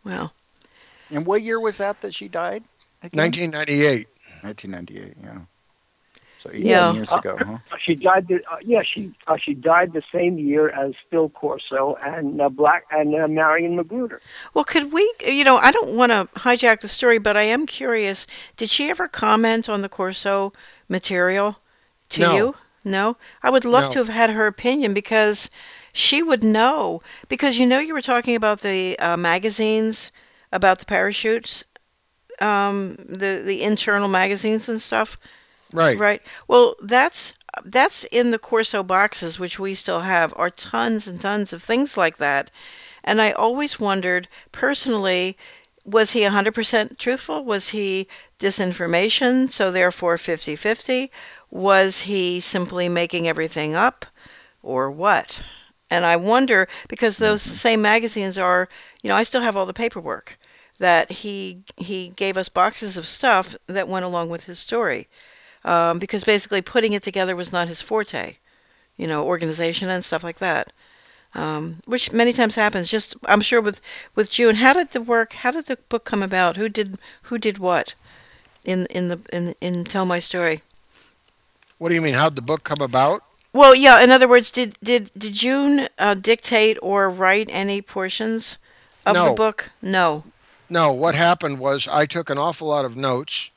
[0.05, 0.33] well.
[1.11, 2.65] And what year was that that she died?
[3.03, 3.19] again?
[3.19, 4.09] 1998.
[4.43, 5.17] 1998.
[5.23, 5.41] Yeah.
[6.51, 6.93] So Yeah.
[6.93, 7.59] years ago, huh?
[7.85, 8.29] She died.
[8.29, 12.49] The, uh, yeah, she uh, she died the same year as Phil Corso and uh,
[12.49, 14.21] Black and uh, Marion Magruder.
[14.55, 17.67] Well, could we, you know, I don't want to hijack the story, but I am
[17.67, 18.27] curious.
[18.57, 20.53] Did she ever comment on the Corso
[20.89, 21.59] material
[22.11, 22.35] to No.
[22.35, 22.55] you?
[22.85, 23.17] No?
[23.43, 23.91] I would love No.
[23.91, 25.51] to have had her opinion because
[25.93, 27.03] she would know.
[27.29, 30.11] Because you know, you were talking about the uh, magazines,
[30.53, 31.65] about the parachutes,
[32.41, 35.19] um, the, the internal magazines and stuff.
[35.73, 35.99] Right.
[35.99, 36.23] Right.
[36.47, 37.35] Well, that's
[37.65, 41.97] that's in the Corso boxes, which we still have, are tons and tons of things
[41.97, 42.51] like that.
[43.03, 45.37] And I always wondered, personally,
[45.85, 47.45] was he 100% truthful?
[47.45, 48.07] Was he
[48.39, 51.11] disinformation, so therefore 50 50?
[51.51, 54.05] Was he simply making everything up,
[54.63, 55.43] or what?
[55.91, 57.55] And I wonder, because those mm-hmm.
[57.55, 58.69] same magazines are,
[59.03, 60.37] you know, I still have all the paperwork
[60.79, 65.09] that he he gave us boxes of stuff that went along with his story
[65.65, 68.37] um, because basically putting it together was not his forte,
[68.97, 70.73] you know, organization and stuff like that,
[71.35, 72.89] um, which many times happens.
[72.89, 73.81] Just I'm sure with
[74.15, 75.35] with June, how did the work?
[75.35, 76.57] How did the book come about?
[76.57, 77.95] Who did who did what
[78.65, 80.63] in in the in in Tell My Story?
[81.79, 82.15] What do you mean?
[82.15, 83.23] How'd the book come about?
[83.53, 84.01] Well, yeah.
[84.01, 88.59] In other words, did did did June uh, dictate or write any portions
[89.07, 89.71] of the book?
[89.81, 90.25] No.
[90.71, 93.51] No, what happened was I took an awful lot of notes.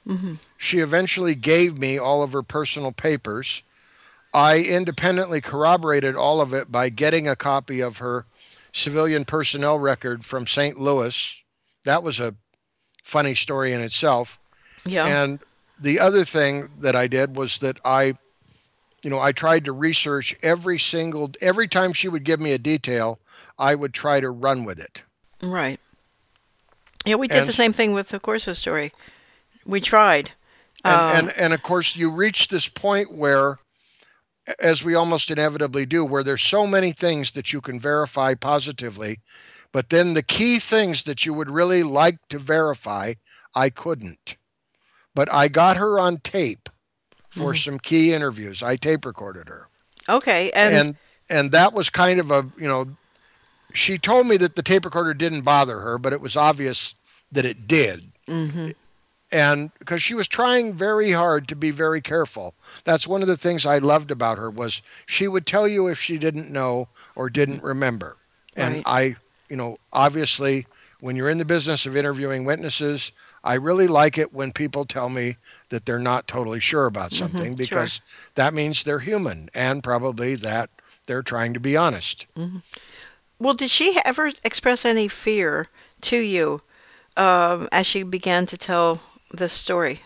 [0.61, 3.63] She eventually gave me all of her personal papers.
[4.31, 8.27] I independently corroborated all of it by getting a copy of her
[8.71, 10.79] civilian personnel record from St.
[10.79, 11.41] Louis.
[11.83, 12.35] That was a
[13.03, 14.39] funny story in itself.
[14.85, 15.07] Yeah.
[15.07, 15.39] And
[15.79, 18.13] the other thing that I did was that I,
[19.01, 22.59] you know, I tried to research every single, every time she would give me a
[22.59, 23.17] detail,
[23.57, 25.01] I would try to run with it.
[25.41, 25.79] Right.
[27.03, 28.93] Yeah, we did And- the same thing with the Corso story.
[29.65, 30.33] We tried.
[30.83, 33.57] And, Um, and, and of course, you reach this point where,
[34.59, 39.19] as we almost inevitably do, where there's so many things that you can verify positively,
[39.71, 43.13] but then the key things that you would really like to verify,
[43.53, 44.37] I couldn't.
[45.13, 46.69] But I got her on tape
[47.29, 48.61] for some key interviews.
[48.63, 49.67] I tape recorded her.
[50.09, 50.95] Okay, and, and
[51.29, 52.97] and that was kind of a you know
[53.73, 56.93] she told me that the tape recorder didn't bother her but it was obvious
[57.31, 58.73] that it did Mhm.
[59.31, 62.53] And because she was trying very hard to be very careful
[62.83, 65.99] that's one of the things i loved about her was she would tell you if
[65.99, 68.17] she didn't know or didn't remember
[68.55, 68.83] and Right.
[68.85, 69.15] i
[69.49, 70.67] you know obviously
[70.99, 73.11] when you're in the business of interviewing witnesses
[73.43, 75.37] i really like it when people tell me
[75.69, 77.55] that they're not totally sure about something sure.
[77.55, 78.01] because
[78.35, 80.69] that means they're human and probably that
[81.07, 82.27] they're trying to be honest.
[83.39, 85.67] well, did she ever express any fear
[86.01, 86.61] to you
[87.17, 89.01] um, as she began to tell
[89.33, 90.01] this story?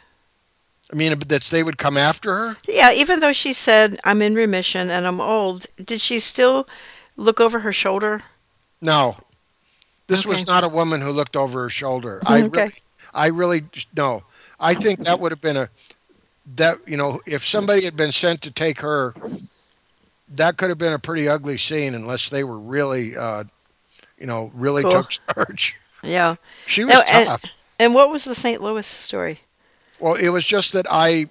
[0.91, 2.57] I mean, that they would come after her.
[2.67, 6.67] Yeah, even though she said, I'm in remission and I'm old, did she still
[7.15, 8.23] look over her shoulder?
[8.81, 9.17] No,
[10.07, 10.25] this Okay.
[10.25, 12.23] was not a woman who looked over her shoulder.
[12.25, 12.39] I Okay.
[12.39, 12.73] really,
[13.13, 14.23] I really no.
[14.59, 15.69] I think that would have been a
[16.55, 19.15] that you know if somebody had been sent to take her,
[20.27, 23.43] that could have been a pretty ugly scene unless they were really, uh,
[24.17, 24.91] you know, really Cool.
[24.91, 25.75] took charge.
[26.03, 26.35] Yeah.
[26.65, 27.43] She was No, tough.
[27.45, 28.61] And what was the St.
[28.61, 29.41] Louis story?
[29.99, 31.27] Well, it was just that I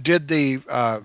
[0.00, 1.00] did the, uh,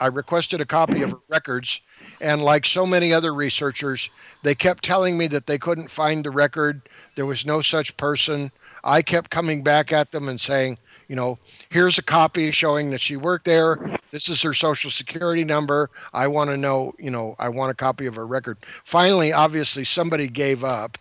[0.00, 1.80] I requested a copy of her records,
[2.20, 4.10] and like so many other researchers,
[4.42, 6.82] they kept telling me that they couldn't find the record.
[7.14, 8.50] There was no such person.
[8.84, 10.78] I kept coming back at them and saying,
[11.08, 11.38] you know,
[11.70, 13.98] here's a copy showing that she worked there.
[14.10, 15.90] This is her social security number.
[16.12, 18.58] I want to know, you know, I want a copy of her record.
[18.84, 20.98] Finally, obviously, somebody gave up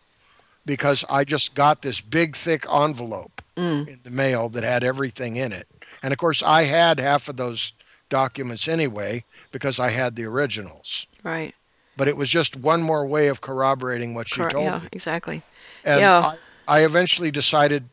[0.65, 3.87] because I just got this big, thick envelope mm.
[3.87, 5.67] in the mail that had everything in it.
[6.01, 7.73] And of course, I had half of those
[8.09, 11.07] documents anyway because I had the originals.
[11.23, 11.53] Right.
[11.97, 14.83] But it was just one more way of corroborating what she Cor- told yeah, me.
[14.83, 15.43] Yeah, exactly.
[15.83, 16.33] And Yeah.
[16.67, 17.89] I, I eventually decided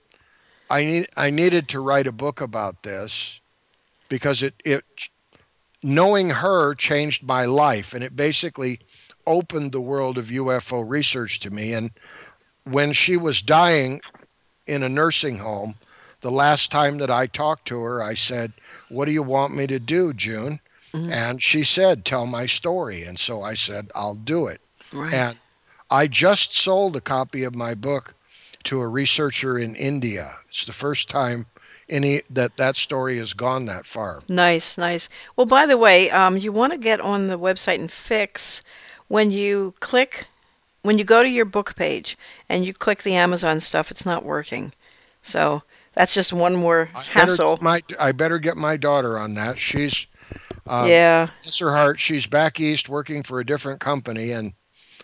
[0.71, 3.41] I need I needed to write a book about this
[4.09, 4.85] because it it
[5.83, 8.81] knowing her changed my life and it basically
[9.27, 11.91] opened the world of UFO research to me and
[12.65, 14.01] when she was dying
[14.67, 15.75] in a nursing home
[16.21, 18.53] the last time that I talked to her I said
[18.89, 20.61] what do you want me to do June
[20.95, 24.61] and she said tell my story and so I said I'll do it
[24.93, 25.13] Right.
[25.15, 25.39] and
[25.91, 28.15] I just sold a copy of my book
[28.65, 30.37] to a researcher in India.
[30.49, 31.47] It's the first time
[31.89, 34.23] any that that story has gone that far.
[34.29, 35.09] Nice, nice.
[35.37, 38.63] Well, by the way, um, you want to get on the website and fix
[39.09, 40.27] when you click,
[40.83, 42.19] when you go to your book page
[42.49, 44.73] and you click the Amazon stuff, it's not working.
[45.23, 45.63] So
[45.95, 47.57] That's just one more I better, hassle.
[47.57, 49.59] get my, I better get my daughter on that.
[49.59, 50.07] She's
[50.67, 51.31] uh, yeah.
[51.43, 52.01] bless her heart.
[52.01, 54.55] She's back east working for a different company, and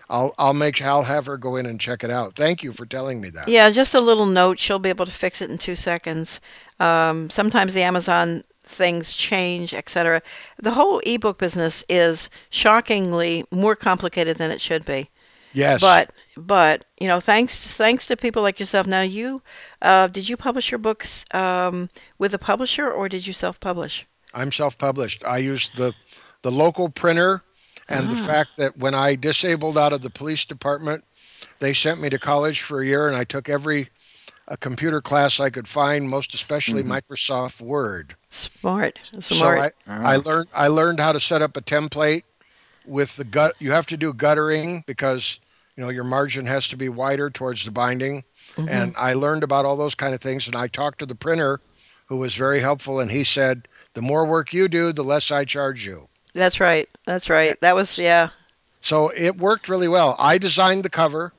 [0.09, 2.35] I'll I'll make I'll have her go in and check it out.
[2.35, 3.49] Thank you for telling me that.
[3.49, 4.59] Yeah, just a little note.
[4.59, 6.41] She'll be able to fix it in two seconds.
[6.81, 10.23] Um, sometimes the Amazon things change, etc.
[10.59, 15.11] The whole ebook business is shockingly more complicated than it should be.
[15.53, 18.87] Yes, But but you know, thanks thanks to people like yourself.
[18.87, 19.43] Now, you
[19.83, 21.89] uh, did you publish your books um,
[22.19, 24.07] with a publisher or did you self-publish?
[24.35, 25.25] I'm self-published.
[25.25, 25.95] I used the
[26.43, 27.43] the local printer,
[27.89, 28.27] and the Ah.
[28.27, 31.05] fact that when I disabled out of the police department,
[31.59, 33.89] they sent me to college for a year, and I took every
[34.47, 38.17] a computer class I could find, most especially Microsoft Word.
[38.31, 39.25] Smart, smart.
[39.25, 42.23] So I, I learned I learned how to set up a template
[42.89, 43.55] with the gut.
[43.59, 45.41] You have to do guttering because
[45.77, 48.25] you know your margin has to be wider towards the binding,
[48.57, 50.47] and I learned about all those kind of things.
[50.47, 51.61] And I talked to the printer,
[52.07, 55.45] who was very helpful, and he said, "The more work you do, the less I
[55.45, 56.89] charge you." That's right.
[57.05, 57.59] That's right.
[57.61, 58.31] That was yeah.
[58.81, 60.15] So it worked really well.
[60.19, 61.33] I designed the cover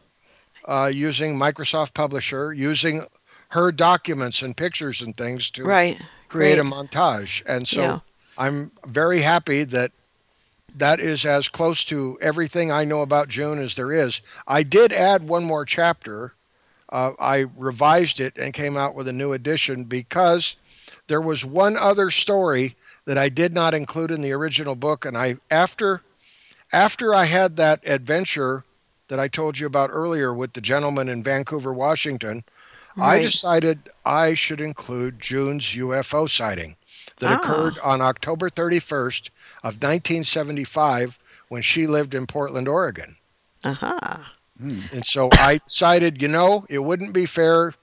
[0.66, 3.06] uh, using Microsoft Publisher, using
[3.50, 5.98] her documents and pictures and things to Right.
[6.28, 6.60] create Great.
[6.60, 7.42] a montage.
[7.48, 8.00] And so Yeah.
[8.38, 9.92] I'm very happy that
[10.76, 14.22] that is as close to everything I know about June as there is.
[14.48, 16.34] I did add one more chapter.
[16.90, 20.56] Uh, I revised it and came out with a new edition because
[21.08, 22.76] there was one other story
[23.06, 25.06] that I did not include in the original book.
[25.06, 26.02] And I after
[26.72, 28.64] after I had that adventure
[29.08, 32.44] that I told you about earlier with the gentleman in Vancouver, Washington,
[32.98, 36.76] I decided I should include June's UFO sighting
[37.20, 37.36] that Ah.
[37.42, 39.30] occurred on October 31st
[39.64, 41.20] of 1975
[41.50, 43.16] when she lived in Portland, Oregon.
[43.64, 44.18] Uh-huh.
[44.62, 47.74] And so I decided, you know, it wouldn't be fair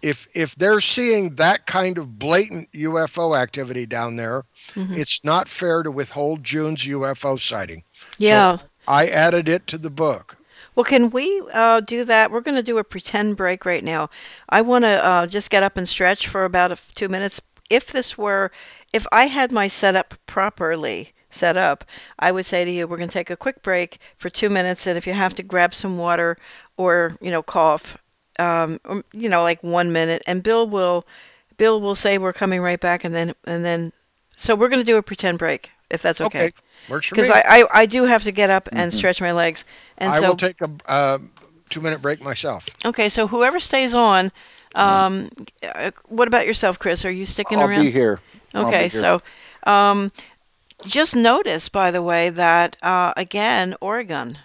[0.00, 4.44] if if they're seeing that kind of blatant UFO activity down there,
[4.74, 4.94] Mm-hmm.
[4.94, 7.82] it's not fair to withhold June's UFO sighting.
[8.18, 8.56] Yeah.
[8.56, 10.36] So I added it to the book.
[10.74, 12.30] Well, can we uh, do that?
[12.30, 14.10] We're going to do a pretend break right now.
[14.50, 17.40] I want to uh, just get up and stretch for about a f- two minutes.
[17.70, 18.52] If this were,
[18.92, 21.84] if I had my setup properly set up,
[22.18, 24.86] I would say to you, we're going to take a quick break for two minutes,
[24.86, 26.36] and if you have to grab some water
[26.76, 27.98] or you know cough,
[28.38, 31.06] um, or, you know, like one minute, and Bill will,
[31.56, 33.92] Bill will say we're coming right back, and then and then,
[34.36, 36.46] so we're going to do a pretend break if that's okay.
[36.46, 36.52] Okay,
[36.88, 37.22] works for me.
[37.22, 39.64] Because I, I, I do have to get up and stretch my legs,
[39.98, 41.18] and I so will take a uh,
[41.68, 42.68] two minute break myself.
[42.84, 44.32] Okay, so whoever stays on,
[44.74, 45.28] um,
[45.62, 47.04] uh, what about yourself, Chris?
[47.04, 47.82] Are you sticking I'll around?
[47.82, 48.20] be here.
[48.54, 49.22] I'll be Okay, so
[49.64, 50.12] um,
[50.84, 54.38] just notice, by the way, that uh, again, Oregon,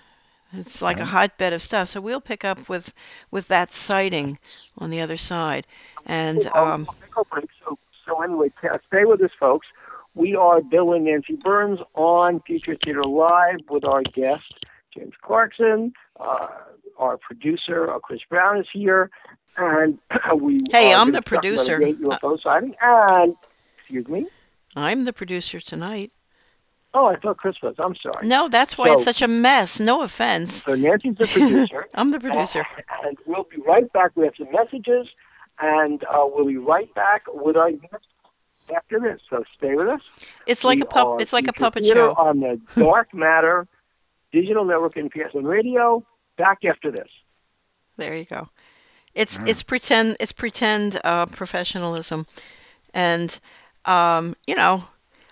[0.52, 1.90] it's like a hotbed of stuff.
[1.90, 2.94] So we'll pick up with
[3.32, 4.38] with that sighting
[4.78, 5.66] on the other side,
[6.06, 7.50] and um, I'll take a break.
[7.64, 8.52] So, so anyway,
[8.88, 9.68] stay with us, folks.
[10.16, 15.92] We are Bill and Nancy Birnes on Future Theater Live with our guest, James Clarkson.
[16.20, 16.48] Uh,
[17.00, 19.10] our producer, uh, Chris Brown, is here.
[19.58, 19.98] And
[20.36, 21.78] we Hey, I'm the talk about a producer.
[21.78, 22.76] great UFO sighting.
[22.82, 23.36] And,
[23.94, 24.28] excuse me?
[24.76, 26.11] I'm the producer tonight.
[26.95, 27.76] Oh, I thought Chris was.
[27.80, 28.28] I'm sorry.
[28.28, 29.80] No, that's why it's such a mess.
[29.80, 30.64] No offense.
[30.64, 31.88] So Nancy's the producer.
[31.95, 32.65] I'm the producer.
[33.03, 34.11] And we'll be right back.
[34.15, 35.07] We have some messages,
[35.60, 38.06] and uh, we'll be right back with our guest
[38.74, 39.20] after this.
[39.30, 40.02] So stay with us.
[40.48, 41.20] It's like We a pup.
[41.22, 42.14] It's like a puppet show.
[42.14, 43.68] on the Dark Matter
[44.32, 46.06] Digital Network and PSN Radio.
[46.38, 47.10] Back after this.
[47.98, 48.49] There you go.
[49.14, 52.26] It's it's pretend it's pretend uh, professionalism,
[52.94, 53.40] and
[53.85, 54.85] um, you know,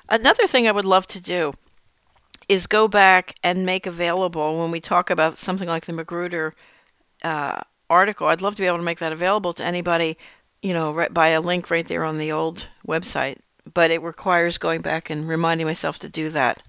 [0.10, 1.54] another thing I would love to do
[2.50, 6.54] is go back and make available when we talk about something like the Magruder
[7.24, 8.28] uh, article.
[8.28, 10.18] I'd love to be able to make that available to anybody,
[10.62, 13.38] you know, right by a link right there on the old website.
[13.74, 16.64] But it requires going back and reminding myself to do that,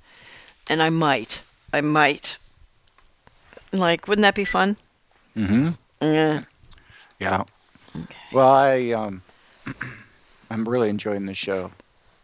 [0.69, 1.43] and I might,
[1.73, 2.37] I might.
[3.73, 4.77] Like, wouldn't that be fun?
[5.35, 5.71] Mm-hmm.
[6.03, 6.43] Yeah.
[7.19, 7.45] Yeah.
[8.33, 9.23] Well, I um,
[10.53, 11.71] I'm really enjoying the show.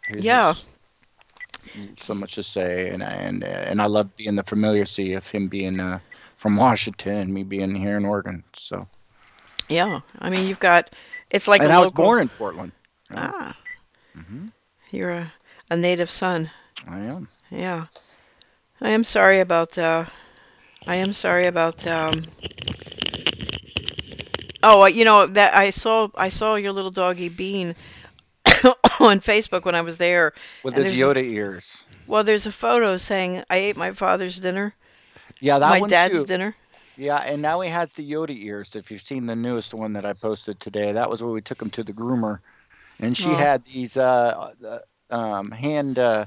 [0.09, 0.55] It Yeah.
[2.01, 5.81] So much to say, and and and I love being the familiarity of him being
[5.81, 5.99] uh,
[6.37, 8.45] from Washington and me being here in Oregon.
[8.57, 8.89] So,
[9.69, 10.91] Yeah, I mean you've got
[11.31, 12.73] it's like and a I was born in Portland.
[13.15, 13.57] Ah,
[14.91, 15.33] you're a,
[15.71, 16.51] a native son.
[16.87, 17.29] I am.
[17.51, 17.87] Yeah,
[18.81, 19.77] I am sorry about.
[19.77, 20.07] Uh,
[20.87, 21.87] I am sorry about.
[21.87, 22.27] Um,
[24.63, 27.75] oh, you know that I saw I saw your little doggy Bean
[29.01, 30.33] on Facebook when I was there.
[30.63, 31.85] With his there's a- Yoda ears.
[32.07, 34.75] well, there's a photo saying I ate my father's dinner,
[35.41, 36.27] Yeah, that my dad's too.
[36.27, 36.55] dinner.
[36.97, 38.75] Yeah, and now he has the Yoda ears.
[38.75, 41.63] If you've seen the newest one that I posted today, that was where we took
[41.63, 42.41] him to the groomer,
[42.99, 43.35] and she Oh.
[43.37, 46.27] had these uh, uh, um, hand uh,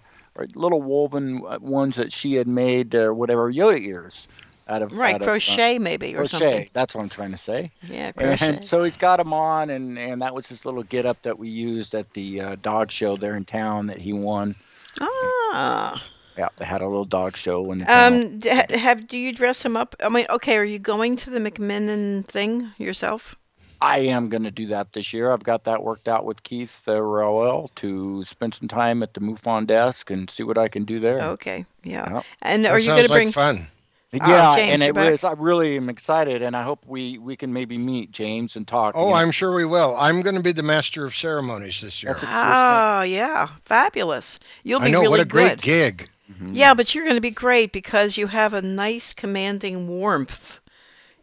[0.55, 4.27] little woven uh, ones that she had made or whatever Yoda ears
[4.71, 6.37] out of Right, out of, uh, crochet maybe or crochet.
[6.37, 6.69] something.
[6.73, 7.71] That's what I'm trying to say.
[7.87, 8.47] Yeah, crochet.
[8.55, 11.37] And so he's got him on, and, and that was his little get up that
[11.37, 14.55] we used at the uh, dog show there in town that he won.
[14.99, 16.03] Ah.
[16.37, 18.13] Yeah, they had a little dog show in the town.
[18.13, 19.95] Um, d- have do you dress him up?
[20.01, 23.35] I mean, okay, are you going to the McMinnon thing yourself?
[23.81, 25.31] I am going to do that this year.
[25.31, 29.19] I've got that worked out with Keith uh, Rowell to spend some time at the
[29.19, 31.19] MUFON desk and see what I can do there.
[31.31, 32.13] Okay, yeah.
[32.13, 32.25] Yep.
[32.43, 33.27] And That are you going to bring?
[33.29, 33.67] like fun.
[34.13, 35.11] Oh, yeah, Oh, James, and it back.
[35.11, 35.23] was.
[35.23, 38.93] I really am excited, and I hope we we can maybe meet James and talk.
[38.95, 39.15] Oh, you know.
[39.15, 39.95] I'm sure we will.
[39.97, 42.13] I'm going to be the master of ceremonies this year.
[42.13, 44.37] That's Oh, yeah, fabulous.
[44.63, 45.61] You'll be I know really what a great good.
[45.61, 46.09] gig.
[46.29, 46.53] Mm-hmm.
[46.53, 50.59] Yeah, but you're going to be great because you have a nice commanding warmth.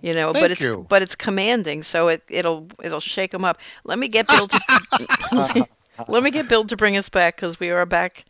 [0.01, 0.86] You know, but Thank it's you.
[0.89, 3.59] but it's commanding, so it it'll it'll shake them up.
[3.85, 5.66] Let me get Bill to
[6.09, 8.24] let me get Bill to bring us back because we are back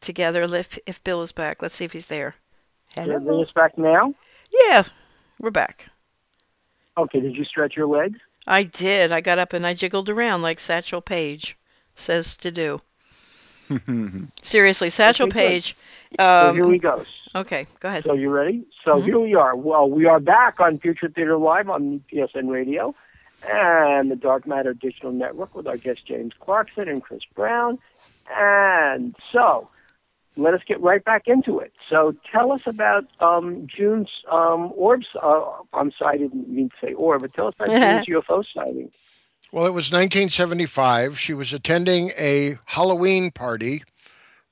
[0.00, 0.42] together.
[0.44, 2.36] If if Bill is back, let's see if he's there.
[2.94, 4.14] Can I bring us back now?
[4.68, 4.82] Yeah,
[5.38, 5.88] we're back.
[6.98, 8.18] Okay, did you stretch your legs?
[8.46, 9.12] I did.
[9.12, 11.56] I got up and I jiggled around like Satchel Paige
[11.94, 12.80] says to do.
[14.42, 15.38] Seriously, Satchel Okay.
[15.38, 15.76] Paige.
[16.18, 17.04] so here Um, we go.
[17.36, 18.04] okay, go ahead.
[18.04, 18.64] So you ready?
[18.84, 19.04] So Mhm.
[19.04, 19.54] here we are.
[19.54, 22.94] Well, we are back on Future Theater Live on PSN Radio
[23.48, 27.78] and the Dark Matter Digital Network with our guest James Clarkson and Chris Brown.
[28.36, 29.68] And so
[30.36, 31.72] let us get right back into it.
[31.88, 35.08] So tell us about um, June's um, orbs.
[35.20, 35.42] Uh,
[35.72, 38.90] I'm sorry, I didn't mean to say orb, but tell us about June's UFO sighting.
[39.52, 41.18] Well, it was 1975.
[41.18, 43.82] She was attending a Halloween party.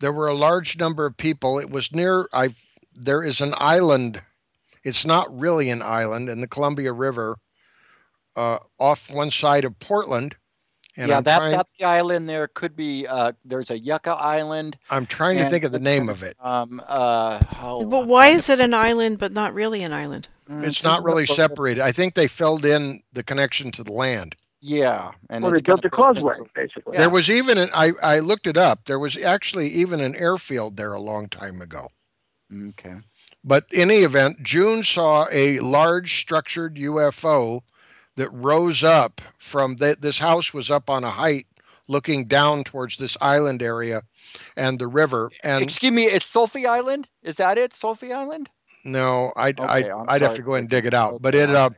[0.00, 1.58] There were a large number of people.
[1.58, 2.48] It was near I
[2.94, 4.22] there is an island.
[4.82, 7.36] It's not really an island in the Columbia River
[8.36, 10.36] uh, off one side of Portland.
[10.98, 13.06] And yeah, I'm that trying that the island there could be.
[13.06, 14.76] Uh, there's a Yucca Island.
[14.90, 16.36] I'm trying to think of the name of it.
[16.44, 16.82] Um.
[16.86, 17.38] Uh.
[17.60, 20.26] Oh, But why is it an island but not really an island?
[20.50, 21.80] Mm, It's not really separated.
[21.80, 24.34] I think they filled in the connection to the land.
[24.60, 26.96] Yeah, and Well, they built kinda a causeway, into- basically.
[26.96, 28.86] There was even an I, I looked it up.
[28.86, 31.90] There was actually even an airfield there a long time ago.
[32.70, 32.96] Okay.
[33.44, 37.60] But in any event, June saw a large structured UFO
[38.18, 41.46] that rose up from the, this house was up on a height
[41.88, 44.02] looking down towards this island area
[44.56, 45.30] and the river.
[45.42, 47.08] And Excuse me, it's Sauvie Island.
[47.22, 47.72] Is that it?
[47.72, 48.50] Sauvie Island?
[48.84, 51.22] no, I'd, Okay, I'd, I'm I'd have to go and dig it out.
[51.22, 51.70] But it uh,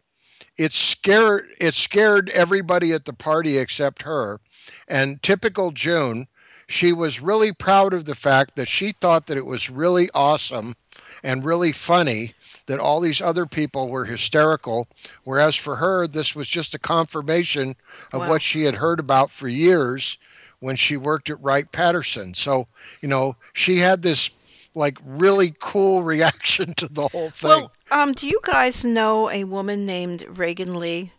[0.56, 4.40] it scared it scared everybody at the party except her.
[4.88, 6.26] And typical June,
[6.66, 10.74] she was really proud of the fact that she thought that it was really awesome
[11.22, 12.34] and really funny
[12.70, 14.86] that all these other people were hysterical,
[15.24, 17.74] whereas for her this was just a confirmation
[18.12, 18.28] of Wow.
[18.28, 20.16] what she had heard about for years
[20.60, 22.32] when she worked at Wright Patterson.
[22.34, 22.66] So,
[23.01, 24.30] you know, she had this
[24.74, 27.48] like really cool reaction to the whole thing.
[27.51, 31.10] Well, um, do you guys know a woman named Reagan Lee?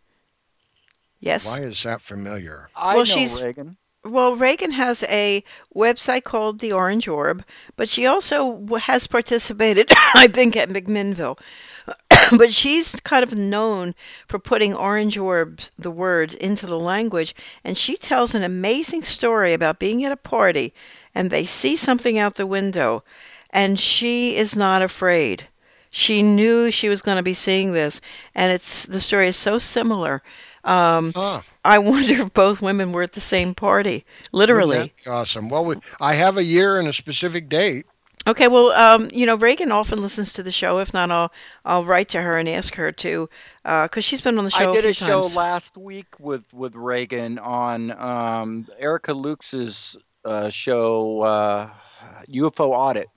[1.20, 1.46] Yes.
[1.46, 2.70] Why is that familiar?
[2.76, 3.76] I Well, know she's- Reagan.
[4.04, 5.44] Well, Reagan has a
[5.76, 7.46] website called The Orange Orb,
[7.76, 11.38] but she also has participated, I think, at McMinnville.
[12.38, 13.94] but she's kind of known
[14.28, 19.54] for putting Orange Orbs, the words, into the language, and she tells an amazing story
[19.54, 20.74] about being at a party
[21.14, 23.04] and they see something out the window,
[23.50, 25.48] and she is not afraid.
[25.90, 28.00] She knew she was going to be seeing this,
[28.34, 30.24] and it's the story is so similar.
[30.64, 31.42] Um, Huh.
[31.66, 34.78] I wonder if both women were at the same party, literally.
[34.78, 35.50] Wouldn't that be awesome.
[35.50, 37.86] Well, we, I have a year and a specific date.
[38.28, 40.78] Okay, well, um, you know, Reagan often listens to the show.
[40.78, 41.32] If not, I'll
[41.66, 43.28] I'll write to her and ask her to,
[43.64, 45.36] because she's been on the show I did a a show times.
[45.36, 51.70] last week with with Reagan on um, Erica Luke's uh, show uh,
[52.30, 53.10] UFO Audit.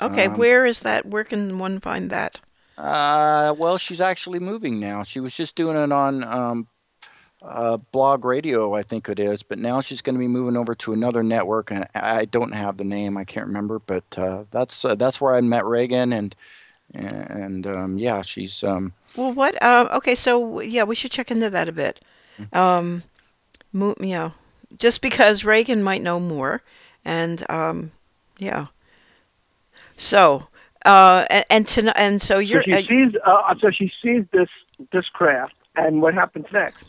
[0.00, 1.04] okay, um, where is that?
[1.04, 2.40] Where can one find that?
[2.78, 5.02] Uh, well, she's actually moving now.
[5.02, 6.66] She was just doing it on um,
[7.48, 10.74] uh, blog radio, I think it is, but now she's going to be moving over
[10.76, 13.16] to another network, and I don't have the name.
[13.16, 16.34] I can't remember, but uh, that's uh, that's where I met Reagan, and
[16.94, 19.60] and um, yeah, she's um, Well, what?
[19.62, 22.00] Um, okay, so yeah, we should check into that a bit.
[22.38, 22.56] Mm-hmm.
[22.56, 23.02] Um,
[23.72, 24.30] mo- yeah,
[24.78, 26.62] just because Reagan might know more,
[27.04, 27.92] and um,
[28.38, 28.66] yeah.
[29.96, 30.48] So,
[30.84, 33.16] uh, and and, to, and so So you're she uh, sees.
[33.24, 34.48] Uh, so she sees this
[34.90, 36.84] this craft, and what happens next?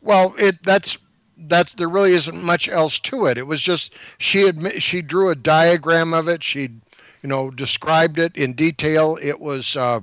[0.00, 0.98] Well, it that's
[1.36, 3.38] that's there really isn't much else to it.
[3.38, 6.42] It was just she admit she drew a diagram of it.
[6.42, 6.62] She,
[7.22, 9.18] you know, described it in detail.
[9.22, 10.00] It was uh,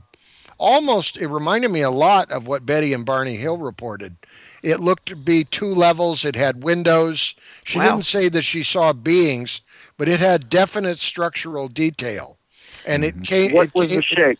[0.57, 4.17] almost it reminded me a lot of what Betty and Barney Hill reported.
[4.63, 6.25] It looked to be two levels.
[6.25, 7.35] It had windows.
[7.63, 7.85] She Wow.
[7.85, 9.61] didn't say that she saw beings,
[9.97, 12.37] but it had definite structural detail,
[12.85, 13.51] and it came.
[13.51, 14.39] What it was came the shape?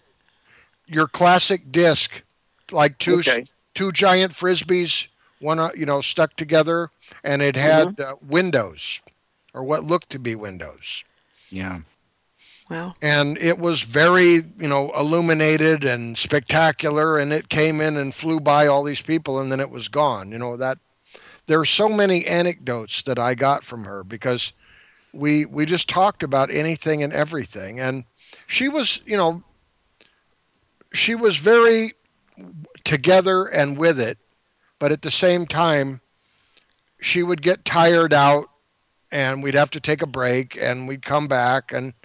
[0.88, 2.24] your classic disc,
[2.72, 3.46] like two Okay.
[3.74, 5.08] two giant frisbees,
[5.46, 6.90] one uh, you know stuck together,
[7.24, 9.02] and it had uh, windows,
[9.54, 11.06] or what looked to be windows.
[11.50, 11.80] Yeah.
[12.68, 12.96] Wow.
[13.00, 18.40] and it was very you know illuminated and spectacular and it came in and flew
[18.40, 20.32] by all these people and then it was gone.
[20.32, 20.80] You know that
[21.46, 24.52] there are so many anecdotes that i got from her because
[25.14, 27.80] we we just talked about anything and everything.
[27.80, 28.06] And
[28.48, 29.44] she was you know
[30.92, 31.94] she was very
[32.84, 34.18] together and with it
[34.86, 36.00] but at the same time
[37.02, 38.52] she would get tired out
[39.12, 41.96] and we'd have to take a break and we'd come back and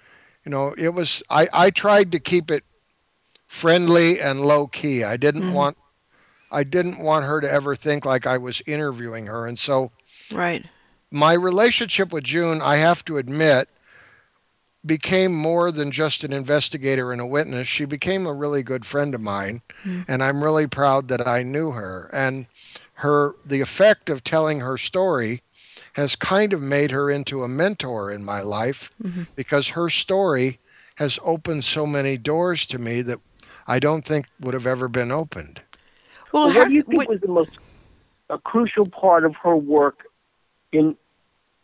[0.46, 2.64] you know it was i i tried to keep it
[3.46, 5.52] friendly and low key i didn't Mhm.
[5.52, 5.76] want
[6.50, 9.90] i didn't want her to ever think like i was interviewing her and so
[10.32, 10.64] Right.
[11.10, 13.68] my relationship with june i have to admit
[14.86, 19.14] became more than just an investigator and a witness she became a really good friend
[19.14, 20.06] of mine Mm.
[20.08, 22.46] and i'm really proud that i knew her and
[23.00, 25.42] her the effect of telling her story
[25.94, 29.26] has kind of made her into a mentor in my life Mhm.
[29.34, 30.58] because her story
[30.96, 33.18] has opened so many doors to me that
[33.66, 35.62] I don't think would have ever been opened.
[36.32, 37.50] Well, Well, what do you think what- was the most
[38.28, 40.04] a crucial part of her work
[40.72, 40.96] in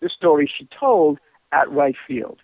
[0.01, 1.19] the story she told
[1.53, 2.39] at Wright Field?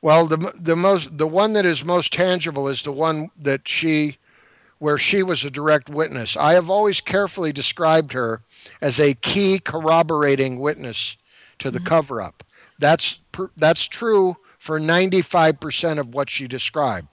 [0.00, 4.18] Well, the the most the one that is most tangible is the one that she
[4.82, 6.36] where she was a direct witness.
[6.36, 8.42] I have always carefully described her
[8.80, 11.16] as a key corroborating witness
[11.60, 12.42] to the cover up.
[12.80, 13.20] That's
[13.56, 17.06] that's true for 95% of what she described.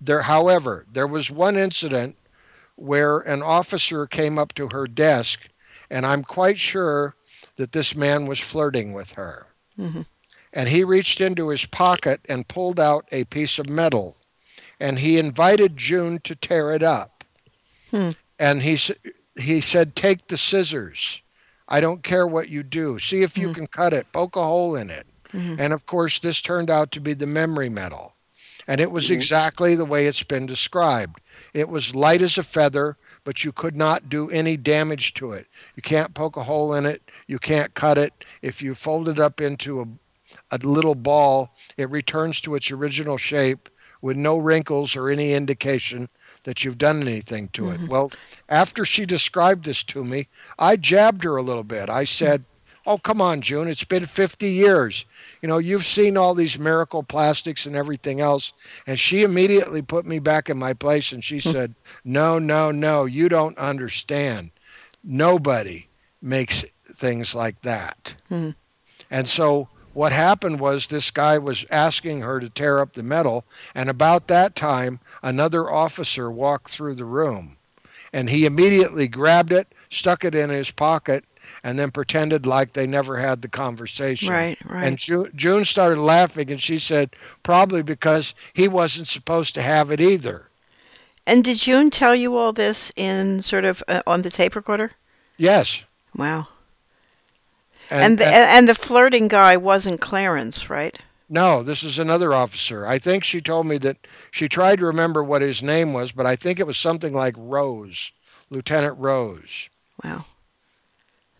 [0.00, 2.16] There however, there was one incident
[2.74, 5.48] where an officer came up to her desk
[5.88, 7.14] and I'm quite sure
[7.54, 9.46] that this man was flirting with her
[9.78, 10.06] Mhm.
[10.52, 14.16] and he reached into his pocket and pulled out a piece of metal
[14.80, 17.24] and he invited June to tear it up.
[17.90, 18.10] Hmm.
[18.38, 18.78] And he
[19.36, 21.20] he said take the scissors.
[21.68, 22.98] I don't care what you do.
[22.98, 23.54] See if you Hmm.
[23.54, 24.12] can cut it.
[24.12, 25.06] Poke a hole in it.
[25.32, 25.58] Mhm.
[25.58, 28.14] And of course this turned out to be the memory metal.
[28.66, 29.12] And it was Mhm.
[29.12, 31.20] exactly the way it's been described.
[31.52, 35.46] It was light as a feather, but you could not do any damage to it.
[35.76, 37.02] You can't poke a hole in it.
[37.26, 38.12] You can't cut it.
[38.42, 39.86] If you fold it up into a
[40.50, 43.68] a little ball, it returns to its original shape
[44.04, 46.10] with no wrinkles or any indication
[46.42, 47.80] that you've done anything to it.
[47.88, 48.12] Well,
[48.50, 50.28] after she described this to me,
[50.58, 51.88] I jabbed her a little bit.
[51.88, 52.44] I said,
[52.86, 53.66] Oh, come on, June.
[53.66, 55.06] It's been 50 years.
[55.40, 58.52] You know, you've seen all these miracle plastics and everything else.
[58.86, 61.74] And she immediately put me back in my place and she said,
[62.04, 64.50] No, no, no, you don't understand.
[65.02, 65.88] Nobody
[66.20, 66.62] makes
[66.94, 68.16] things like that.
[68.28, 68.50] Hmm.
[69.10, 73.44] And so what happened was this guy was asking her to tear up the metal.
[73.74, 77.56] And about that time, another officer walked through the room.
[78.12, 81.24] And he immediately grabbed it, stuck it in his pocket,
[81.62, 84.32] and then pretended like they never had the conversation.
[84.32, 84.86] Right, right.
[84.86, 87.10] And June, June started laughing, and she said,
[87.42, 90.48] probably because he wasn't supposed to have it either.
[91.26, 94.92] and did June tell you all this in sort of uh, on the tape recorder?
[95.36, 95.84] Yes.
[96.16, 96.48] Wow.
[97.90, 100.98] And the, and the flirting guy wasn't Clarence, right?
[101.28, 102.86] no, this is another officer.
[102.86, 103.96] I think she told me that
[104.30, 107.34] she tried to remember what his name was, but I think it was something like
[107.36, 108.12] Rose,
[108.50, 109.68] Lieutenant Rose.
[110.04, 110.26] Wow.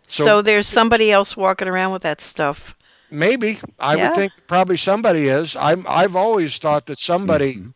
[0.08, 2.74] So, So, there's somebody else walking around with that stuff.
[3.10, 4.08] maybe I Yeah.
[4.08, 5.54] would think probably somebody is.
[5.54, 7.68] I'm I've always thought that somebody mm-hmm.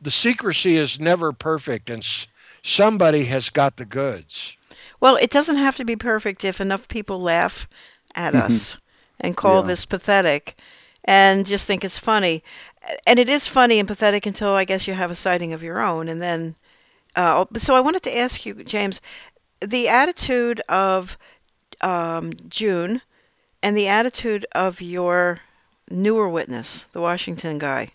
[0.00, 2.26] the secrecy is never perfect and s-
[2.62, 4.56] somebody has got the goods.
[5.02, 7.68] Well, it doesn't have to be perfect if enough people laugh
[8.14, 8.78] at us
[9.18, 9.66] and call Yeah.
[9.66, 10.56] this pathetic
[11.04, 12.44] and just think it's funny.
[13.04, 15.80] And it is funny and pathetic until I guess you have a sighting of your
[15.80, 16.08] own.
[16.08, 16.54] And then,
[17.16, 19.00] uh, so I wanted to ask you, James,
[19.60, 21.18] the attitude of
[21.80, 23.02] um, June
[23.60, 25.40] and the attitude of your
[25.90, 27.88] newer witness, the Washington guy.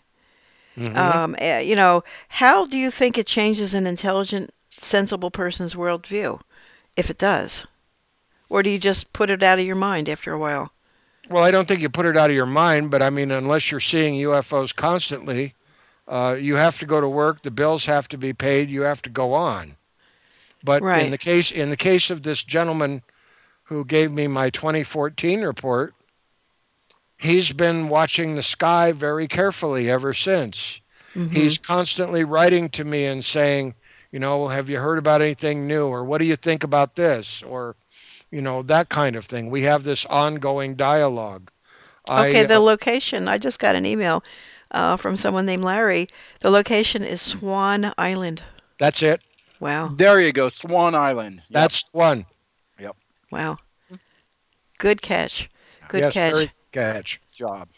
[0.76, 0.94] Mhm.
[0.94, 6.40] Um, eh, you know, how do you think it changes an intelligent, sensible person's worldview,
[6.98, 7.66] if it does?
[8.50, 10.72] Or do you just put it out of your mind after a while?
[11.30, 13.70] Well, I don't think you put it out of your mind, but I mean, unless
[13.70, 15.54] you're seeing UFOs constantly,
[16.08, 17.42] uh, you have to go to work.
[17.42, 18.70] The bills have to be paid.
[18.70, 19.76] You have to go on.
[20.64, 21.04] But Right.
[21.04, 23.02] in the case in the case of this gentleman
[23.64, 25.94] who gave me my 2014 report,
[27.18, 30.80] he's been watching the sky very carefully ever since.
[31.14, 31.34] Mm-hmm.
[31.34, 33.74] He's constantly writing to me and saying,
[34.10, 35.86] you know, have you heard about anything new?
[35.86, 37.42] Or what do you think about this?
[37.42, 37.76] Or,
[38.30, 39.50] you know, that kind of thing.
[39.50, 41.50] We have this ongoing dialogue.
[42.08, 43.28] Okay, I, the uh, location.
[43.28, 44.24] I just got an email
[44.70, 46.08] uh, from someone named Larry.
[46.40, 48.42] The location is Swan Island.
[48.78, 49.22] That's it.
[49.60, 49.88] Wow.
[49.88, 51.36] There you go, Swan Island.
[51.36, 51.44] Yep.
[51.50, 52.26] That's one.
[52.78, 52.96] Yep.
[53.30, 53.58] Wow.
[54.78, 55.50] Good catch.
[55.88, 56.32] Good yes, catch.
[56.32, 57.20] Very catch.
[57.34, 57.68] Job.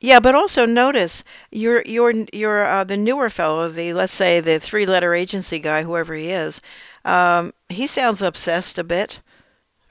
[0.00, 4.60] Yeah, but also notice your your your uh, the newer fellow, the let's say the
[4.60, 6.60] three letter agency guy, whoever he is.
[7.04, 9.20] Um, he sounds obsessed a bit,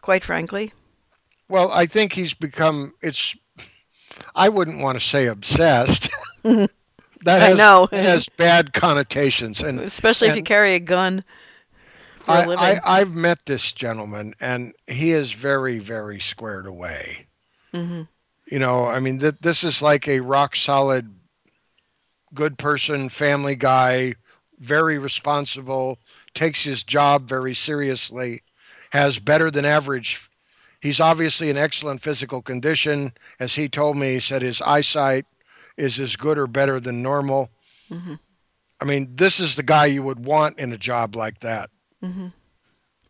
[0.01, 0.71] quite frankly.
[1.49, 2.93] Well, I think he's become.
[3.01, 3.35] It's.
[4.34, 6.09] I wouldn't want to say obsessed.
[6.43, 6.69] that
[7.25, 7.89] has, I know.
[7.91, 11.23] it has bad connotations, and especially and if you carry a gun.
[12.29, 17.27] I, I, I've met this gentleman, and he is very, very squared away.
[17.73, 18.01] Mm-hmm.
[18.49, 21.14] You know, I mean, th- this is like a rock solid,
[22.34, 24.15] good person, family guy,
[24.60, 25.99] very responsible,
[26.34, 28.41] takes his job very seriously,
[28.91, 30.30] has better than average.
[30.82, 33.14] He's obviously in excellent physical condition.
[33.40, 35.26] As he told me, he said his eyesight
[35.76, 37.49] is as good or better than normal.
[37.91, 38.15] Mm-hmm.
[38.80, 41.69] I mean, this is the guy you would want in a job like that.
[42.03, 42.28] Mm-hmm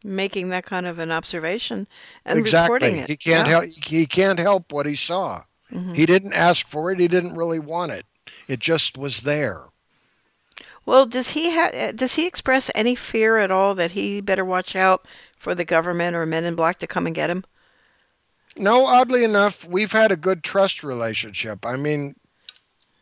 [0.07, 1.87] making that kind of an observation
[2.25, 2.73] and exactly.
[2.73, 3.09] reporting it.
[3.09, 3.61] He can't yeah.
[3.61, 3.65] help.
[3.85, 5.43] He can't help what he saw.
[5.71, 5.93] Mm-hmm.
[5.93, 6.99] He didn't ask for it.
[6.99, 8.05] He didn't really want it.
[8.47, 9.65] It just was there.
[10.85, 14.75] Well, does he ha- does he express any fear at all that he better watch
[14.75, 15.05] out
[15.37, 17.43] for the government or men in black to come and get him?
[18.55, 21.65] No, oddly enough, we've had a good trust relationship.
[21.65, 22.15] I mean,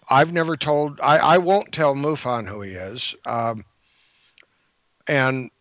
[0.10, 1.00] I've never told.
[1.00, 3.16] I, I won't tell MUFON who he is.
[3.26, 3.66] Um,
[5.08, 5.52] and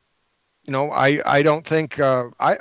[0.65, 2.57] you know, I I don't think uh, I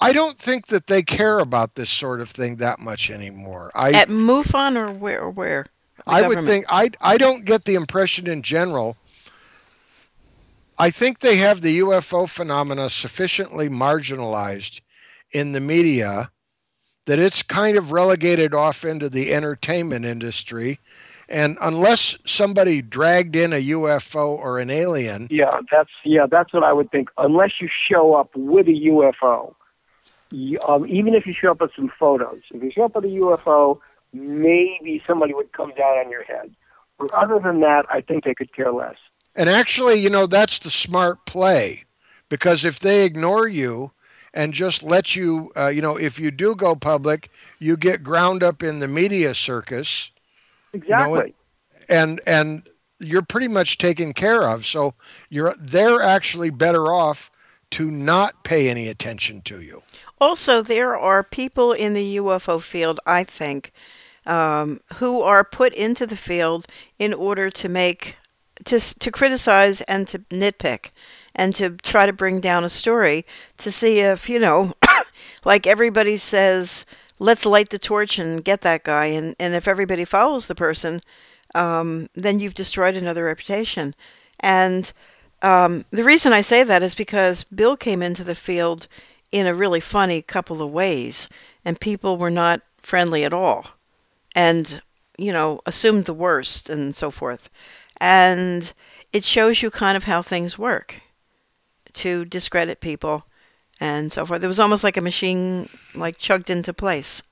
[0.00, 3.70] I don't think that they care about this sort of thing that much anymore.
[3.74, 5.22] I, At MUFON or where?
[5.22, 5.66] Or where?
[6.06, 6.46] I government?
[6.46, 8.96] would think I I don't get the impression in general.
[10.78, 14.80] I think they have the UFO phenomena sufficiently marginalized
[15.32, 16.30] in the media
[17.06, 20.78] that it's kind of relegated off into the entertainment industry
[21.28, 26.62] and unless somebody dragged in a UFO or an alien, yeah, that's yeah, that's what
[26.62, 27.10] I would think.
[27.18, 29.54] Unless you show up with a UFO,
[30.30, 33.04] you, um, even if you show up with some photos, if you show up with
[33.06, 33.80] a UFO,
[34.12, 36.54] maybe somebody would come down on your head.
[36.98, 38.96] But other than that, I think they could care less.
[39.34, 41.84] And actually, you know, that's the smart play,
[42.28, 43.90] because if they ignore you
[44.32, 48.42] and just let you, uh, you know, if you do go public, you get ground
[48.44, 50.12] up in the media circus
[50.76, 51.18] Exactly.
[51.18, 51.32] You know,
[51.88, 54.64] and and you're pretty much taken care of.
[54.64, 54.94] So
[55.28, 57.30] you're they're actually better off
[57.70, 59.82] to not pay any attention to you.
[60.20, 63.72] Also, there are people in the UFO field, I think,
[64.24, 66.66] um, who are put into the field
[66.98, 68.16] in order to make
[68.64, 70.90] to to criticize and to nitpick
[71.34, 73.26] and to try to bring down a story
[73.58, 74.72] to see if you know,
[75.44, 76.86] like everybody says
[77.18, 79.06] let's light the torch and get that guy.
[79.06, 81.00] And, and if everybody follows the person,
[81.54, 83.94] um, then you've destroyed another reputation.
[84.40, 84.92] And
[85.42, 88.88] um, the reason I say that is because Bill came into the field
[89.32, 91.28] in a really funny couple of ways,
[91.64, 93.66] and people were not friendly at all,
[94.34, 94.80] and
[95.18, 97.50] you know assumed the worst and so forth.
[97.98, 98.72] And
[99.12, 101.02] it shows you kind of how things work
[101.94, 103.24] to discredit people
[103.80, 104.42] and so forth.
[104.42, 107.22] It was almost like a machine like chugged into place.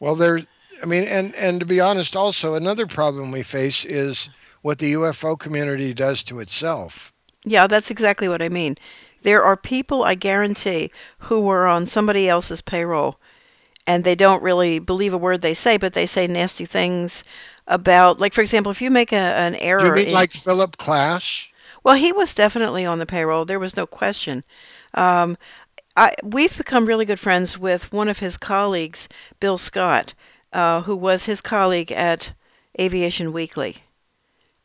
[0.00, 0.40] Well, there.
[0.82, 4.28] I mean, and and to be honest, also another problem we face is
[4.62, 7.12] what the UFO community does to itself.
[7.44, 8.76] Yeah, that's exactly what I mean.
[9.22, 13.18] There are people, I guarantee, who are on somebody else's payroll,
[13.86, 17.24] and they don't really believe a word they say, but they say nasty things
[17.66, 19.80] about, like, for example, if you make a, an error.
[19.80, 21.48] Do you mean in, like Philip Klass?
[21.82, 23.44] Well, he was definitely on the payroll.
[23.44, 24.44] There was no question.
[24.94, 25.36] Um,
[25.96, 29.08] I, we've become really good friends with one of his colleagues,
[29.38, 30.14] Bill Scott,
[30.52, 32.32] uh, who was his colleague at
[32.80, 33.78] Aviation Weekly.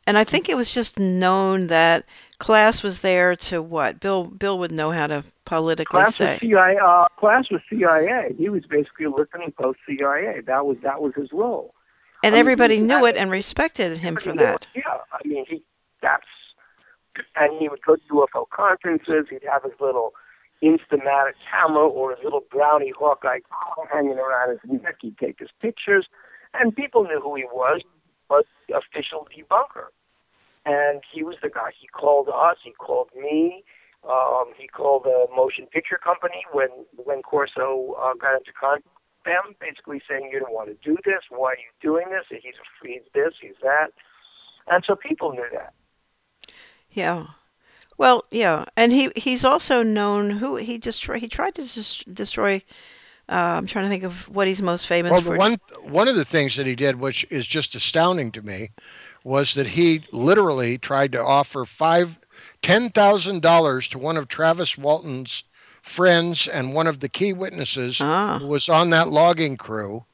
[0.06, 2.04] And I think it was just known that
[2.40, 4.00] Klass was there to what?
[4.00, 6.32] Bill Bill would know how to politically Klass say.
[6.32, 8.34] Was CIA, uh, Klass was CIA.
[8.36, 10.40] He was basically a listening post CIA.
[10.46, 11.74] That was that was his role.
[12.24, 14.66] And I mean, everybody knew it and respected him for that.
[14.74, 14.82] Yeah,
[15.12, 15.62] I mean he
[16.02, 16.24] that's
[17.36, 19.26] and he would go to UFO conferences.
[19.28, 20.14] He'd have his little
[20.62, 23.40] Instamatic camera or his little brownie Hawkeye
[23.92, 24.96] hanging around his neck.
[25.00, 26.06] He'd take his pictures,
[26.54, 27.80] and people knew who he was,
[28.28, 29.88] but the official debunker.
[30.66, 31.70] And he was the guy.
[31.80, 32.58] He called us.
[32.62, 33.64] He called me.
[34.08, 39.24] Um, he called the motion picture company when when Corso uh, got into contact with
[39.24, 41.22] them, basically saying you don't want to do this.
[41.28, 42.24] Why are you doing this?
[42.28, 43.34] He's a, he's this.
[43.40, 43.88] He's that.
[44.68, 45.74] And so people knew that.
[46.90, 47.26] Yeah.
[48.00, 52.62] Well, yeah, and he he's also known who he destroy he tried to des- destroy.
[53.28, 55.36] Uh, I'm trying to think of what he's most famous Well, for.
[55.36, 58.70] one one of the things that he did, which is just astounding to me,
[59.22, 62.18] was that he literally tried to offer five
[62.62, 65.44] ten thousand dollars to one of Travis Walton's
[65.82, 68.38] friends and one of the key witnesses Ah.
[68.38, 70.04] who was on that logging crew.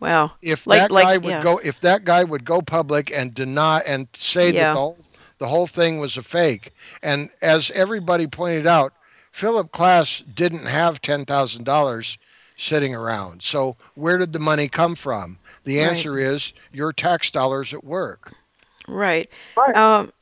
[0.00, 0.32] wow.
[0.42, 1.42] If Like- that like- guy would yeah.
[1.44, 4.52] go, if that guy would go public and deny and say Yeah.
[4.64, 4.98] that the whole,
[5.38, 6.72] the whole thing was a fake,
[7.02, 8.92] and as everybody pointed out,
[9.32, 12.18] Philip Klass didn't have ten thousand dollars
[12.56, 13.42] sitting around.
[13.42, 15.38] So where did the money come from?
[15.64, 15.88] The Right.
[15.88, 18.32] answer is your tax dollars at work.
[18.88, 19.28] Right.
[19.56, 19.76] Right.
[19.76, 20.12] Um,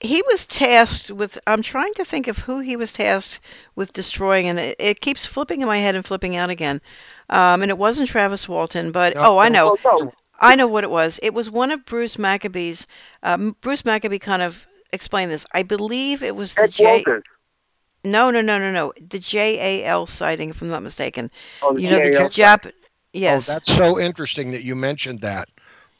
[0.00, 1.38] he was tasked with.
[1.46, 3.40] I'm trying to think of who he was tasked
[3.76, 6.80] with destroying, and it, it keeps flipping in my head and flipping out again.
[7.30, 9.76] Um, and it wasn't Travis Walton, but No, oh, I know.
[9.84, 11.18] Well, no, I know what it was.
[11.22, 12.86] It was one of Bruce Maccabee's.
[13.22, 15.46] Um, Bruce Maccabee kind of explained this.
[15.52, 16.84] I believe it was the Ed J.
[16.84, 17.24] Walters.
[18.04, 18.92] No, no, no, no, no.
[19.00, 21.30] The JAL sighting, if I'm not mistaken.
[21.62, 22.28] Oh, the You know, the JAL.
[22.30, 22.72] Jap.
[23.12, 23.48] Yes.
[23.48, 25.48] Oh, that's so interesting that you mentioned that.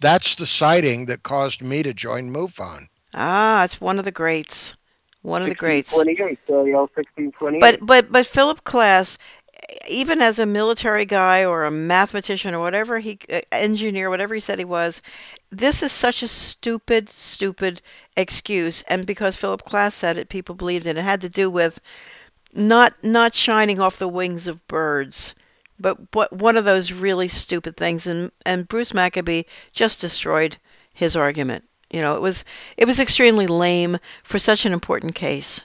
[0.01, 2.89] That's the sighting that caused me to join MUFON.
[3.15, 4.75] ah, it's one of the greats.
[5.23, 5.93] One of the greats.
[5.93, 7.61] 1628, JL 1628.
[7.61, 9.17] But but but Philip Klass,
[9.89, 14.41] even as a military guy or a mathematician or whatever he uh, engineer, whatever he
[14.41, 15.03] said he was,
[15.51, 17.83] this is such a stupid, stupid
[18.17, 18.83] excuse.
[18.83, 20.99] And because Philip Klass said it, people believed it.
[20.99, 21.81] It had to do with
[22.53, 25.35] not not shining off the wings of birds.
[25.79, 29.43] But what one of those really stupid things, and and Bruce Maccabee
[29.73, 30.57] just destroyed
[30.93, 31.65] his argument.
[31.91, 32.45] You know, it was
[32.77, 35.61] it was extremely lame for such an important case.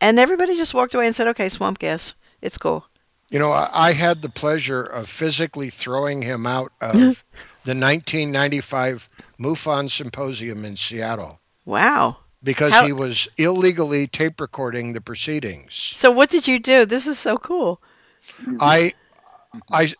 [0.00, 2.86] And everybody just walked away and said, "Okay, swamp gas, it's cool."
[3.32, 7.24] You know, I had the pleasure of physically throwing him out of
[7.64, 9.08] the 1995
[9.40, 12.18] MUFON Symposium in Seattle Wow.
[12.42, 15.94] because How- he was illegally tape recording the proceedings.
[15.96, 16.84] So what did you do?
[16.84, 17.80] This is so cool.
[18.60, 18.92] I
[19.70, 19.92] I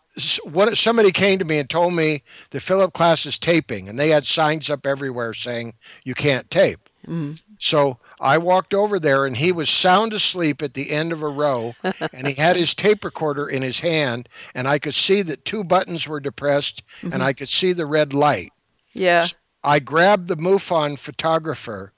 [0.43, 4.09] what somebody came to me and told me that Philip Klass is taping, and they
[4.09, 5.73] had signs up everywhere saying
[6.03, 6.89] you can't tape.
[7.07, 7.39] Mm.
[7.57, 11.27] So I walked over there, and he was sound asleep at the end of a
[11.27, 15.45] row, and he had his tape recorder in his hand, and I could see that
[15.45, 17.13] two buttons were depressed, Mm-hmm.
[17.13, 18.51] and I could see the red light.
[18.93, 19.27] Yeah.
[19.63, 21.91] I grabbed the MUFON photographer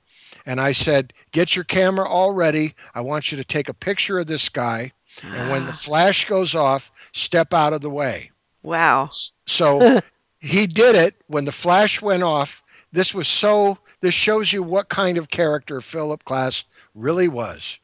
[0.46, 2.76] and I said, Get your camera all ready.
[2.94, 4.92] I want you to take a picture of this guy.
[5.24, 8.32] And when the flash goes off, step out of the way.
[8.62, 9.10] Wow.
[9.46, 10.02] So
[10.40, 12.62] he did it when the flash went off.
[12.92, 16.64] This was so, this shows you what kind of character Philip Klass
[16.94, 17.80] really was.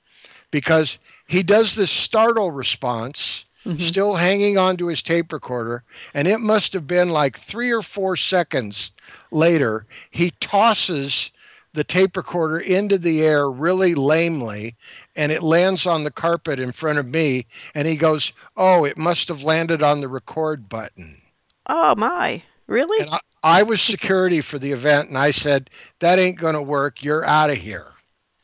[0.49, 3.79] Because he does this startle response, mm-hmm.
[3.79, 5.83] still hanging onto his tape recorder.
[6.13, 8.91] And it must have been like three or four seconds
[9.31, 11.31] later, he tosses
[11.73, 14.75] the tape recorder into the air really lamely
[15.15, 18.97] and it lands on the carpet in front of me and he goes oh it
[18.97, 21.21] must have landed on the record button
[21.67, 22.43] Oh my.
[22.67, 23.01] Really?
[23.01, 25.69] and I, I was security for the event and i said
[25.99, 27.87] that ain't going to work you're out of here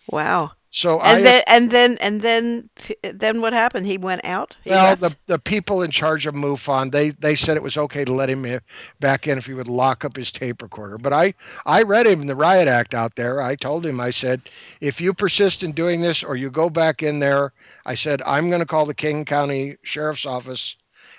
[0.09, 0.53] Wow.
[0.69, 2.69] so And i then and then and then
[3.03, 3.87] then what happened?
[3.87, 4.55] He went out.
[4.63, 5.01] He well left?
[5.01, 8.29] the, the people in charge of MUFON they they said it was okay to let
[8.29, 8.45] him
[8.99, 11.33] back in if he would lock up his tape recorder but i
[11.65, 14.41] i read him the riot act out there i told him i said
[14.81, 17.53] if you persist in doing this or you go back in there
[17.85, 20.75] i said i'm going to call the king county sheriff's office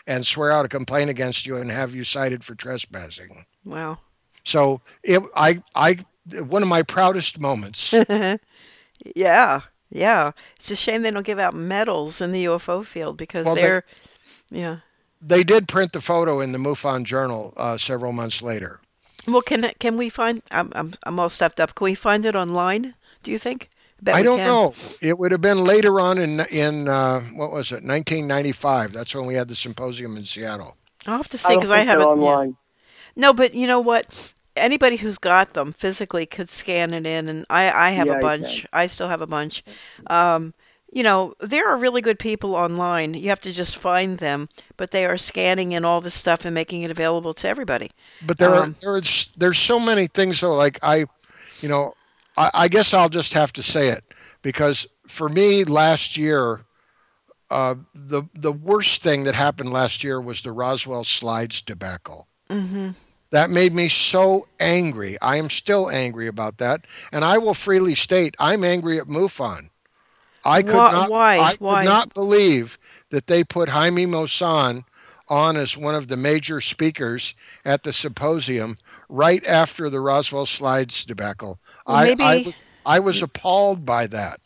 [0.06, 3.98] and swear out a complaint against you and have you cited for trespassing wow.
[4.44, 5.98] so it i i
[6.48, 7.94] one of my proudest moments
[9.14, 9.60] Yeah.
[9.90, 10.32] Yeah.
[10.56, 13.62] It's a shame they don't give out medals in the UFO field because Well, they-
[13.62, 13.84] they're
[14.50, 14.76] yeah.
[15.20, 18.80] they did print the photo in the MUFON journal uh, several months later
[19.26, 20.42] Well, can can we find?
[20.50, 21.74] I'm I'm I'm all stepped up.
[21.74, 22.94] Can we find it online?
[23.22, 23.68] Do you think?
[24.02, 24.46] Bet I don't can.
[24.46, 24.74] know.
[25.02, 28.92] It would have been later on in in uh, what was it, 1995?
[28.92, 30.76] That's when we had the symposium in Seattle.
[31.06, 32.20] I'll have to I see because I, think haven't.
[32.20, 32.52] they're yeah.
[33.18, 34.34] No, but you know what?
[34.56, 38.16] Anybody who's got them physically could scan it in, and I I have Yeah, a
[38.16, 38.66] bunch.
[38.72, 39.64] I still have a bunch.
[40.08, 40.54] Um,
[40.92, 43.14] you know, there are really good people online.
[43.14, 46.54] You have to just find them, but they are scanning in all this stuff and
[46.54, 47.92] making it available to everybody.
[48.20, 50.54] But there Um, are there's there's so many things though.
[50.54, 51.06] Like I,
[51.60, 51.94] you know,
[52.36, 54.04] I, I guess I'll just have to say it
[54.42, 56.66] because for me last year,
[57.50, 62.28] uh, the the worst thing that happened last year was the Roswell slides debacle.
[62.50, 62.90] hmm
[63.30, 65.18] That made me so angry.
[65.20, 69.68] I am still angry about that, and I will freely state I'm angry at MUFON.
[70.44, 71.10] I could Why- not.
[71.10, 71.36] why?
[71.38, 71.82] I Why?
[71.82, 72.78] could not believe
[73.10, 74.84] that they put Jaime Maussan
[75.28, 77.34] on as one of the major speakers
[77.66, 78.78] at the symposium
[79.10, 81.58] right after the Roswell slides debacle.
[81.86, 82.54] Well, I, maybe- I, was,
[82.86, 84.40] I was appalled by that.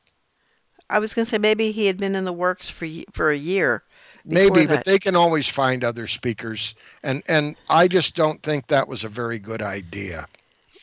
[0.91, 3.37] I was going to say maybe he had been in the works for for a
[3.37, 3.85] year.
[4.29, 4.69] Before Maybe, that.
[4.69, 9.05] but they can always find other speakers, and and I just don't think that was
[9.05, 10.29] a very good idea.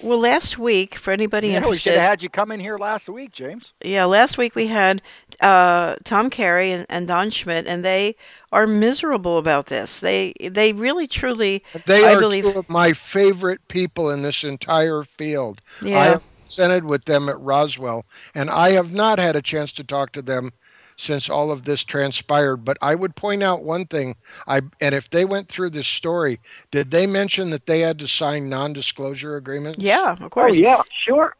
[0.01, 3.09] Well, last week, for anybody Yeah, we should have had you come in here last
[3.09, 3.73] week, James.
[3.83, 5.01] yeah, last week we had
[5.41, 8.15] uh, Tom Carey and, and Don Schmidt, and they
[8.51, 9.99] are miserable about this.
[9.99, 14.43] They they really truly, They I are believe, two of my favorite people in this
[14.43, 15.61] entire field.
[15.81, 19.71] I yeah, have presented with them at Roswell, and I have not had a chance
[19.73, 20.51] to talk to them
[20.99, 22.57] since all of this transpired.
[22.65, 24.15] But I would point out one thing.
[24.47, 26.39] I and if they went through this story,
[26.71, 29.79] did they mention that they had to sign non-disclosure agreements?
[29.79, 30.29] yeah, of course.
[30.29, 30.59] Oh course.
[30.59, 31.35] yeah, sure.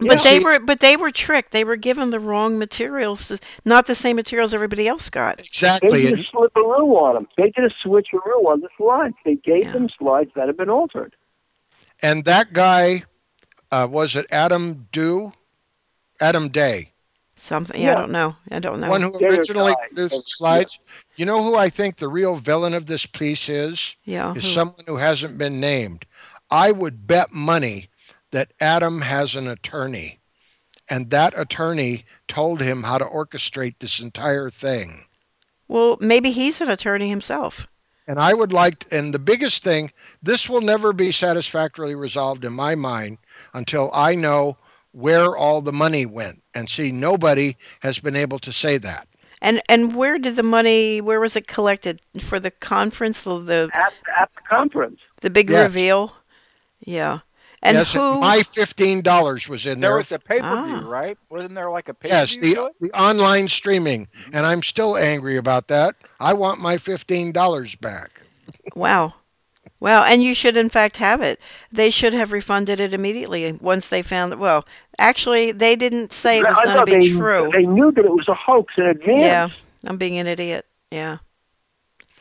[0.00, 0.14] But Yeah.
[0.24, 1.52] they See- were but they were tricked.
[1.52, 5.38] They were given the wrong materials, not the same materials everybody else got.
[5.38, 5.88] Exactly.
[5.90, 6.10] They exactly.
[6.10, 7.28] did a And, slipperoo on them.
[7.36, 9.14] They did a switcheroo on the slides.
[9.24, 9.72] They gave Yeah.
[9.72, 11.14] them slides that had been altered.
[12.02, 13.04] and that guy
[13.70, 15.32] uh, was it Adam Dew,
[16.20, 16.90] Adam Day.
[17.44, 17.82] Something.
[17.82, 18.36] Yeah, I don't know.
[18.50, 18.88] I don't know.
[18.88, 20.22] one who originally produced the Yeah.
[20.24, 20.78] slides.
[21.16, 23.96] You know who I think the real villain of this piece is?
[24.04, 24.32] yeah.
[24.34, 24.50] Is who?
[24.50, 26.06] someone who hasn't been named.
[26.50, 27.90] I would bet money
[28.30, 30.20] that Adam has an attorney,
[30.88, 35.04] and that attorney told him how to orchestrate this entire thing.
[35.68, 37.66] Well, maybe he's an attorney himself.
[38.06, 39.92] And I would like, and the biggest thing,
[40.22, 43.18] this will never be satisfactorily resolved in my mind
[43.52, 44.56] until I know
[44.94, 46.42] where all the money went.
[46.54, 49.08] And see, nobody has been able to say that.
[49.42, 51.00] And and where did the money?
[51.02, 53.22] Where was it collected for the conference?
[53.22, 55.00] The the, At, at the conference.
[55.20, 55.64] the big Yes.
[55.68, 56.14] reveal.
[56.80, 57.18] Yeah.
[57.62, 58.20] And yes, who?
[58.20, 59.96] my fifteen dollars was in There there.
[59.98, 60.88] was a pay per view, Ah.
[60.88, 61.18] right?
[61.30, 62.54] Wasn't there like a pay per yes, view?
[62.80, 65.96] the the online streaming, and I'm still angry about that.
[66.20, 68.20] I want my fifteen dollars back.
[68.76, 69.14] Wow.
[69.84, 71.38] Wow, and you should in fact have it.
[71.70, 74.38] They should have refunded it immediately once they found that.
[74.38, 74.64] Well,
[74.98, 77.50] actually, they didn't say it was going to be they, true.
[77.52, 79.20] They knew that it was a hoax in advance.
[79.20, 79.48] Yeah,
[79.86, 80.64] I'm being an idiot.
[80.90, 81.18] Yeah.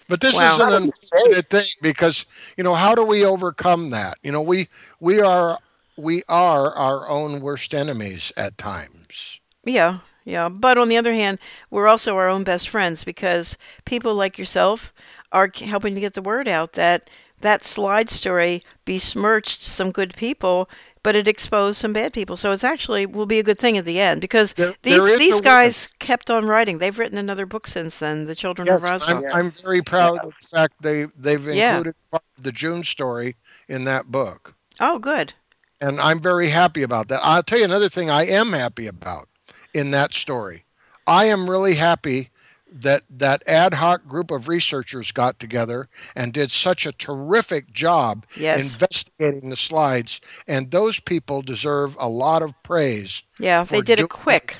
[0.09, 0.53] But this Wow.
[0.53, 2.25] is an unfortunate thing because
[2.57, 4.17] you know how do we overcome that?
[4.21, 4.67] You know, we
[4.99, 5.57] we are
[5.95, 9.39] we are our own worst enemies at times.
[9.63, 10.49] Yeah, yeah.
[10.49, 11.39] But on the other hand,
[11.71, 14.91] we're also our own best friends because people like yourself
[15.31, 17.09] are helping to get the word out that
[17.43, 20.69] that slide story besmirched some good people,
[21.03, 22.35] but it exposed some bad people.
[22.35, 25.17] So it's actually will be a good thing at the end because There- these there
[25.19, 26.79] these a guys kept on writing.
[26.79, 29.23] They've written another book since then, The Children of Roswell.
[29.31, 31.77] I'm, I'm very proud of the fact they they've Yeah.
[31.77, 33.35] included part of the June story
[33.67, 34.55] in that book.
[34.79, 35.33] Oh, good.
[35.79, 37.19] And I'm very happy about that.
[37.23, 39.27] I'll tell you another thing I am happy about
[39.73, 40.63] in that story.
[41.05, 42.29] I am really happy
[42.73, 48.25] that that ad hoc group of researchers got together and did such a terrific job
[48.35, 48.73] Yes.
[48.73, 50.19] investigating the slides.
[50.47, 53.23] And those people deserve a lot of praise.
[53.39, 54.57] Yeah, they did it quick.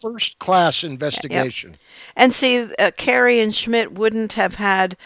[0.00, 1.76] First class investigation.
[2.14, 4.98] And see, uh, Carey and Schmidt wouldn't have had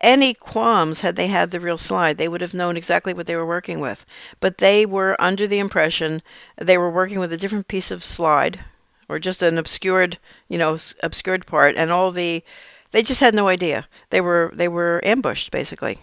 [0.00, 2.18] any qualms had they had the real slide.
[2.18, 4.06] They would have known exactly what they were working with.
[4.38, 6.22] But they were under the impression
[6.56, 8.60] they were working with a different piece of slide
[9.14, 10.18] or just an obscured,
[10.48, 12.42] you know, obscured part and all the
[12.90, 13.86] they just had no idea.
[14.10, 15.98] They were they were ambushed basically.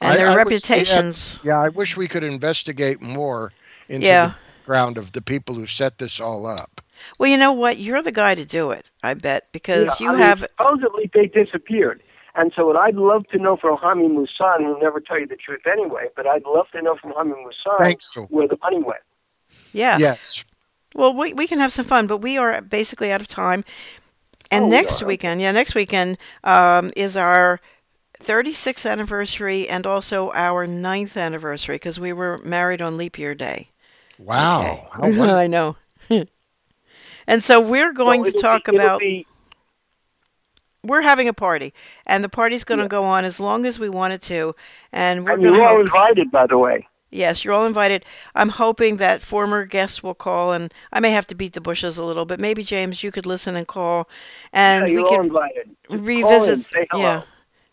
[0.00, 3.52] And I- their I wish they had- reputations Yeah, I wish we could investigate more
[3.88, 4.26] into Yeah.
[4.26, 6.80] the ground of the people who set this all up.
[7.18, 7.78] Well, you know what?
[7.78, 11.10] You're the guy to do it, I bet, because Yeah, you I mean, have supposedly
[11.14, 12.00] they disappeared.
[12.34, 15.36] And so what I'd love to know from Jaime Maussan, who'll never tell you the
[15.36, 19.02] truth anyway, but I'd love to know from Jaime Maussan where the money went.
[19.72, 19.98] yeah.
[19.98, 20.44] Yes.
[20.94, 23.64] Well, we, we can have some fun, but we are basically out of time.
[24.50, 25.06] And Oh, next are.
[25.06, 27.60] weekend, yeah, next weekend um, is our
[28.22, 33.70] 36th anniversary and also our 9th anniversary because we were married on leap year day.
[34.18, 34.60] Wow.
[34.62, 34.88] Okay.
[34.92, 35.30] How wonderful.
[35.36, 35.76] I know.
[37.26, 39.26] and so we're going So to talk be- about, be-
[40.84, 41.72] we're having a party,
[42.06, 42.88] and the party's going to Yeah.
[42.88, 44.54] go on as long as we want it to.
[44.92, 46.86] And we're and going you're all invited, by the way.
[47.12, 48.06] Yes, you're all invited.
[48.34, 51.98] I'm hoping that former guests will call, and I may have to beat the bushes
[51.98, 54.08] a little, but maybe James, you could listen and call,
[54.52, 55.76] and yeah, we you're all could invited.
[55.90, 56.60] Just call in, revisit.
[56.60, 57.02] say hello.
[57.02, 57.22] Yeah,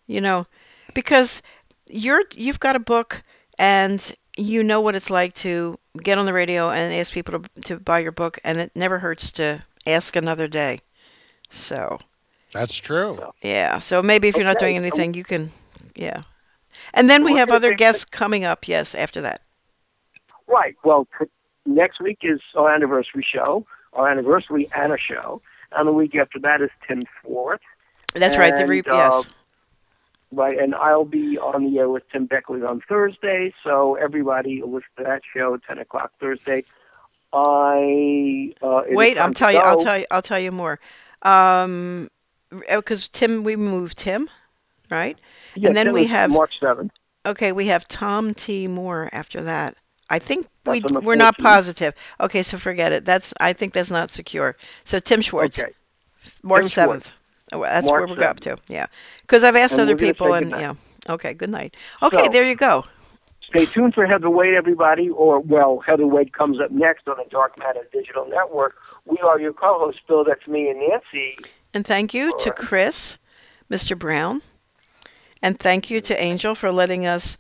[0.08, 0.46] you know,
[0.94, 1.42] because
[1.88, 3.24] you're you've got a book,
[3.58, 7.62] and you know what it's like to get on the radio and ask people to
[7.62, 10.80] to buy your book, and it never hurts to ask another day.
[11.50, 12.00] So
[12.52, 13.20] That's true.
[13.42, 15.52] yeah, so maybe if you're not doing anything, you can,
[15.96, 16.22] yeah.
[16.94, 18.68] And then we have other guests coming up.
[18.68, 19.42] Yes, after that.
[20.48, 20.76] Right.
[20.84, 21.08] Well,
[21.66, 25.42] next week is our anniversary show, our anniversary Anna show,
[25.72, 27.62] and the week after that is Tim's fourth.
[28.14, 28.56] That's right.
[28.56, 29.28] The re- And, uh, yes.
[30.32, 30.58] right?
[30.58, 33.54] And I'll be on the air with Tim Beckley on Thursday.
[33.64, 36.64] So everybody listen to that show, at 10 o'clock Thursday.
[37.32, 39.60] I uh, Wait, I'm to tell you.
[39.60, 40.06] I'll tell you.
[40.10, 40.80] I'll tell you more.
[41.22, 42.10] Um,
[42.50, 44.30] because Tim, we moved Tim,
[44.90, 45.20] right?
[45.56, 46.92] Yeah, and then we have- March 7th.
[47.26, 48.68] Okay, we have Tom T.
[48.68, 49.76] Moore after that.
[50.10, 51.94] I think we That's on the we're not positive.
[52.20, 53.06] Okay, so forget it.
[53.06, 54.56] That's I think that's not secure.
[54.84, 55.72] So Tim Swartz, Okay.
[56.42, 57.12] March seventh.
[57.52, 58.58] Oh, that's where March we got up to.
[58.68, 58.88] Yeah,
[59.22, 60.74] because I've asked And other people, and yeah.
[61.08, 61.76] Okay, good night.
[62.02, 62.86] Okay, So- there you go.
[63.44, 67.26] Stay tuned for Heather Wade, everybody, or, well, Heather Wade comes up next on the
[67.32, 68.76] Dark Matter Digital Network.
[69.06, 71.36] We are your co hosts, Bill, that's me, and Nancy.
[71.74, 72.56] And thank you to Alright.
[72.56, 73.18] Chris,
[73.72, 73.98] Mr.
[73.98, 74.44] Brown,
[75.42, 77.38] and thank you to Angel for letting us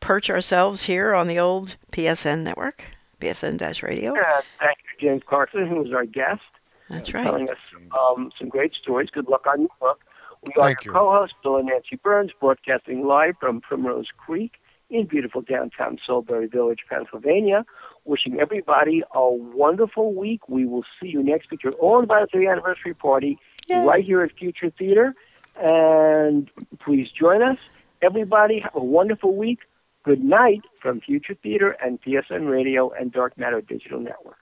[0.00, 2.84] perch ourselves here on the old PSN network,
[3.20, 4.14] PSN-radio.
[4.14, 6.42] And thank you James Carson, who was our guest.
[6.88, 7.24] That's right.
[7.24, 7.56] telling us
[7.98, 9.10] um, some great stories.
[9.10, 10.00] Good luck on your book.
[10.42, 10.98] We are Thank your you.
[10.98, 14.54] co-hosts, Bill and Nancy Birnes, broadcasting live from Primrose Creek
[14.90, 17.64] in beautiful downtown Salisbury Village, Pennsylvania.
[18.04, 20.48] Wishing everybody a wonderful week.
[20.48, 21.62] We will see you next week.
[21.62, 23.38] You're all invited to the anniversary party
[23.68, 23.84] Yay.
[23.86, 25.14] right here at Future Theater.
[25.56, 26.50] And
[26.80, 27.58] please join us.
[28.00, 29.60] Everybody have a wonderful week.
[30.04, 34.38] Good night from Future Theater and PSN Radio and Dark Matter Digital Network.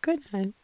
[0.00, 0.54] Good night.